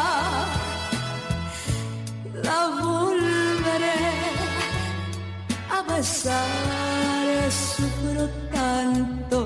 la 2.43 2.59
volveré 2.81 4.01
a 5.71 5.79
besar 5.93 7.49
sufro 7.49 8.25
tanto, 8.51 9.39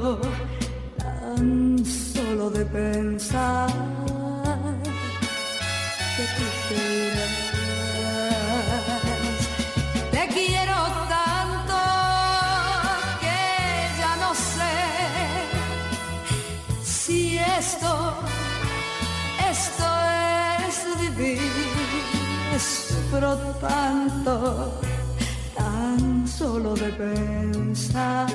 tan 0.98 1.86
solo 1.86 2.50
de 2.50 2.66
pensar 2.66 3.77
Sufro 23.10 23.38
tanto 23.62 24.82
tan 25.56 26.28
solo 26.28 26.74
de 26.76 26.92
pensar 26.92 28.28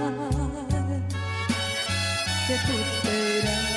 que 2.46 2.56
tú 2.56 2.76
te. 3.02 3.71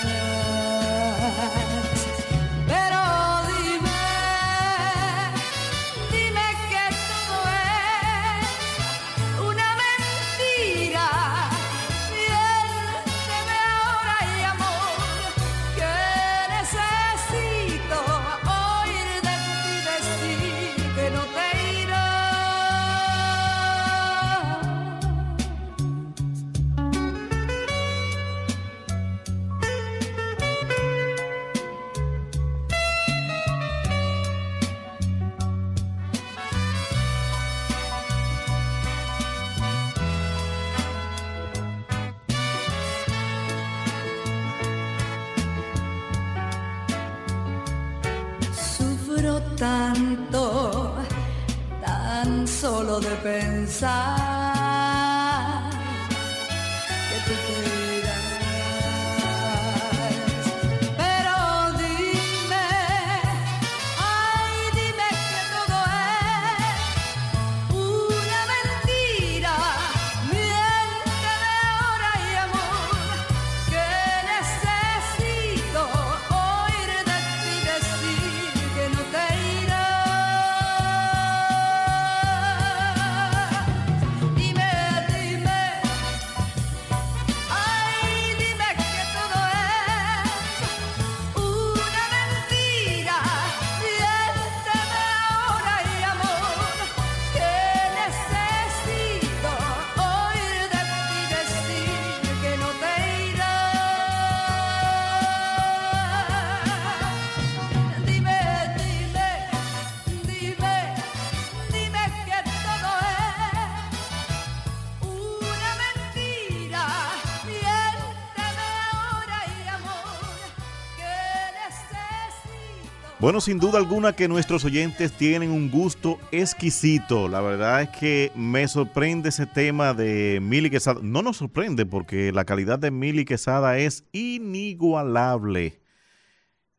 Bueno, 123.25 123.41
sin 123.41 123.57
duda 123.57 123.79
alguna 123.79 124.13
que 124.13 124.27
nuestros 124.27 124.65
oyentes 124.65 125.11
tienen 125.11 125.49
un 125.49 125.71
gusto 125.71 126.19
exquisito. 126.31 127.27
La 127.27 127.41
verdad 127.41 127.81
es 127.81 127.89
que 127.89 128.31
me 128.35 128.67
sorprende 128.67 129.29
ese 129.29 129.47
tema 129.47 129.95
de 129.95 130.37
Mili 130.43 130.69
Quesada. 130.69 130.99
No 131.01 131.23
nos 131.23 131.37
sorprende 131.37 131.87
porque 131.87 132.31
la 132.31 132.45
calidad 132.45 132.77
de 132.77 132.91
Mili 132.91 133.25
Quesada 133.25 133.79
es 133.79 134.03
inigualable. 134.11 135.81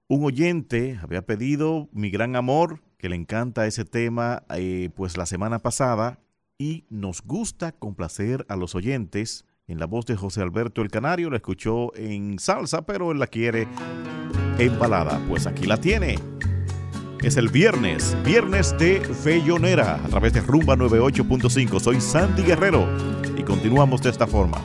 Un 0.06 0.24
oyente 0.24 1.00
había 1.02 1.26
pedido 1.26 1.88
Mi 1.90 2.10
Gran 2.10 2.36
Amor, 2.36 2.80
que 2.96 3.08
le 3.08 3.16
encanta 3.16 3.66
ese 3.66 3.84
tema, 3.84 4.44
eh, 4.50 4.90
pues 4.94 5.16
la 5.16 5.26
semana 5.26 5.58
pasada, 5.58 6.20
y 6.58 6.84
nos 6.90 7.22
gusta 7.22 7.72
complacer 7.72 8.46
a 8.48 8.54
los 8.54 8.76
oyentes. 8.76 9.46
En 9.66 9.80
la 9.80 9.86
voz 9.86 10.06
de 10.06 10.14
José 10.14 10.42
Alberto 10.42 10.80
el 10.82 10.92
Canario, 10.92 11.28
la 11.28 11.38
escuchó 11.38 11.92
en 11.96 12.38
salsa, 12.38 12.86
pero 12.86 13.10
él 13.10 13.18
la 13.18 13.26
quiere 13.26 13.66
en 14.58 14.78
balada. 14.78 15.20
Pues 15.28 15.48
aquí 15.48 15.66
la 15.66 15.78
tiene. 15.78 16.35
Es 17.22 17.36
el 17.36 17.48
viernes, 17.48 18.16
viernes 18.24 18.76
de 18.78 19.00
Fellonera, 19.00 19.94
a 20.04 20.08
través 20.08 20.34
de 20.34 20.40
Rumba 20.40 20.76
98.5. 20.76 21.80
Soy 21.80 22.00
Sandy 22.00 22.42
Guerrero 22.42 22.86
y 23.36 23.42
continuamos 23.42 24.02
de 24.02 24.10
esta 24.10 24.26
forma. 24.26 24.62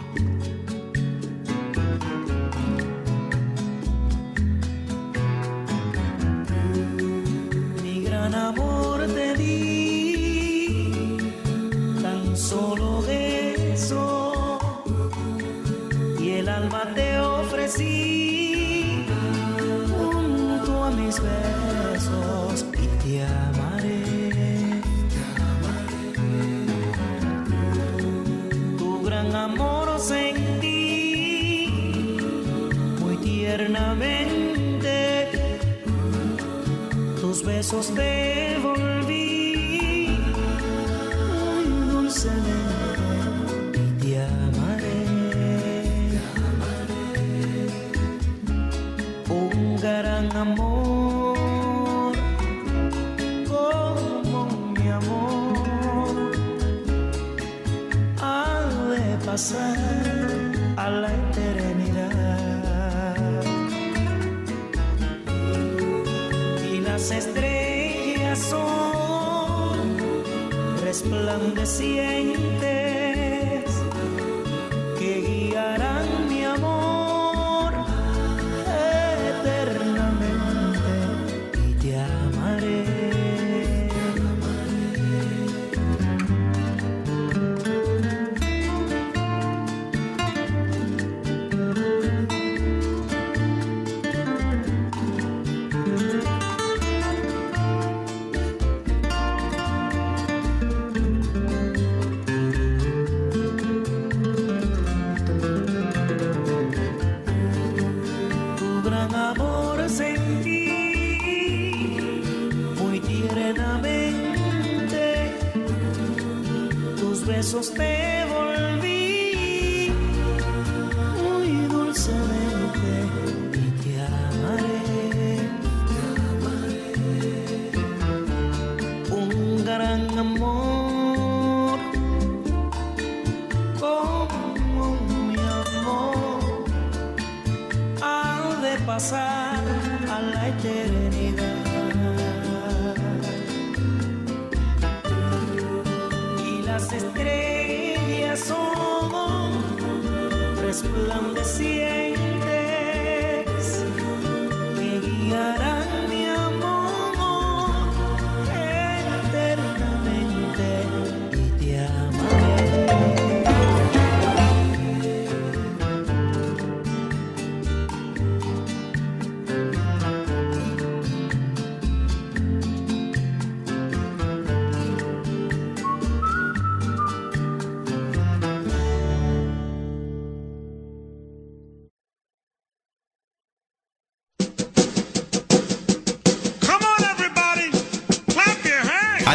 Besos 37.82 38.11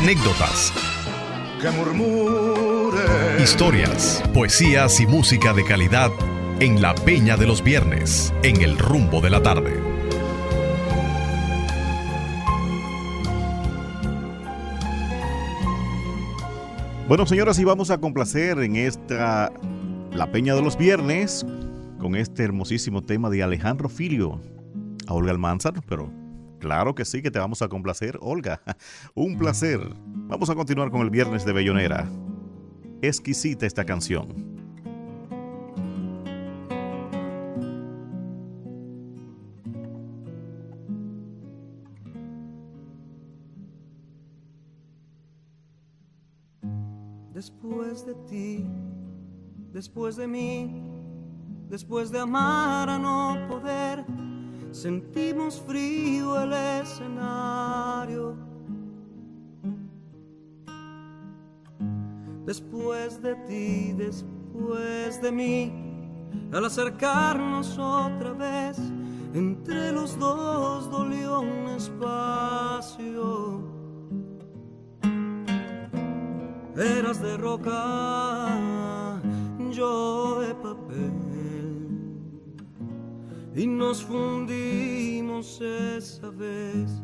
Anécdotas, 0.07 0.73
Que 1.61 1.69
murmure. 1.69 3.43
historias, 3.43 4.23
poesías 4.33 5.01
y 5.01 5.07
música 5.09 5.53
de 5.53 5.65
calidad 5.65 6.13
en 6.61 6.81
la 6.81 6.95
Peña 6.95 7.37
de 7.37 7.45
los 7.45 7.61
Viernes, 7.61 8.33
en 8.45 8.63
el 8.63 8.79
rumbo 8.79 9.21
de 9.21 9.31
la 9.31 9.43
tarde. 9.43 9.83
Bueno, 17.09 17.27
señoras, 17.27 17.59
y 17.59 17.65
vamos 17.65 17.91
a 17.91 17.99
complacer 17.99 18.61
en 18.61 18.77
esta 18.77 19.51
La 20.13 20.31
Peña 20.31 20.55
de 20.55 20.63
los 20.63 20.79
Viernes 20.79 21.45
con 21.99 22.15
este 22.15 22.45
hermosísimo 22.45 23.03
tema 23.03 23.29
de 23.29 23.43
Alejandro 23.43 23.89
Filio 23.89 24.41
a 25.09 25.15
Olga 25.15 25.33
Almanzar, 25.33 25.75
pero 25.89 26.13
claro 26.67 26.97
que 26.97 27.05
sí 27.05 27.23
que 27.23 27.31
te 27.31 27.39
vamos 27.39 27.63
a 27.63 27.69
complacer, 27.69 28.19
Olga. 28.21 28.61
Un 29.15 29.39
placer. 29.39 29.79
Vamos 30.05 30.51
a 30.51 30.55
continuar 30.57 30.91
con 30.91 31.01
el 31.03 31.11
Viernes 31.11 31.45
de 31.45 31.53
Bellonera. 31.53 32.09
Exquisita 33.03 33.67
esta 33.67 33.85
canción. 33.85 34.57
Después 47.33 48.05
de 48.05 48.15
ti, 48.29 48.67
después 49.73 50.17
de 50.17 50.27
mí, 50.27 50.83
después 51.69 52.11
de 52.11 52.19
amar 52.19 52.91
a 52.91 52.99
no 52.99 53.47
poder, 53.49 54.05
sentimos 54.77 55.59
frío 55.67 56.39
el 56.43 56.53
escenario. 56.53 58.37
Después 62.45 63.23
de 63.23 63.35
ti, 63.47 63.95
después 63.97 65.21
de 65.23 65.33
mí, 65.33 65.73
al 66.53 66.67
acercarnos 66.67 67.79
otra 67.79 68.33
vez, 68.35 68.79
entre 69.33 69.93
los 69.93 70.19
dos 70.19 70.91
dolió 70.91 71.41
un 71.41 71.69
espacio. 71.71 73.63
Eras 76.77 77.23
de 77.23 77.37
roca, 77.39 79.23
yo 79.71 80.41
de 80.41 80.55
papel. 80.55 81.16
Y 83.57 83.67
nos 83.67 84.05
fundimos 84.05 85.63
esa 85.63 86.29
vez. 86.29 87.03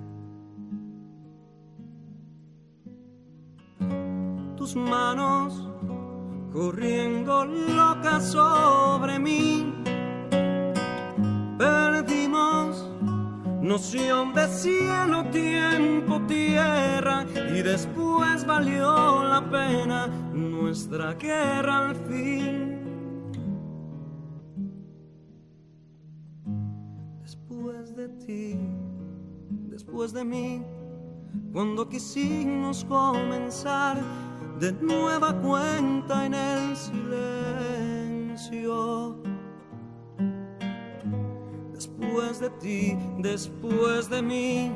Tus 4.54 4.76
manos 4.76 5.66
corriendo 6.52 7.46
locas 7.46 8.32
sobre 8.32 9.18
mí. 9.18 9.72
Perdimos 11.56 12.86
noción 13.62 14.34
de 14.34 14.46
cielo, 14.48 15.24
tiempo, 15.30 16.20
tierra 16.28 17.24
y 17.54 17.62
después 17.62 18.44
valió 18.44 19.24
la 19.24 19.42
pena 19.50 20.06
nuestra 20.34 21.14
guerra 21.14 21.88
al 21.88 21.96
fin. 21.96 22.71
Ti, 28.12 28.58
después 29.68 30.12
de 30.12 30.24
mí, 30.24 30.62
cuando 31.52 31.88
quisimos 31.88 32.84
comenzar 32.84 33.98
de 34.58 34.72
nueva 34.72 35.32
cuenta 35.40 36.26
en 36.26 36.34
el 36.34 36.76
silencio. 36.76 37.72
después 41.72 42.38
de 42.40 42.50
ti, 42.50 42.96
después 43.18 44.08
de 44.10 44.22
mí. 44.22 44.74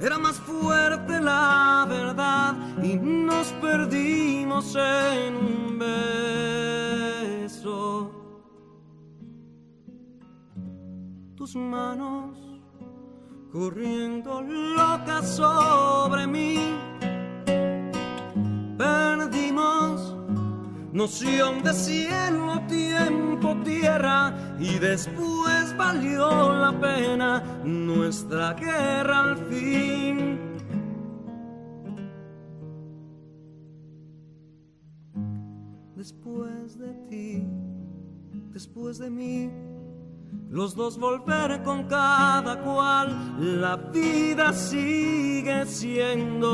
Era 0.00 0.18
más 0.18 0.36
fuerte 0.36 1.20
la 1.20 1.86
verdad 1.88 2.56
y 2.82 2.96
nos 2.96 3.52
perdimos 3.54 4.76
en 4.76 5.36
un 5.36 5.78
beso. 7.38 8.10
Tus 11.36 11.56
manos 11.56 12.47
corriendo 13.52 14.42
locas 14.42 15.36
sobre 15.36 16.26
mí. 16.26 16.58
Perdimos 18.76 20.14
noción 20.92 21.62
de 21.62 21.72
cielo, 21.72 22.60
tiempo, 22.68 23.56
tierra 23.64 24.34
y 24.58 24.78
después 24.78 25.76
valió 25.76 26.52
la 26.52 26.78
pena 26.78 27.42
nuestra 27.64 28.54
guerra 28.54 29.20
al 29.20 29.36
fin. 29.48 30.38
Después 35.96 36.78
de 36.78 36.92
ti, 37.08 37.46
después 38.52 38.98
de 38.98 39.10
mí, 39.10 39.50
los 40.50 40.74
dos 40.74 40.98
volver 40.98 41.62
con 41.62 41.84
cada 41.84 42.60
cual, 42.62 43.60
la 43.60 43.76
vida 43.76 44.52
sigue 44.52 45.66
siendo 45.66 46.48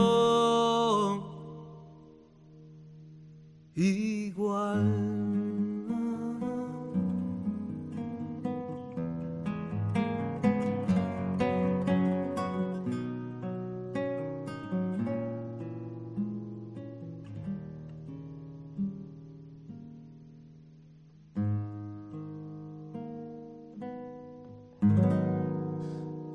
igual. 3.74 5.43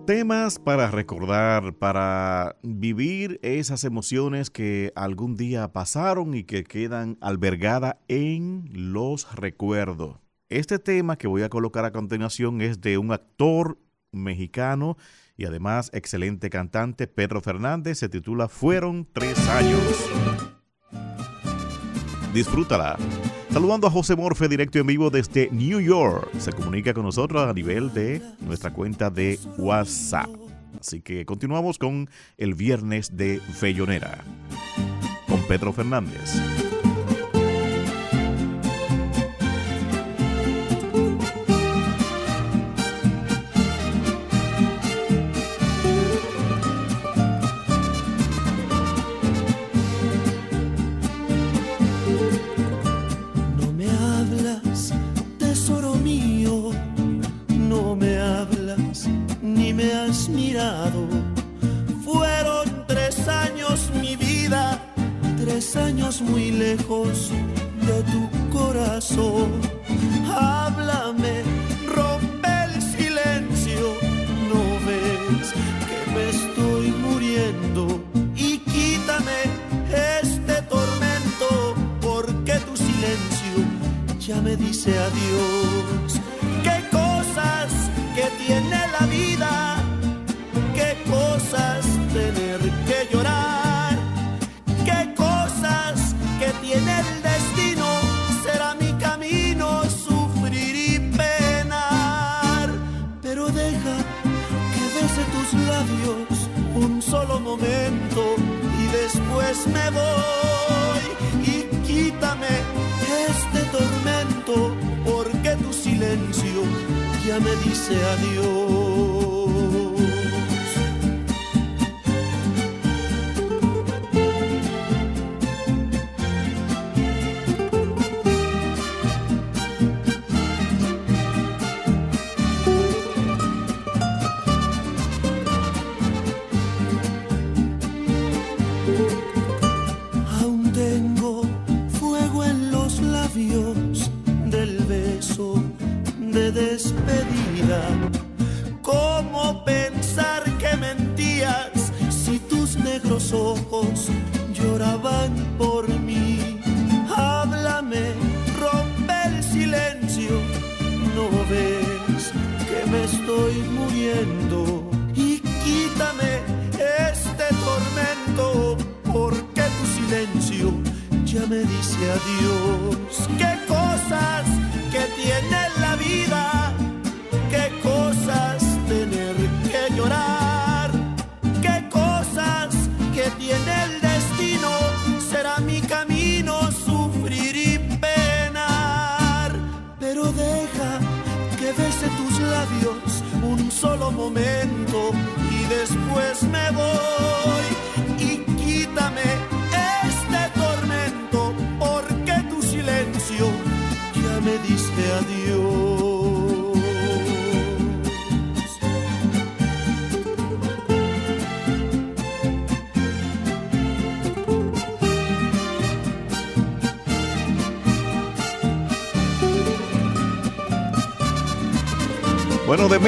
Temas 0.09 0.57
para 0.57 0.89
recordar, 0.89 1.75
para 1.75 2.55
vivir 2.63 3.39
esas 3.43 3.83
emociones 3.83 4.49
que 4.49 4.91
algún 4.95 5.35
día 5.35 5.71
pasaron 5.71 6.33
y 6.33 6.45
que 6.45 6.63
quedan 6.63 7.19
albergadas 7.21 7.97
en 8.07 8.67
los 8.73 9.35
recuerdos. 9.35 10.17
Este 10.49 10.79
tema 10.79 11.15
que 11.15 11.27
voy 11.27 11.43
a 11.43 11.49
colocar 11.49 11.85
a 11.85 11.91
continuación 11.91 12.59
es 12.59 12.81
de 12.81 12.97
un 12.97 13.11
actor 13.11 13.77
mexicano 14.11 14.97
y 15.37 15.45
además 15.45 15.91
excelente 15.93 16.49
cantante, 16.49 17.05
Pedro 17.05 17.39
Fernández. 17.39 17.99
Se 17.99 18.09
titula 18.09 18.47
Fueron 18.47 19.07
tres 19.13 19.37
años. 19.47 20.09
Disfrútala. 22.33 22.97
Saludando 23.51 23.87
a 23.87 23.91
José 23.91 24.15
Morfe, 24.15 24.47
directo 24.47 24.77
en 24.77 24.85
vivo 24.85 25.09
desde 25.09 25.49
New 25.51 25.79
York. 25.79 26.29
Se 26.37 26.51
comunica 26.51 26.93
con 26.93 27.03
nosotros 27.03 27.47
a 27.47 27.53
nivel 27.53 27.91
de 27.93 28.21
nuestra 28.41 28.71
cuenta 28.71 29.09
de 29.09 29.39
WhatsApp. 29.57 30.29
Así 30.79 31.01
que 31.01 31.25
continuamos 31.25 31.79
con 31.79 32.09
el 32.37 32.53
viernes 32.53 33.17
de 33.17 33.39
Fellonera. 33.39 34.23
Con 35.27 35.41
Pedro 35.47 35.73
Fernández. 35.73 36.58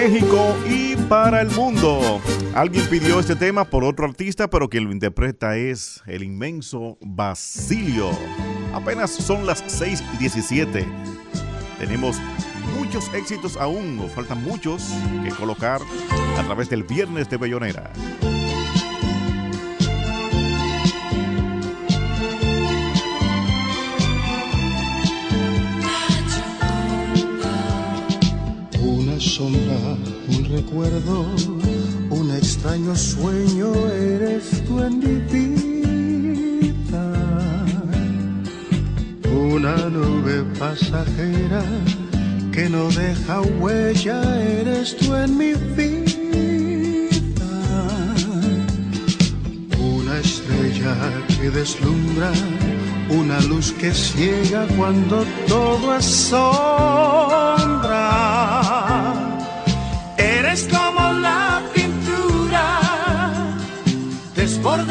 México 0.01 0.57
y 0.67 0.95
para 0.95 1.41
el 1.41 1.51
mundo. 1.51 2.19
Alguien 2.55 2.87
pidió 2.89 3.19
este 3.19 3.35
tema 3.35 3.65
por 3.65 3.83
otro 3.83 4.05
artista, 4.05 4.49
pero 4.49 4.67
quien 4.67 4.85
lo 4.85 4.91
interpreta 4.91 5.57
es 5.57 6.01
el 6.07 6.23
inmenso 6.23 6.97
Basilio. 7.01 8.09
Apenas 8.73 9.11
son 9.11 9.45
las 9.45 9.63
6:17. 9.67 10.87
Tenemos 11.77 12.17
muchos 12.79 13.13
éxitos 13.13 13.57
aún, 13.57 13.97
nos 13.97 14.11
faltan 14.11 14.43
muchos 14.43 14.91
que 15.23 15.29
colocar 15.35 15.81
a 16.39 16.43
través 16.45 16.67
del 16.67 16.81
viernes 16.81 17.29
de 17.29 17.37
Bellonera. 17.37 17.91
Recuerdo, 30.51 31.25
un 32.09 32.31
extraño 32.31 32.95
sueño 32.95 33.73
eres 33.89 34.63
tú 34.65 34.81
en 34.81 34.99
mi 34.99 35.15
vida. 35.31 37.05
Una 39.33 39.75
nube 39.89 40.43
pasajera 40.59 41.63
que 42.51 42.69
no 42.69 42.89
deja 42.89 43.41
huella 43.59 44.21
eres 44.41 44.97
tú 44.97 45.15
en 45.15 45.37
mi 45.37 45.53
vida. 45.53 46.01
Una 49.79 50.19
estrella 50.19 50.95
que 51.39 51.49
deslumbra, 51.49 52.31
una 53.09 53.39
luz 53.41 53.71
que 53.73 53.93
ciega 53.93 54.67
cuando 54.77 55.25
todo 55.47 55.95
es 55.97 56.05
sombra. 56.05 57.21
Eres 60.51 60.67
como 60.67 61.13
la 61.13 61.61
pintura. 61.73 62.81
Desbordada 64.35 64.90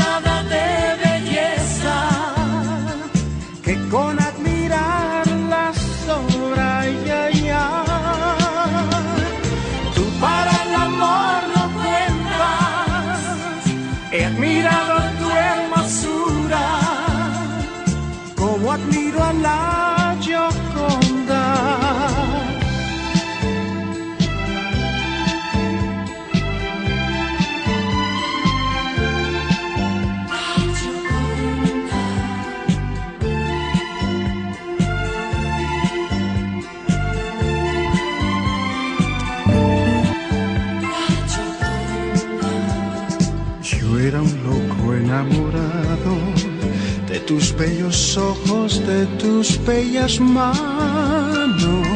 bellos 47.61 48.17
ojos, 48.17 48.81
de 48.87 49.05
tus 49.21 49.63
bellas 49.67 50.19
manos. 50.19 51.87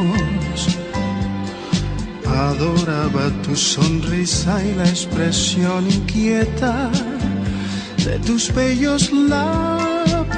Adoraba 2.27 3.31
tu 3.43 3.57
sonrisa 3.57 4.62
y 4.62 4.74
la 4.74 4.86
expresión 4.86 5.91
inquieta 5.91 6.91
de 8.05 8.19
tus 8.27 8.53
bellos 8.55 9.11
labios. 9.11 10.35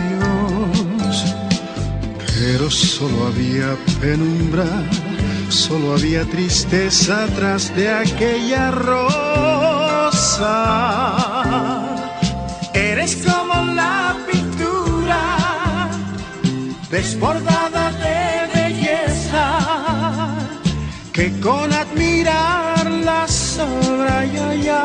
Pero 2.39 2.71
solo 2.71 3.27
había 3.27 3.77
penumbra, 4.01 4.69
solo 5.49 5.95
había 5.95 6.25
tristeza 6.25 7.27
tras 7.35 7.75
de 7.75 7.91
aquella 7.91 8.71
rosa. 8.71 9.17
Eres 12.75 13.17
como 13.17 13.46
desbordada 16.91 17.91
de 17.93 18.47
belleza 18.55 19.47
que 21.13 21.33
con 21.41 21.73
admirar 21.73 22.91
la 22.91 23.27
sobra 23.27 24.25
y 24.27 24.37
allá. 24.39 24.85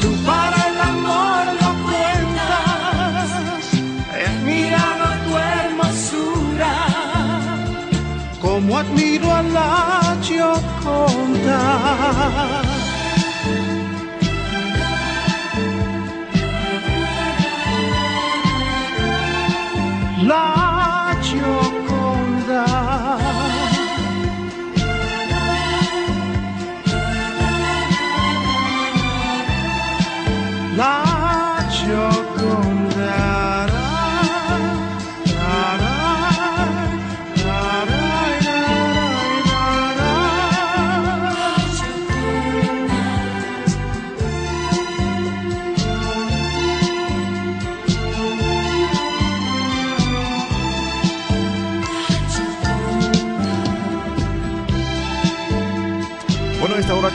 Tú 0.00 0.10
para 0.24 0.56
el 0.70 0.80
amor 0.80 1.44
no 1.60 1.70
cuentas, 1.84 3.28
he 4.16 4.22
admirado 4.26 5.06
tu 5.24 5.32
hermosura, 5.54 6.74
como 8.40 8.78
admiro 8.78 9.34
a 9.34 9.42
la 9.42 10.16
Gioconda. 10.22 11.58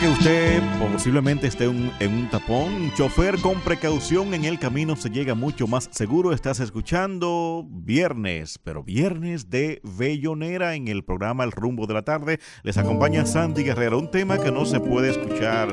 Que 0.04 0.10
usted 0.10 0.62
posiblemente 0.92 1.48
esté 1.48 1.64
en 1.64 2.14
un 2.14 2.30
tapón, 2.30 2.92
chofer 2.94 3.40
con 3.40 3.62
precaución 3.62 4.34
en 4.34 4.44
el 4.44 4.60
camino 4.60 4.98
se 4.98 5.10
llega 5.10 5.34
mucho 5.34 5.66
más 5.66 5.88
seguro. 5.94 6.34
Estás 6.34 6.60
escuchando 6.60 7.66
viernes, 7.70 8.60
pero 8.62 8.84
viernes 8.84 9.50
de 9.50 9.80
Bellonera 9.98 10.76
en 10.76 10.90
el 10.90 11.06
programa 11.06 11.46
El 11.46 11.54
Rumbo 11.54 11.88
de 11.88 11.94
la 11.94 12.02
Tarde. 12.02 12.42
Les 12.64 12.78
acompaña 12.78 13.26
Sandy 13.26 13.64
Guerrero, 13.64 13.98
un 13.98 14.12
tema 14.12 14.40
que 14.40 14.52
no 14.52 14.66
se 14.66 14.82
puede 14.82 15.12
escuchar 15.12 15.70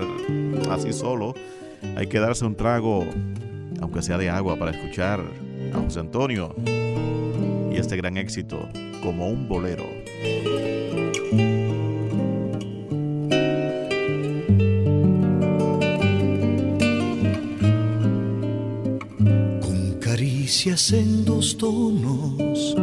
así 0.71 0.93
solo. 0.93 1.35
Hay 1.97 2.07
que 2.07 2.21
darse 2.21 2.45
un 2.45 2.55
trago, 2.55 3.05
aunque 3.83 4.01
sea 4.01 4.17
de 4.17 4.31
agua, 4.31 4.57
para 4.61 4.71
escuchar 4.71 5.25
a 5.75 5.79
José 5.79 5.99
Antonio 5.99 6.55
y 7.73 7.77
este 7.77 7.97
gran 7.97 8.17
éxito, 8.17 8.69
como 9.03 9.29
un 9.29 9.49
bolero. 9.49 9.87
Caricias 20.61 20.93
en 20.93 21.25
dos 21.25 21.57
tonos. 21.57 22.77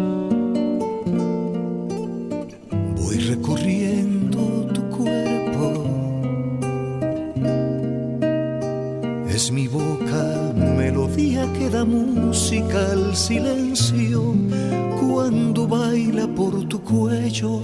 Voy 2.95 3.17
recorriendo 3.19 4.65
tu 4.73 4.81
cuerpo. 4.89 5.85
Es 9.29 9.51
mi 9.51 9.67
boca 9.67 10.53
melodía 10.75 11.45
que 11.53 11.69
da 11.69 11.85
música 11.85 12.93
al 12.93 13.15
silencio 13.15 14.33
cuando 14.99 15.67
baila 15.67 16.27
por 16.35 16.67
tu 16.67 16.81
cuello 16.81 17.61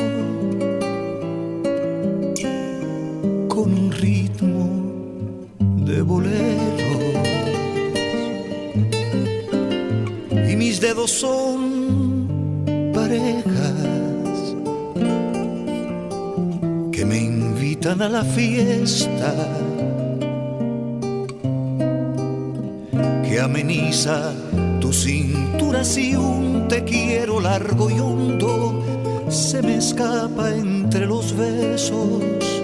con 3.47 3.67
un 3.73 3.91
ritmo 3.91 4.52
son 11.07 12.91
parejas 12.93 14.55
que 16.91 17.05
me 17.05 17.17
invitan 17.17 18.01
a 18.01 18.09
la 18.09 18.23
fiesta 18.23 19.33
que 23.27 23.39
ameniza 23.39 24.33
tu 24.79 24.93
cintura 24.93 25.83
si 25.83 26.15
un 26.15 26.67
te 26.69 26.83
quiero 26.83 27.39
largo 27.39 27.89
y 27.89 27.99
hondo 27.99 28.81
se 29.29 29.61
me 29.61 29.77
escapa 29.77 30.49
entre 30.51 31.05
los 31.05 31.35
besos 31.35 32.62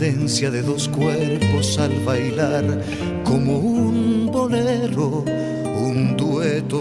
de 0.00 0.62
dos 0.62 0.88
cuerpos 0.88 1.78
al 1.78 1.92
bailar, 2.06 2.64
como 3.22 3.58
un 3.58 4.30
bolero, 4.32 5.22
un 5.26 6.16
dueto 6.16 6.80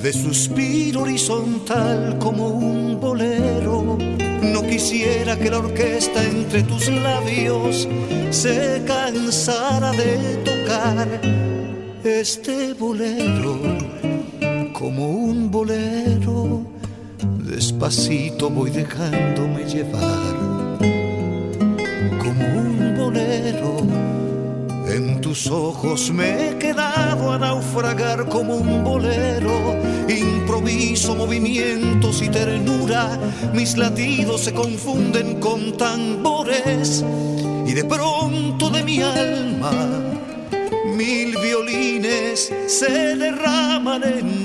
de 0.00 0.12
suspiro 0.12 1.02
horizontal, 1.02 2.16
como 2.20 2.46
un 2.46 3.00
bolero. 3.00 3.98
No 4.40 4.62
quisiera 4.62 5.36
que 5.36 5.50
la 5.50 5.58
orquesta 5.58 6.22
entre 6.22 6.62
tus 6.62 6.88
labios 6.90 7.88
se 8.30 8.84
cansara 8.86 9.90
de 9.90 10.36
tocar 10.44 11.08
este 12.04 12.72
bolero 12.74 13.58
como 14.72 15.08
un 15.08 15.50
bolero. 15.50 16.62
Despacito 17.40 18.48
voy 18.48 18.70
dejándome 18.70 19.64
llevar 19.64 20.53
En 24.86 25.20
tus 25.20 25.46
ojos 25.48 26.10
me 26.12 26.50
he 26.50 26.58
quedado 26.58 27.32
a 27.32 27.38
naufragar 27.38 28.26
como 28.28 28.56
un 28.56 28.84
bolero. 28.84 29.52
Improviso 30.08 31.14
movimientos 31.14 32.22
y 32.22 32.28
ternura. 32.28 33.18
Mis 33.52 33.76
latidos 33.76 34.42
se 34.42 34.52
confunden 34.52 35.40
con 35.40 35.76
tambores. 35.76 37.04
Y 37.66 37.72
de 37.72 37.84
pronto 37.84 38.70
de 38.70 38.82
mi 38.82 39.00
alma 39.00 39.72
mil 40.96 41.36
violines 41.38 42.52
se 42.66 43.16
derraman 43.16 44.02
en 44.04 44.43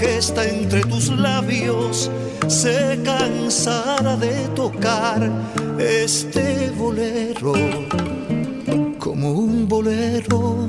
que 0.00 0.06
orquesta 0.06 0.48
entre 0.48 0.80
tus 0.80 1.08
labios 1.10 2.10
se 2.48 2.98
cansara 3.04 4.16
de 4.16 4.48
tocar 4.54 5.30
este 5.78 6.70
bolero 6.70 7.52
como 8.98 9.32
un 9.32 9.68
bolero. 9.68 10.66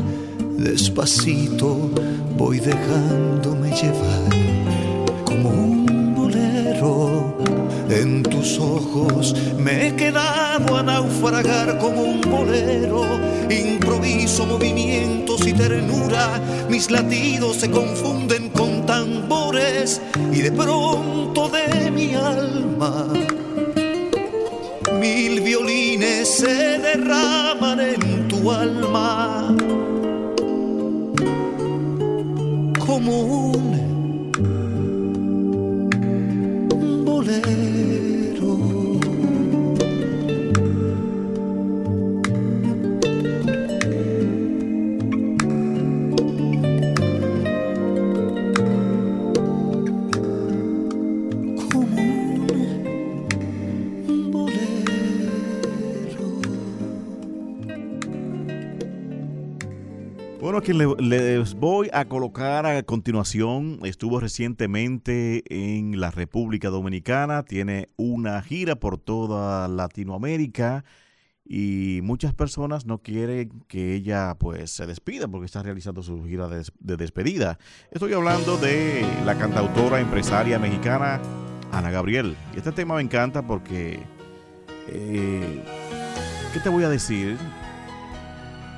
Despacito 0.58 1.92
voy 2.38 2.60
dejándome 2.60 3.70
llevar 3.70 5.24
como 5.24 5.50
un 5.50 6.14
bolero. 6.14 7.38
En 7.90 8.24
tus 8.24 8.60
ojos 8.60 9.34
me 9.58 9.88
he 9.88 9.96
quedado 9.96 10.78
a 10.78 10.84
naufragar 10.84 11.78
como 11.78 12.02
un 12.02 12.22
bolero. 12.22 13.06
Improviso 13.50 14.46
movimientos 14.46 15.48
y 15.48 15.54
ternura. 15.54 16.42
Mis 16.70 16.92
latidos 16.92 17.58
se 17.58 17.72
confunden 17.72 18.50
con 18.50 18.72
Y 19.52 20.42
de 20.44 20.52
pronto 20.52 21.50
de 21.50 21.92
mi 21.92 22.14
alma. 22.14 23.08
Mil 24.98 25.42
violines 25.42 26.38
se 26.38 26.78
derraman 26.78 27.80
en 27.82 28.28
tu 28.30 28.50
alma 28.50 29.54
como 32.86 33.52
un 33.52 33.91
Bueno, 60.62 60.96
quien 60.96 61.10
le- 61.10 61.40
les 61.40 61.56
voy 61.56 61.90
a 61.92 62.06
colocar 62.06 62.68
a 62.68 62.84
continuación 62.84 63.80
estuvo 63.84 64.20
recientemente 64.20 65.44
en 65.50 66.00
la 66.00 66.12
República 66.12 66.70
Dominicana, 66.70 67.42
tiene 67.44 67.90
una 67.98 68.40
gira 68.44 68.76
por 68.76 69.00
toda 69.00 69.68
Latinoamérica 69.68 70.86
y 71.44 72.02
muchas 72.04 72.36
personas 72.36 72.86
no 72.86 73.00
quieren 73.00 73.64
que 73.68 73.96
ella 73.96 74.36
pues 74.38 74.70
se 74.70 74.86
despida 74.86 75.28
porque 75.28 75.48
está 75.48 75.64
realizando 75.64 76.04
su 76.04 76.24
gira 76.26 76.48
de, 76.48 76.58
des- 76.58 76.72
de 76.80 76.96
despedida. 76.96 77.58
Estoy 77.90 78.14
hablando 78.14 78.58
de 78.58 79.04
la 79.26 79.36
cantautora 79.40 80.00
empresaria 80.00 80.60
mexicana 80.60 81.20
Ana 81.72 81.90
Gabriel. 81.90 82.36
Este 82.56 82.72
tema 82.72 82.96
me 82.98 83.02
encanta 83.02 83.42
porque, 83.42 84.00
eh, 84.90 85.64
¿qué 86.54 86.60
te 86.60 86.70
voy 86.70 86.84
a 86.84 86.90
decir? 86.90 87.38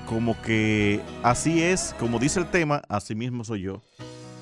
Como 0.08 0.40
que 0.42 1.02
así 1.24 1.62
es, 1.62 1.96
como 2.00 2.20
dice 2.20 2.40
el 2.40 2.48
tema, 2.48 2.82
así 2.90 3.16
mismo 3.16 3.44
soy 3.44 3.62
yo. 3.62 3.82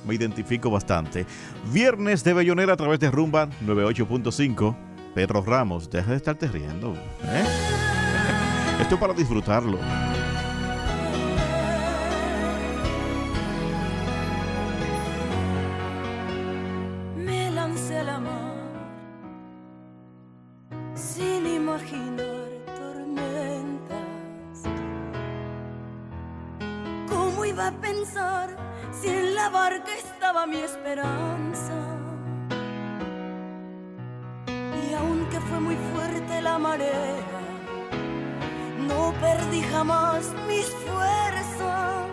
Me 0.07 0.15
identifico 0.15 0.71
bastante. 0.71 1.25
Viernes 1.71 2.23
de 2.23 2.33
Bellonera 2.33 2.73
a 2.73 2.77
través 2.77 2.99
de 2.99 3.11
Rumba 3.11 3.49
98.5. 3.65 4.75
Pedro 5.13 5.41
Ramos, 5.41 5.89
deja 5.89 6.11
de 6.11 6.17
estarte 6.17 6.47
riendo. 6.47 6.93
¿eh? 7.23 7.43
Esto 8.81 8.95
es 8.95 9.01
para 9.01 9.13
disfrutarlo. 9.13 9.77
Mi 30.51 30.57
esperanza? 30.57 31.77
Y 34.89 34.93
aunque 34.93 35.39
fue 35.39 35.59
muy 35.61 35.77
fuerte 35.93 36.41
la 36.41 36.59
marea, 36.59 37.15
no 38.89 39.13
perdí 39.21 39.61
jamás 39.73 40.33
mis 40.49 40.67
fuerzas. 40.85 42.07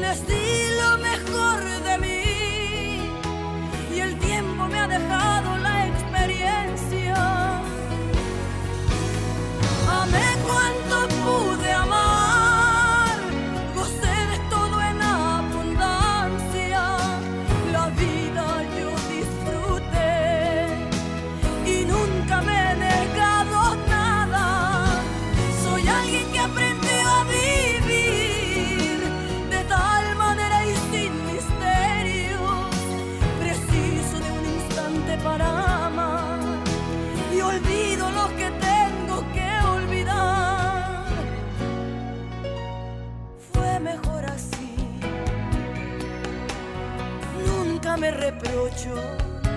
Les 0.00 0.26
di 0.26 0.59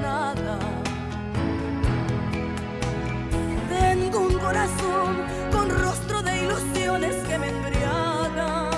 nada. 0.01 0.59
Tengo 3.69 4.19
un 4.19 4.33
corazón 4.39 5.17
con 5.51 5.69
rostro 5.69 6.21
de 6.23 6.43
ilusiones 6.43 7.15
que 7.27 7.37
me 7.37 7.49
embriagan. 7.49 8.71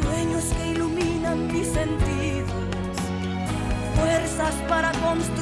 Sueños 0.00 0.44
que 0.56 0.66
iluminan 0.68 1.46
mis 1.52 1.66
sentidos, 1.68 2.96
fuerzas 3.96 4.54
para 4.68 4.92
construir 4.92 5.37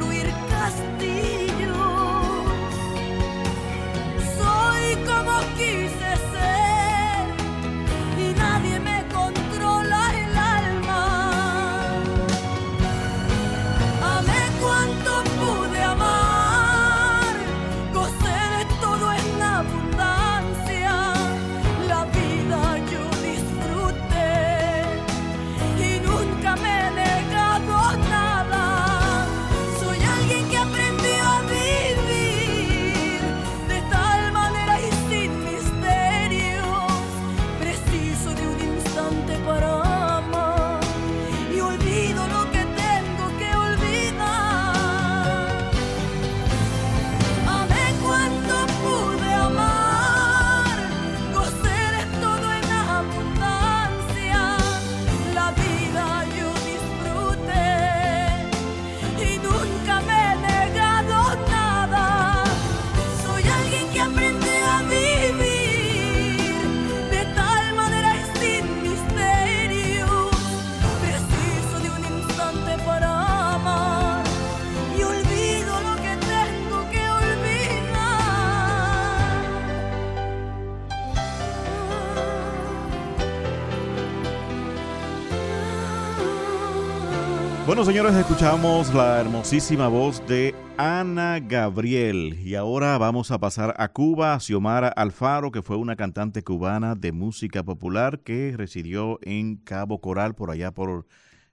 Bueno, 87.76 87.90
señores, 87.92 88.14
escuchamos 88.14 88.94
la 88.94 89.20
hermosísima 89.20 89.88
voz 89.88 90.26
de 90.26 90.54
Ana 90.78 91.40
Gabriel. 91.40 92.40
Y 92.42 92.54
ahora 92.54 92.96
vamos 92.96 93.30
a 93.30 93.38
pasar 93.38 93.74
a 93.76 93.92
Cuba, 93.92 94.40
Xiomara 94.40 94.88
Alfaro, 94.88 95.50
que 95.50 95.60
fue 95.60 95.76
una 95.76 95.94
cantante 95.94 96.42
cubana 96.42 96.94
de 96.94 97.12
música 97.12 97.62
popular 97.62 98.20
que 98.20 98.54
residió 98.56 99.18
en 99.20 99.56
Cabo 99.56 100.00
Coral, 100.00 100.34
por 100.34 100.50
allá 100.50 100.72
por 100.72 101.06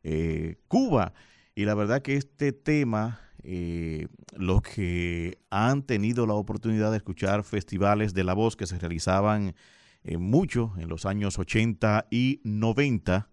eh, 0.04 0.56
Cuba. 0.70 1.12
Y 1.56 1.66
la 1.66 1.76
verdad 1.76 2.02
que 2.02 2.16
este 2.16 2.54
tema, 2.54 3.20
eh, 3.44 4.08
los 4.38 4.62
que 4.62 5.40
han 5.50 5.84
tenido 5.84 6.26
la 6.26 6.36
oportunidad 6.36 6.92
de 6.92 6.98
escuchar 6.98 7.44
festivales 7.44 8.14
de 8.14 8.24
la 8.24 8.34
voz 8.34 8.56
que 8.56 8.66
se 8.66 8.80
realizaban 8.80 9.56
eh, 10.06 10.16
mucho 10.16 10.72
en 10.78 10.88
los 10.88 11.06
años 11.06 11.38
80 11.38 12.08
y 12.10 12.40
90, 12.46 13.28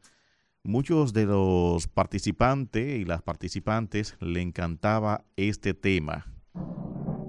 Muchos 0.62 1.14
de 1.14 1.24
los 1.24 1.88
participantes 1.88 3.00
y 3.00 3.06
las 3.06 3.22
participantes 3.22 4.16
le 4.20 4.42
encantaba 4.42 5.24
este 5.36 5.72
tema, 5.72 6.26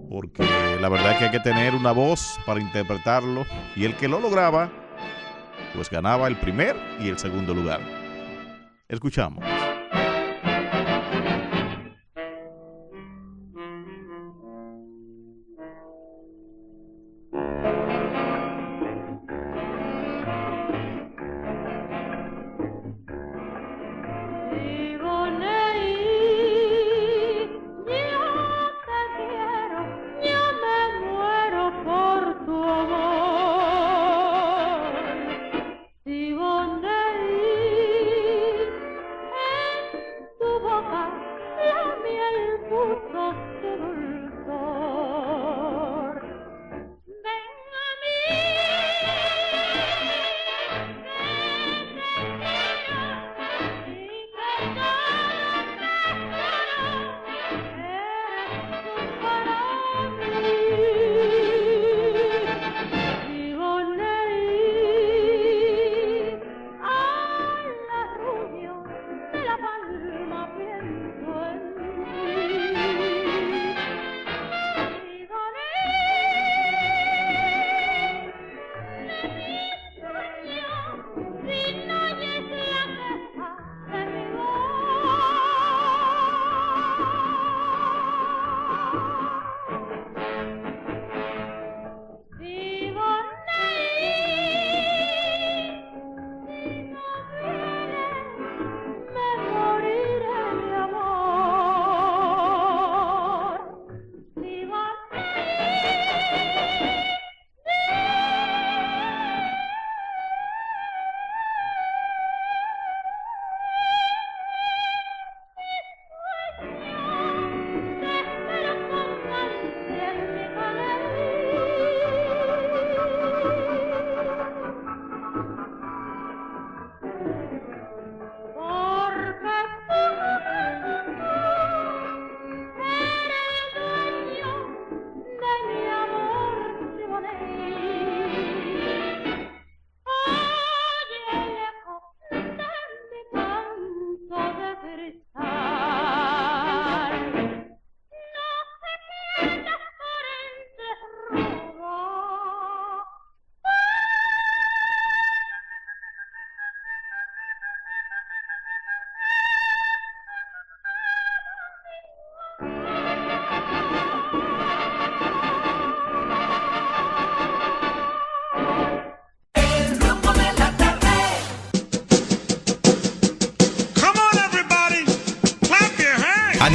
porque 0.10 0.44
la 0.82 0.90
verdad 0.90 1.18
que 1.18 1.26
hay 1.26 1.32
que 1.32 1.40
tener 1.40 1.74
una 1.74 1.94
voz 1.94 2.38
para 2.46 2.60
interpretarlo 2.60 3.46
y 3.78 3.86
el 3.86 3.96
que 3.96 4.10
lo 4.10 4.20
lograba, 4.20 4.70
pues 5.74 5.90
ganaba 5.90 6.28
el 6.28 6.38
primer 6.42 6.76
y 7.00 7.08
el 7.08 7.18
segundo 7.18 7.54
lugar. 7.54 7.80
Escuchamos. 8.90 9.46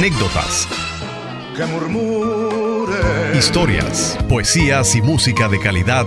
Anécdotas, 0.07 0.67
que 1.53 1.65
murmure. 1.65 3.37
historias, 3.37 4.17
poesías 4.29 4.95
y 4.95 5.01
música 5.01 5.49
de 5.49 5.59
calidad 5.59 6.05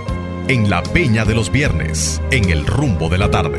en 0.48 0.70
la 0.70 0.82
Peña 0.82 1.26
de 1.26 1.34
los 1.34 1.52
Viernes, 1.52 2.22
en 2.30 2.48
el 2.48 2.66
rumbo 2.66 3.10
de 3.10 3.18
la 3.18 3.30
tarde. 3.30 3.49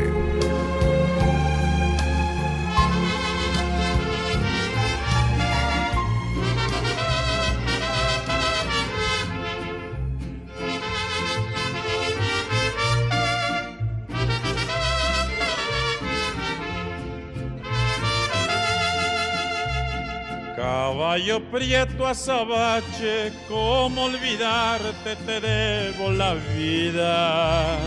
Azabache, 22.12 23.32
cómo 23.48 24.04
olvidarte 24.04 25.16
te 25.26 25.40
debo 25.40 26.10
la 26.10 26.34
vida. 26.34 27.78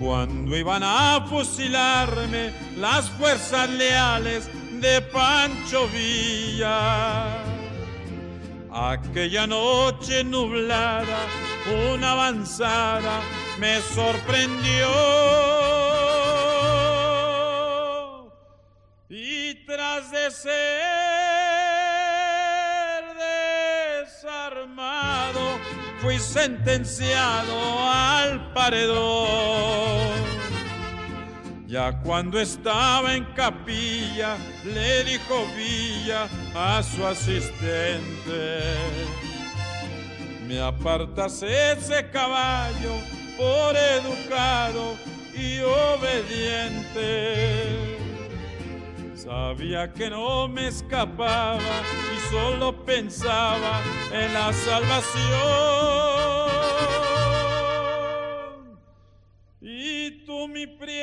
Cuando 0.00 0.56
iban 0.56 0.82
a 0.82 1.24
fusilarme 1.28 2.52
las 2.76 3.08
fuerzas 3.10 3.70
leales 3.70 4.50
de 4.80 5.00
Pancho 5.02 5.86
Villa. 5.88 7.42
Aquella 8.72 9.46
noche 9.46 10.24
nublada, 10.24 11.20
una 11.92 12.10
avanzada 12.12 13.20
me 13.60 13.80
sorprendió. 13.80 15.43
Sentenciado 26.44 27.56
al 27.88 28.52
paredón. 28.52 30.12
Ya 31.66 31.98
cuando 32.02 32.38
estaba 32.38 33.14
en 33.14 33.24
capilla, 33.32 34.36
le 34.62 35.04
dijo 35.04 35.46
Villa 35.56 36.28
a 36.54 36.82
su 36.82 37.06
asistente, 37.06 38.60
me 40.46 40.60
apartas 40.60 41.42
ese 41.42 42.10
caballo 42.10 42.92
por 43.38 43.74
educado 43.74 44.96
y 45.34 45.60
obediente. 45.60 47.54
Sabía 49.16 49.90
que 49.94 50.10
no 50.10 50.46
me 50.46 50.68
escapaba 50.68 51.58
solo 52.30 52.84
pensaba 52.84 53.80
en 54.12 54.32
la 54.32 54.52
salvación. 54.52 55.24
Y 59.60 60.24
tú, 60.24 60.48
mi 60.48 60.66
prieto 60.66 60.94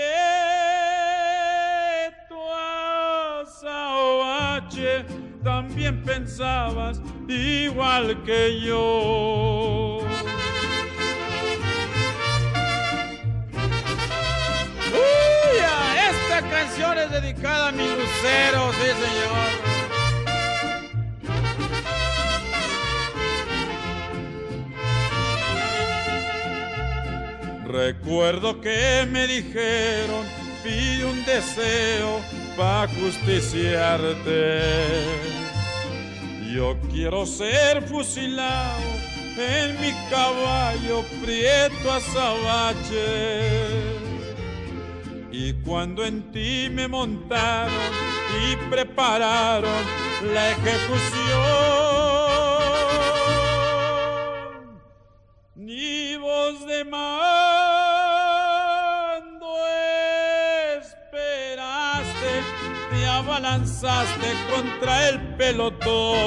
azabache, 3.42 5.06
también 5.44 6.04
pensabas 6.04 7.02
igual 7.28 8.24
que 8.24 8.62
yo. 8.62 10.00
Esta 16.12 16.50
canción 16.50 16.98
es 16.98 17.12
dedicada 17.12 17.68
a 17.70 17.72
mi 17.72 17.88
lucero, 17.88 18.72
sí 18.74 18.88
señor. 18.88 19.71
Recuerdo 27.84 28.62
que 28.62 29.08
me 29.10 29.26
dijeron, 29.26 30.24
pide 30.64 31.04
un 31.04 31.26
deseo 31.26 32.22
para 32.56 32.88
justiciarte. 32.90 34.62
Yo 36.54 36.78
quiero 36.92 37.26
ser 37.26 37.82
fusilado 37.88 38.80
en 39.36 39.82
mi 39.82 39.92
caballo 40.12 41.04
prieto 41.24 41.92
azabache. 41.92 43.40
Y 45.32 45.54
cuando 45.66 46.06
en 46.06 46.32
ti 46.32 46.70
me 46.72 46.88
montaron 46.88 47.74
y 48.44 48.58
prepararon 48.70 49.84
la 50.32 50.52
ejecución, 50.52 51.81
abalanzaste 63.62 64.28
contra 64.54 65.10
el 65.10 65.20
pelotón. 65.36 66.18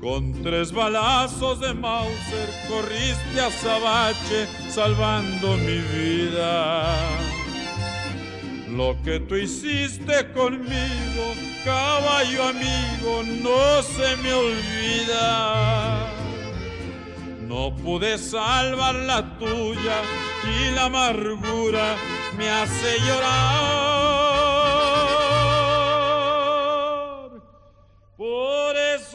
Con 0.00 0.42
tres 0.42 0.72
balazos 0.72 1.60
de 1.60 1.74
Mauser 1.74 2.48
corriste 2.68 3.40
a 3.40 3.50
Sabache 3.50 4.48
salvando 4.68 5.56
mi 5.56 5.78
vida. 5.78 6.96
Lo 8.68 8.96
que 9.04 9.20
tú 9.20 9.36
hiciste 9.36 10.32
conmigo, 10.32 11.34
caballo 11.64 12.48
amigo, 12.48 13.22
no 13.42 13.82
se 13.82 14.16
me 14.22 14.32
olvida. 14.32 16.08
No 17.46 17.76
pude 17.76 18.16
salvar 18.18 18.94
la 18.94 19.38
tuya 19.38 20.00
y 20.44 20.74
la 20.74 20.86
amargura 20.86 21.96
me 22.36 22.48
hace 22.48 22.98
llorar. 23.06 24.21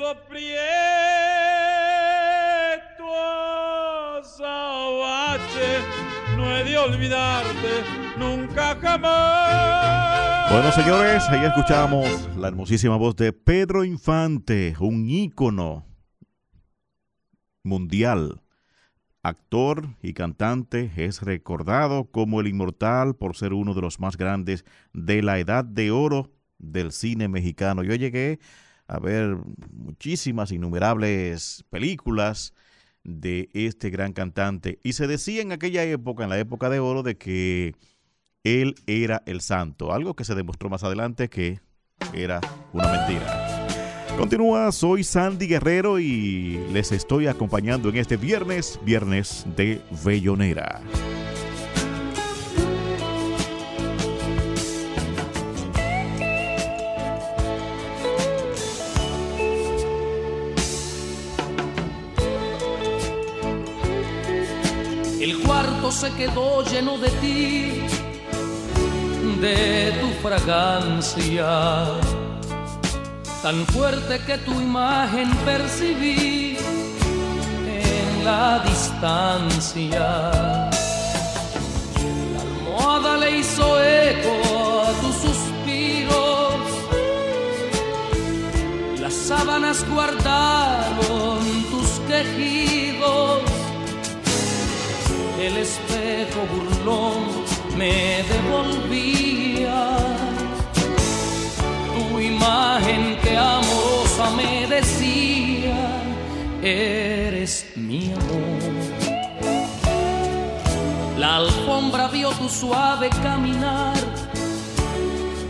Por 0.08 0.16
eso 0.16 0.24
prieto 0.30 0.54
azabache, 4.18 5.80
no 6.38 6.56
he 6.56 6.64
de 6.64 6.78
olvidarte 6.78 7.84
nunca 8.18 8.78
jamás. 8.80 10.52
Bueno, 10.52 10.72
señores, 10.72 11.28
ahí 11.28 11.46
escuchamos 11.46 12.30
la 12.38 12.48
hermosísima 12.48 12.96
voz 12.96 13.18
de 13.18 13.34
Pedro 13.34 13.84
Infante, 13.84 14.76
un 14.80 15.10
ícono 15.10 15.86
mundial. 17.64 18.42
Actor 19.24 19.90
y 20.02 20.14
cantante, 20.14 20.90
es 20.96 21.22
recordado 21.22 22.06
como 22.12 22.40
el 22.40 22.48
inmortal 22.48 23.16
por 23.16 23.36
ser 23.36 23.52
uno 23.52 23.74
de 23.74 23.82
los 23.82 24.00
más 24.00 24.16
grandes 24.16 24.64
de 24.94 25.22
la 25.22 25.38
edad 25.40 25.66
de 25.66 25.92
oro 25.92 26.32
del 26.60 26.94
cine 26.94 27.28
mexicano. 27.28 27.84
Yo 27.84 27.94
llegué 27.96 28.40
a 28.88 29.00
ver 29.00 29.38
muchísimas, 29.72 30.52
innumerables 30.52 31.66
películas 31.70 32.54
de 33.04 33.50
este 33.54 33.90
gran 33.90 34.14
cantante 34.14 34.80
y 34.84 34.94
se 34.94 35.08
decía 35.08 35.42
en 35.42 35.52
aquella 35.52 35.84
época, 35.84 36.24
en 36.24 36.30
la 36.30 36.40
época 36.40 36.70
de 36.70 36.80
oro, 36.80 37.04
de 37.04 37.18
que 37.18 37.76
él 38.44 38.76
era 38.86 39.24
el 39.26 39.42
santo, 39.42 39.94
algo 39.94 40.16
que 40.16 40.26
se 40.26 40.36
demostró 40.36 40.70
más 40.70 40.84
adelante 40.84 41.30
que 41.30 41.60
era 42.14 42.40
una 42.74 42.92
mentira. 42.92 43.68
Continúa, 44.18 44.72
soy 44.72 45.04
Sandy 45.04 45.48
Guerrero 45.48 46.00
y 46.00 46.60
les 46.72 46.92
estoy 46.92 47.28
acompañando 47.28 47.90
en 47.90 47.98
este 47.98 48.18
viernes, 48.18 48.80
viernes 48.84 49.46
de 49.56 49.80
Bellonera. 50.04 50.82
Se 65.90 66.12
quedó 66.12 66.64
lleno 66.64 66.98
de 67.00 67.10
ti, 67.10 67.82
de 69.42 69.94
tu 70.00 70.10
fragancia, 70.22 71.86
tan 73.42 73.66
fuerte 73.68 74.20
que 74.20 74.38
tu 74.40 74.60
imagen 74.62 75.34
percibí 75.38 76.58
en 77.66 78.26
la 78.26 78.60
distancia. 78.60 79.90
La 79.90 80.70
almohada 82.42 83.18
le 83.18 83.38
hizo 83.40 83.82
eco 83.82 84.84
a 84.86 84.92
tus 85.02 85.16
suspiros, 85.16 86.54
las 89.00 89.14
sábanas 89.14 89.84
guardaron 89.90 91.40
tus 91.72 92.00
quejidos 92.08 93.57
el 95.40 95.58
espejo 95.58 96.42
burlón 96.52 97.46
me 97.78 98.24
devolvía 98.24 99.98
tu 101.96 102.20
imagen 102.20 103.18
que 103.22 103.38
amorosa 103.38 104.32
me 104.36 104.68
decía, 104.68 105.78
eres 106.62 107.68
mi 107.76 108.12
amor. 108.12 108.78
La 111.20 111.38
alfombra 111.38 112.08
vio 112.08 112.30
tu 112.32 112.50
suave 112.50 113.10
caminar 113.22 113.96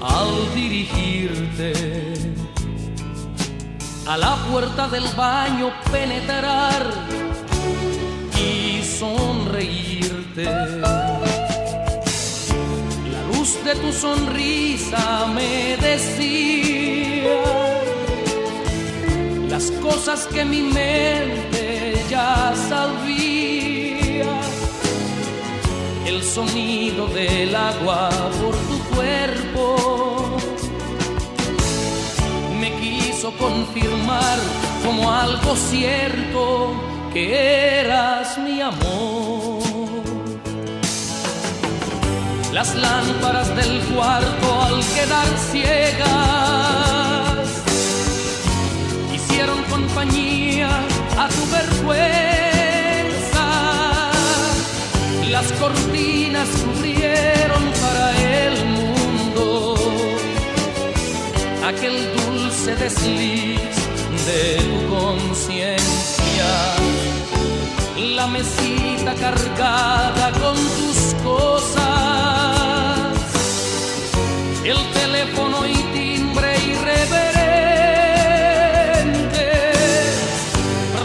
al 0.01 0.53
dirigirte 0.53 1.73
a 4.05 4.17
la 4.17 4.35
puerta 4.49 4.87
del 4.87 5.03
baño 5.15 5.71
penetrar 5.91 7.26
sonreírte. 8.99 10.43
La 10.43 11.21
luz 13.31 13.63
de 13.63 13.75
tu 13.75 13.91
sonrisa 13.91 15.27
me 15.35 15.77
decía 15.77 17.41
las 19.49 19.71
cosas 19.83 20.27
que 20.27 20.43
mi 20.45 20.61
mente 20.61 21.93
ya 22.09 22.53
sabía. 22.69 24.33
El 26.05 26.23
sonido 26.23 27.07
del 27.07 27.55
agua 27.55 28.09
por 28.41 28.55
tu 28.69 28.77
cuerpo 28.95 30.37
me 32.59 32.71
quiso 32.81 33.31
confirmar 33.37 34.37
como 34.83 35.11
algo 35.11 35.55
cierto 35.55 36.96
que 37.13 37.79
eras 37.81 38.37
mi 38.37 38.61
amor. 38.61 39.61
Las 42.53 42.73
lámparas 42.75 43.55
del 43.55 43.79
cuarto 43.93 44.61
al 44.61 44.79
quedar 44.95 45.27
ciegas 45.51 46.07
hicieron 49.13 49.63
compañía 49.65 50.69
a 51.17 51.27
tu 51.29 51.45
vergüenza. 51.51 53.47
Las 55.29 55.51
cortinas 55.53 56.49
cubrieron 56.65 57.63
para 57.81 58.05
el 58.45 58.65
mundo 58.65 59.75
aquel 61.67 61.97
dulce 62.15 62.75
desliz 62.75 63.75
de 64.25 64.57
tu 64.57 64.77
conciencia. 64.95 65.96
La 67.97 68.27
mesita 68.27 69.15
cargada 69.15 70.31
con 70.33 70.55
tus 70.55 71.15
cosas, 71.23 71.81
el 74.63 74.77
teléfono 74.93 75.65
y 75.65 75.73
timbre 75.93 76.55
irreverente, 76.59 77.31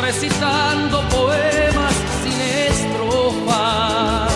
recitando 0.03 1.01
poemas 1.09 1.95
sin 2.23 2.39
estrofas, 2.69 4.31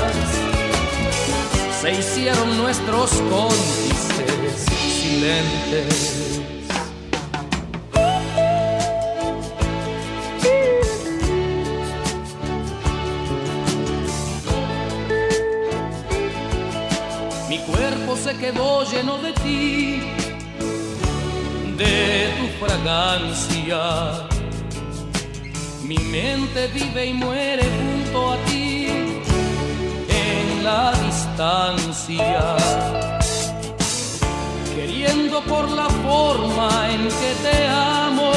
se 1.82 1.92
hicieron 1.92 2.56
nuestros 2.56 3.10
cómplices 3.30 4.64
silentes. 5.02 6.15
Quedó 18.52 18.84
lleno 18.84 19.18
de 19.18 19.32
ti, 19.44 20.00
de 21.76 22.32
tu 22.38 22.64
fragancia. 22.64 24.28
Mi 25.82 25.98
mente 25.98 26.68
vive 26.68 27.06
y 27.06 27.12
muere 27.12 27.64
junto 27.78 28.32
a 28.34 28.36
ti 28.46 28.86
en 30.26 30.64
la 30.64 30.92
distancia 31.06 32.56
queriendo 34.76 35.40
por 35.42 35.68
la 35.70 35.88
forma 36.06 36.70
en 36.94 37.02
que 37.20 37.32
te 37.44 37.66
amo, 37.68 38.32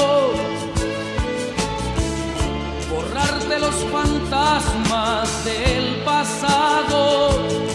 borrarte 2.92 3.60
los 3.60 3.76
fantasmas 3.94 5.46
del 5.46 5.86
pasado. 6.04 7.69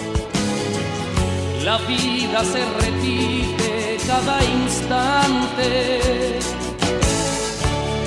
La 1.65 1.79
vida 1.79 2.45
se 2.45 2.63
repite 2.79 3.97
cada 4.07 4.45
instante, 4.45 6.39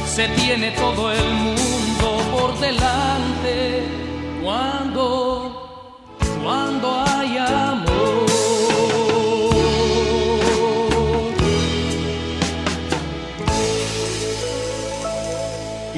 se 0.06 0.28
tiene 0.30 0.70
todo 0.74 1.12
el 1.12 1.34
mundo 1.34 2.22
por 2.32 2.60
delante. 2.60 3.84
Cuando, 4.44 6.14
cuando 6.44 7.04
hay 7.08 7.38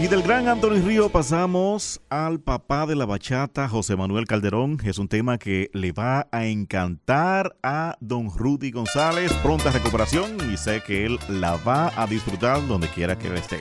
del 0.10 0.24
gran 0.24 0.48
Anthony 0.48 0.82
Río 0.84 1.10
pasamos 1.10 2.02
al 2.10 2.40
papá 2.40 2.88
de 2.88 2.96
la 2.96 3.06
bachata, 3.06 3.70
José 3.70 3.96
Manuel 3.96 4.26
Calderón. 4.26 4.80
Es 4.84 4.98
un 4.98 5.08
tema 5.08 5.38
que 5.38 5.70
le 5.74 5.92
va 5.92 6.28
a 6.32 6.46
encantar 6.46 7.56
a 7.62 7.96
don 8.00 8.32
Rudy 8.36 8.72
González. 8.72 9.32
Pronta 9.44 9.72
recuperación 9.72 10.38
y 10.52 10.58
sé 10.58 10.82
que 10.82 11.06
él 11.06 11.20
la 11.28 11.58
va 11.58 11.92
a 11.96 12.08
disfrutar 12.08 12.66
donde 12.68 12.88
quiera 12.88 13.20
que 13.20 13.32
esté. 13.36 13.60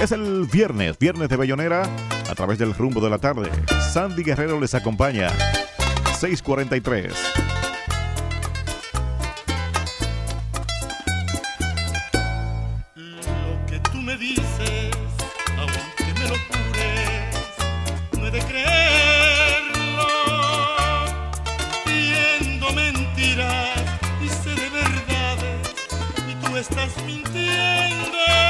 Es 0.00 0.12
el 0.12 0.46
viernes, 0.52 0.96
viernes 0.96 1.28
de 1.28 1.36
Bellonera, 1.36 1.82
a 2.28 2.34
través 2.36 2.58
del 2.58 2.72
rumbo 2.72 3.00
de 3.00 3.10
la 3.10 3.18
tarde. 3.18 3.50
Sandy 3.92 4.22
Guerrero 4.22 4.60
les 4.60 4.74
acompaña. 4.74 5.30
643. 6.20 7.59
Estás 26.60 26.94
mintiendo. 27.06 28.49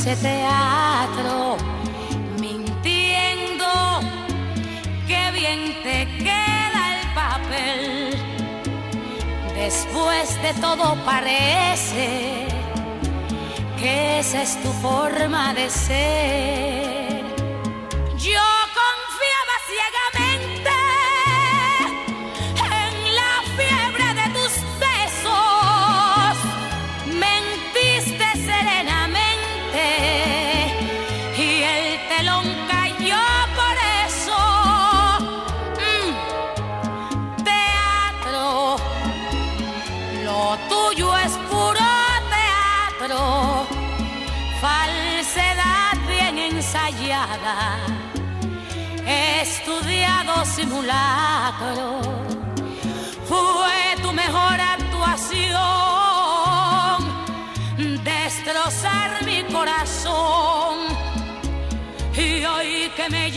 Conozco 0.00 0.12
ese 0.12 0.39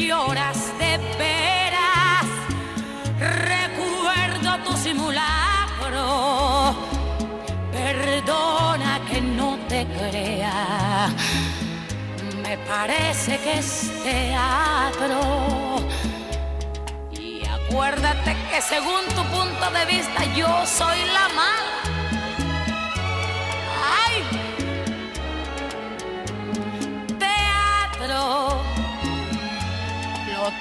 lloras 0.08 0.78
de 0.78 0.98
veras, 1.18 2.26
recuerdo 3.20 4.64
tu 4.66 4.78
simulacro. 4.78 6.76
Perdona 7.72 9.00
que 9.10 9.22
no 9.22 9.58
te 9.68 9.86
crea, 9.86 11.10
me 12.44 12.58
parece 12.58 13.38
que 13.40 13.60
es 13.60 13.92
teatro. 14.04 15.20
Y 17.12 17.46
acuérdate 17.46 18.36
que 18.50 18.62
según 18.62 19.04
tu 19.16 19.24
punto 19.36 19.66
de 19.72 19.86
vista 19.86 20.24
yo 20.36 20.66
soy 20.66 21.00
la 21.14 21.28
mala. 21.30 21.73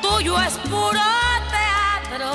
Tuyo 0.01 0.41
es 0.41 0.55
puro 0.59 1.01
teatro, 1.51 2.31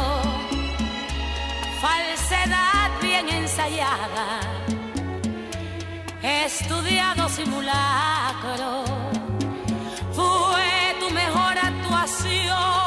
falsedad 1.82 2.90
bien 3.02 3.30
ensayada, 3.30 4.40
estudiado 6.22 7.30
simulacro. 7.30 8.84
Fue 10.14 10.96
tu 11.00 11.10
mejor 11.14 11.58
actuación, 11.58 12.87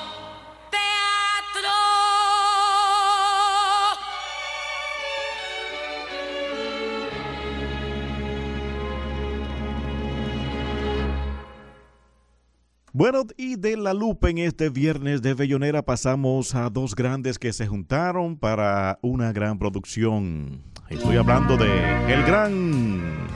Bueno, 12.93 13.23
y 13.37 13.55
de 13.55 13.77
la 13.77 13.93
lupa 13.93 14.29
en 14.29 14.37
este 14.37 14.67
viernes 14.67 15.21
de 15.21 15.33
Bellonera 15.33 15.81
pasamos 15.81 16.55
a 16.55 16.69
dos 16.69 16.93
grandes 16.93 17.39
que 17.39 17.53
se 17.53 17.65
juntaron 17.65 18.35
para 18.35 18.99
una 19.01 19.31
gran 19.31 19.57
producción. 19.57 20.61
Estoy 20.89 21.15
hablando 21.15 21.55
de 21.55 21.69
el 22.13 22.21
gran 22.25 23.27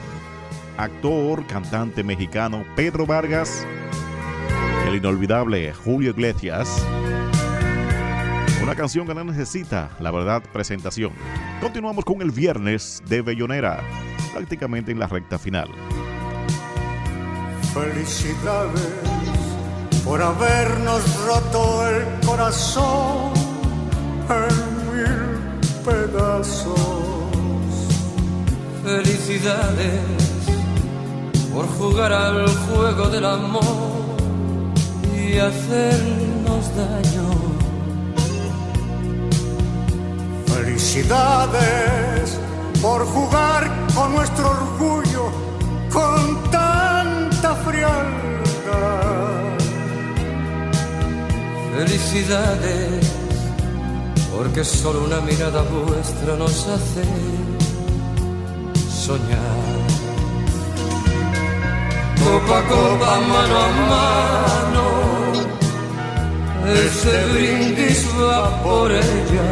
actor, 0.76 1.48
cantante 1.48 2.04
mexicano 2.04 2.66
Pedro 2.76 3.06
Vargas, 3.06 3.66
el 4.90 4.96
inolvidable 4.96 5.74
Julio 5.74 6.10
Iglesias. 6.10 6.86
Una 8.62 8.76
canción 8.76 9.08
que 9.08 9.16
no 9.16 9.24
necesita, 9.24 9.90
la 10.02 10.12
verdad, 10.12 10.44
presentación. 10.52 11.14
Continuamos 11.62 12.04
con 12.04 12.22
el 12.22 12.32
viernes 12.32 13.02
de 13.08 13.22
Bellonera, 13.22 13.82
prácticamente 14.34 14.92
en 14.92 15.00
la 15.00 15.08
recta 15.08 15.40
final. 15.40 15.70
Felicidades 17.74 19.35
por 20.06 20.22
habernos 20.22 21.02
roto 21.26 21.88
el 21.88 22.26
corazón 22.26 23.34
en 24.30 24.96
mil 24.96 25.60
pedazos. 25.84 26.80
Felicidades 28.84 30.02
por 31.52 31.68
jugar 31.80 32.14
al 32.14 32.48
juego 32.48 33.10
del 33.10 33.26
amor 33.26 34.16
y 35.18 35.40
hacernos 35.40 36.64
daño. 36.78 37.30
Felicidades 40.46 42.38
por 42.80 43.06
jugar 43.08 43.72
con 43.96 44.14
nuestro 44.14 44.52
orgullo 44.52 45.32
con 45.92 46.52
tanta 46.52 47.56
frialdad. 47.66 48.25
Felicidades 51.76 53.06
porque 54.34 54.64
solo 54.64 55.04
una 55.04 55.20
mirada 55.20 55.62
vuestra 55.64 56.38
nos 56.38 56.68
hace 56.68 57.04
soñar. 58.90 59.76
Copa 62.24 62.60
a 62.60 62.68
copa, 62.68 63.20
mano 63.28 63.56
a 63.60 63.70
mano, 63.92 64.86
este 66.66 67.26
brindis 67.34 68.08
va 68.22 68.64
por 68.64 68.92
ella. 68.92 69.52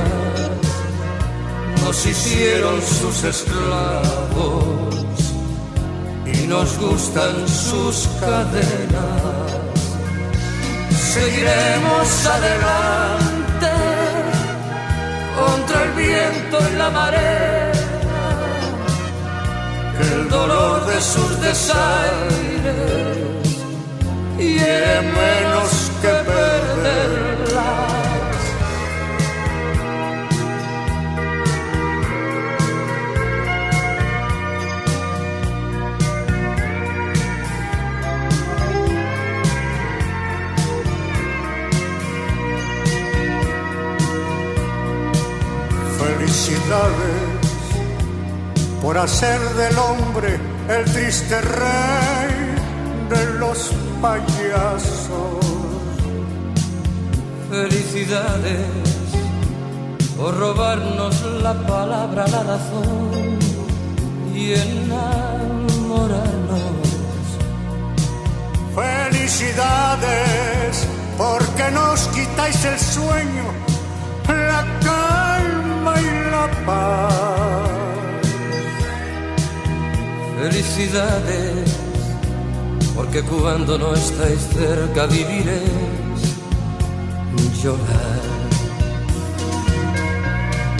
Nos 1.84 2.06
hicieron 2.06 2.82
sus 2.82 3.24
esclavos 3.26 4.86
y 6.26 6.48
nos 6.48 6.80
gustan 6.80 7.48
sus 7.48 8.08
cadenas. 8.22 9.63
Seguiremos 11.14 12.26
adelante 12.26 13.72
contra 15.40 15.84
el 15.84 15.92
viento 15.92 16.58
y 16.72 16.76
la 16.76 16.90
marea 16.90 17.72
el 20.00 20.30
dolor 20.30 20.86
de 20.88 21.02
sus 21.02 21.40
desaires 21.40 22.74
quiere 24.38 25.02
menos 25.02 25.92
que 26.02 26.14
perderlas. 26.32 27.13
Felicidades 46.44 47.40
por 48.82 48.98
hacer 48.98 49.40
del 49.56 49.78
hombre 49.78 50.38
el 50.68 50.84
triste 50.92 51.40
rey 51.40 52.56
de 53.10 53.40
los 53.40 53.72
payasos. 54.02 55.40
Felicidades 57.50 58.68
por 60.18 60.38
robarnos 60.38 61.22
la 61.42 61.54
palabra, 61.66 62.28
la 62.28 62.44
razón 62.44 63.40
y 64.36 64.52
enamorarnos. 64.52 66.28
Felicidades 68.76 70.86
porque 71.18 71.72
nos 71.72 72.10
quitáis 72.10 72.66
el 72.66 72.78
sueño, 72.78 73.46
calma 76.44 76.50
y 76.50 76.50
la 76.50 76.66
paz. 76.66 77.64
Felicidades 80.42 81.78
porque 82.96 83.22
cuando 83.24 83.78
no 83.78 83.94
estáis 83.94 84.40
cerca 84.54 85.06
viviréis 85.08 86.22
llorar. 87.62 88.22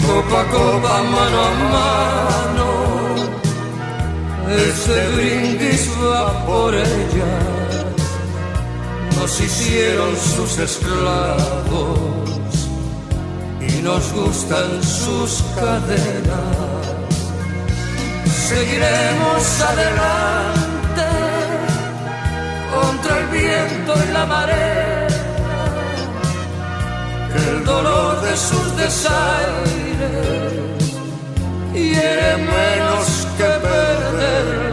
Copa 0.06 0.44
copa, 0.50 1.02
mano 1.02 1.40
a 1.40 1.50
mano, 1.74 2.68
este 4.54 5.08
brindis 5.16 5.90
va 6.02 6.46
por 6.46 6.74
ellas. 6.74 7.86
Nos 9.18 9.40
hicieron 9.40 10.14
sus 10.16 10.58
esclavos 10.58 12.23
nos 13.84 14.12
gustan 14.14 14.82
sus 14.82 15.42
cadenas. 15.54 16.86
Seguiremos 18.48 19.60
adelante 19.60 21.08
contra 22.74 23.18
el 23.20 23.26
viento 23.26 23.92
y 24.08 24.12
la 24.12 24.24
marea. 24.24 25.06
El 27.46 27.64
dolor 27.64 28.22
de 28.22 28.36
sus 28.36 28.76
desaires 28.76 30.14
hiere 31.74 32.36
menos 32.38 33.06
que 33.36 33.50
perderlas. 33.66 34.63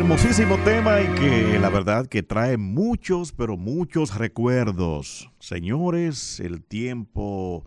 Hermosísimo 0.00 0.56
tema 0.64 1.02
y 1.02 1.06
que 1.14 1.58
la 1.58 1.68
verdad 1.68 2.06
que 2.06 2.22
trae 2.22 2.56
muchos, 2.56 3.32
pero 3.32 3.58
muchos 3.58 4.16
recuerdos. 4.16 5.30
Señores, 5.40 6.40
el 6.40 6.64
tiempo 6.64 7.66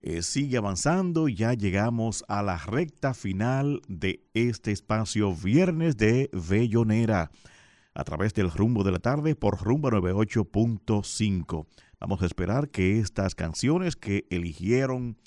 eh, 0.00 0.22
sigue 0.22 0.56
avanzando 0.56 1.26
ya 1.26 1.52
llegamos 1.52 2.24
a 2.28 2.44
la 2.44 2.58
recta 2.58 3.12
final 3.12 3.82
de 3.88 4.24
este 4.34 4.70
espacio 4.70 5.34
Viernes 5.34 5.96
de 5.96 6.30
Bellonera 6.32 7.32
a 7.92 8.04
través 8.04 8.34
del 8.34 8.52
rumbo 8.52 8.84
de 8.84 8.92
la 8.92 9.00
tarde 9.00 9.34
por 9.34 9.60
rumbo 9.60 9.90
98.5. 9.90 11.66
Vamos 11.98 12.22
a 12.22 12.26
esperar 12.26 12.68
que 12.68 13.00
estas 13.00 13.34
canciones 13.34 13.96
que 13.96 14.28
eligieron 14.30 15.18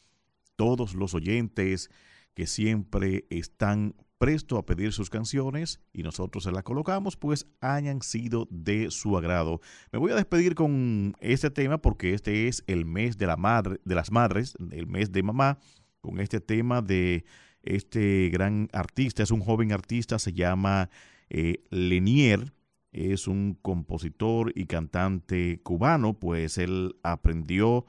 todos 0.56 0.96
los 0.96 1.14
oyentes 1.14 1.90
que 2.36 2.48
siempre 2.48 3.26
están 3.30 3.96
presto 4.18 4.58
a 4.58 4.66
pedir 4.66 4.94
sus 4.94 5.10
canciones 5.10 5.80
y 5.94 6.04
nosotros 6.04 6.44
se 6.44 6.52
las 6.52 6.64
colocamos, 6.64 7.18
pues 7.18 7.48
hayan 7.62 8.02
sido 8.02 8.48
de 8.50 8.92
su 8.92 9.18
agrado. 9.18 9.62
Me 9.92 10.00
voy 10.00 10.12
a 10.12 10.16
despedir 10.16 10.56
con 10.56 11.16
este 11.20 11.50
tema 11.50 11.78
porque 11.80 12.14
este 12.14 12.48
es 12.48 12.64
el 12.68 12.86
mes 12.86 13.18
de 13.18 13.28
la 13.28 13.38
madre, 13.38 13.80
de 13.86 13.96
las 13.96 14.12
madres, 14.12 14.56
el 14.72 14.88
mes 14.88 15.12
de 15.12 15.24
mamá, 15.24 15.60
con 16.02 16.20
este 16.20 16.40
tema 16.40 16.82
de 16.82 17.26
este 17.64 18.30
gran 18.32 18.70
artista, 18.72 19.24
es 19.24 19.32
un 19.32 19.42
joven 19.42 19.72
artista, 19.72 20.20
se 20.20 20.34
llama 20.34 20.90
eh, 21.30 21.64
Lenier, 21.70 22.54
es 22.92 23.28
un 23.28 23.58
compositor 23.62 24.52
y 24.56 24.66
cantante 24.66 25.60
cubano, 25.64 26.14
pues 26.14 26.58
él 26.58 26.96
aprendió 27.04 27.86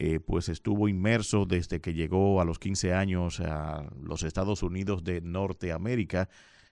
eh, 0.00 0.20
pues 0.20 0.48
estuvo 0.48 0.88
inmerso 0.88 1.44
desde 1.44 1.80
que 1.80 1.92
llegó 1.92 2.40
a 2.40 2.44
los 2.44 2.60
15 2.60 2.94
años 2.94 3.40
a 3.40 3.90
los 4.00 4.22
Estados 4.22 4.62
Unidos 4.62 5.02
de 5.02 5.20
Norteamérica. 5.20 6.28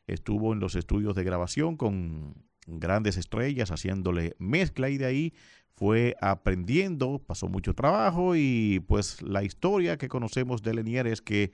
Estuvo 0.07 0.53
en 0.53 0.61
los 0.61 0.77
estudios 0.77 1.16
de 1.16 1.24
grabación 1.24 1.77
con 1.77 2.36
grandes 2.69 3.16
estrellas 3.16 3.73
haciéndole 3.73 4.36
mezcla 4.39 4.90
y 4.90 4.98
de 4.98 5.07
ahí 5.07 5.35
fue 5.74 6.15
aprendiendo, 6.20 7.19
pasó 7.19 7.48
mucho 7.48 7.74
trabajo 7.74 8.36
y 8.36 8.78
pues 8.86 9.20
la 9.23 9.43
historia 9.43 9.98
que 9.98 10.07
conocemos 10.07 10.62
de 10.62 10.74
Lenier 10.74 11.09
es 11.09 11.20
que 11.20 11.51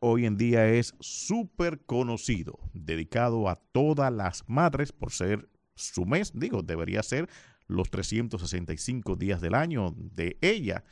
hoy 0.00 0.26
en 0.26 0.36
día 0.36 0.68
es 0.68 0.92
súper 1.00 1.80
conocido, 1.86 2.58
dedicado 2.74 3.48
a 3.48 3.56
todas 3.72 4.12
las 4.12 4.44
madres 4.46 4.92
por 4.92 5.10
ser 5.10 5.48
su 5.74 6.04
mes, 6.04 6.32
digo, 6.34 6.62
debería 6.62 7.02
ser 7.02 7.30
los 7.68 7.90
365 7.90 9.14
días 9.16 9.40
del 9.40 9.54
año 9.54 9.94
de 9.96 10.38
ella, 10.40 10.84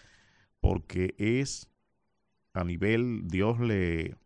porque 0.60 1.14
es 1.18 1.68
a 2.52 2.64
nivel, 2.64 3.28
Dios 3.28 3.60
le, 3.60 4.16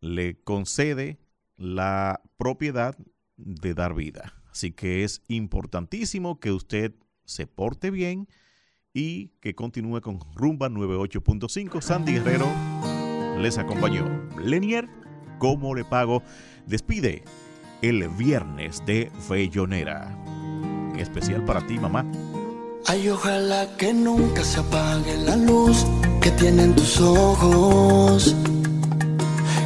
le 0.00 0.40
concede 0.42 1.18
la 1.56 2.22
propiedad 2.36 2.96
de 3.36 3.74
dar 3.74 3.94
vida. 3.94 4.34
Así 4.50 4.72
que 4.72 5.04
es 5.04 5.22
importantísimo 5.28 6.40
que 6.40 6.52
usted 6.52 6.94
se 7.24 7.46
porte 7.46 7.90
bien 7.90 8.28
y 8.94 9.28
que 9.40 9.54
continúe 9.54 10.00
con 10.00 10.20
Rumba 10.34 10.70
98.5. 10.70 11.82
Sandy 11.82 12.14
Guerrero 12.14 12.46
les 13.38 13.58
acompañó. 13.58 14.06
Lenier, 14.42 14.88
¿cómo 15.38 15.74
le 15.74 15.84
pago? 15.84 16.22
Despide 16.66 17.24
el 17.82 18.08
viernes 18.08 18.82
de 18.86 19.10
Fellonera 19.28 20.45
especial 21.00 21.44
para 21.44 21.66
ti, 21.66 21.78
mamá. 21.78 22.04
Ay, 22.86 23.08
ojalá 23.08 23.66
que 23.76 23.92
nunca 23.92 24.44
se 24.44 24.60
apague 24.60 25.16
la 25.18 25.36
luz 25.36 25.84
que 26.20 26.30
tienen 26.30 26.74
tus 26.74 27.00
ojos. 27.00 28.34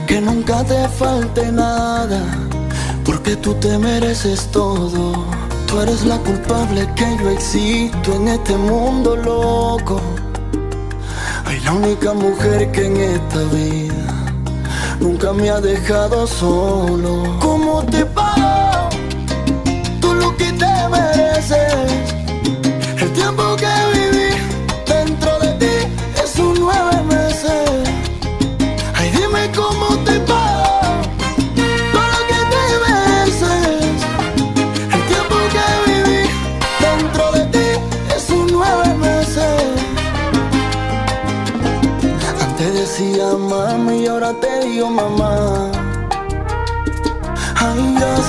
Que 0.07 0.21
nunca 0.21 0.65
te 0.65 0.89
falte 0.89 1.53
nada, 1.53 2.23
porque 3.05 3.37
tú 3.37 3.55
te 3.55 3.77
mereces 3.79 4.49
todo. 4.51 5.25
Tú 5.67 5.81
eres 5.81 6.05
la 6.05 6.19
culpable 6.19 6.89
que 6.97 7.17
yo 7.23 7.31
existo 7.31 8.15
en 8.15 8.29
este 8.29 8.57
mundo 8.57 9.15
loco. 9.17 10.01
Ay, 11.45 11.61
la 11.61 11.73
única 11.75 12.13
mujer 12.15 12.73
que 12.73 12.87
en 12.87 12.97
esta 12.97 13.43
vida 13.55 14.35
nunca 14.99 15.33
me 15.33 15.51
ha 15.51 15.61
dejado 15.61 16.27
solo. 16.27 17.37
¿Cómo 17.39 17.83
te 17.85 18.05
pago? 18.07 18.70
Mereces. 21.41 22.15
El 23.01 23.13
tiempo 23.13 23.57
que 23.57 23.90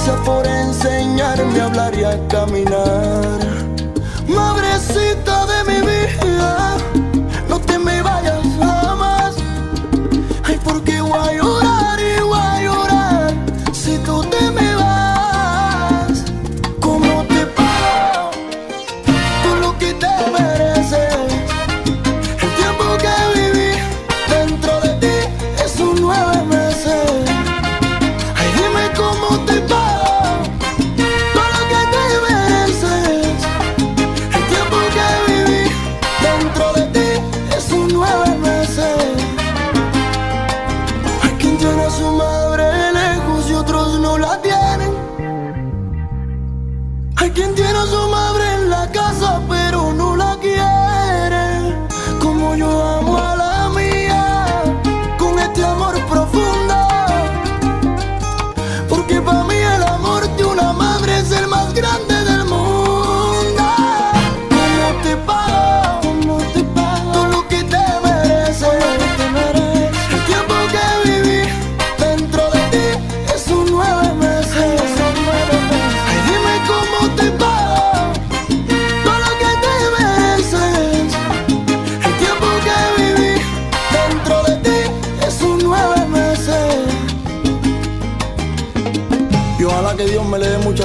gracias 0.04 0.26
por 0.26 0.48
enseñarme 0.48 1.60
a 1.60 1.66
hablar 1.66 1.94
y 1.96 2.04
a 2.04 2.28
caminar. 2.28 3.40
Madrecita 4.28 5.46
de 5.46 5.64
mi 5.72 5.80
vida, 5.82 6.78
no 7.48 7.60
te 7.60 7.78
me 7.78 8.02
vayas 8.02 8.42
jamás. 8.60 9.36
Ay, 10.44 10.60
porque 10.64 11.02
voy 11.02 11.41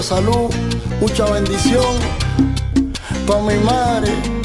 salud, 0.07 0.55
mucha 1.01 1.25
bendición 1.25 1.97
pa' 3.27 3.41
mi 3.41 3.57
madre. 3.57 4.36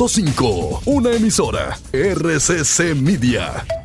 98.5, 0.00 0.80
una 0.86 1.10
emisora 1.10 1.78
RCC 1.92 2.94
Media. 2.94 3.79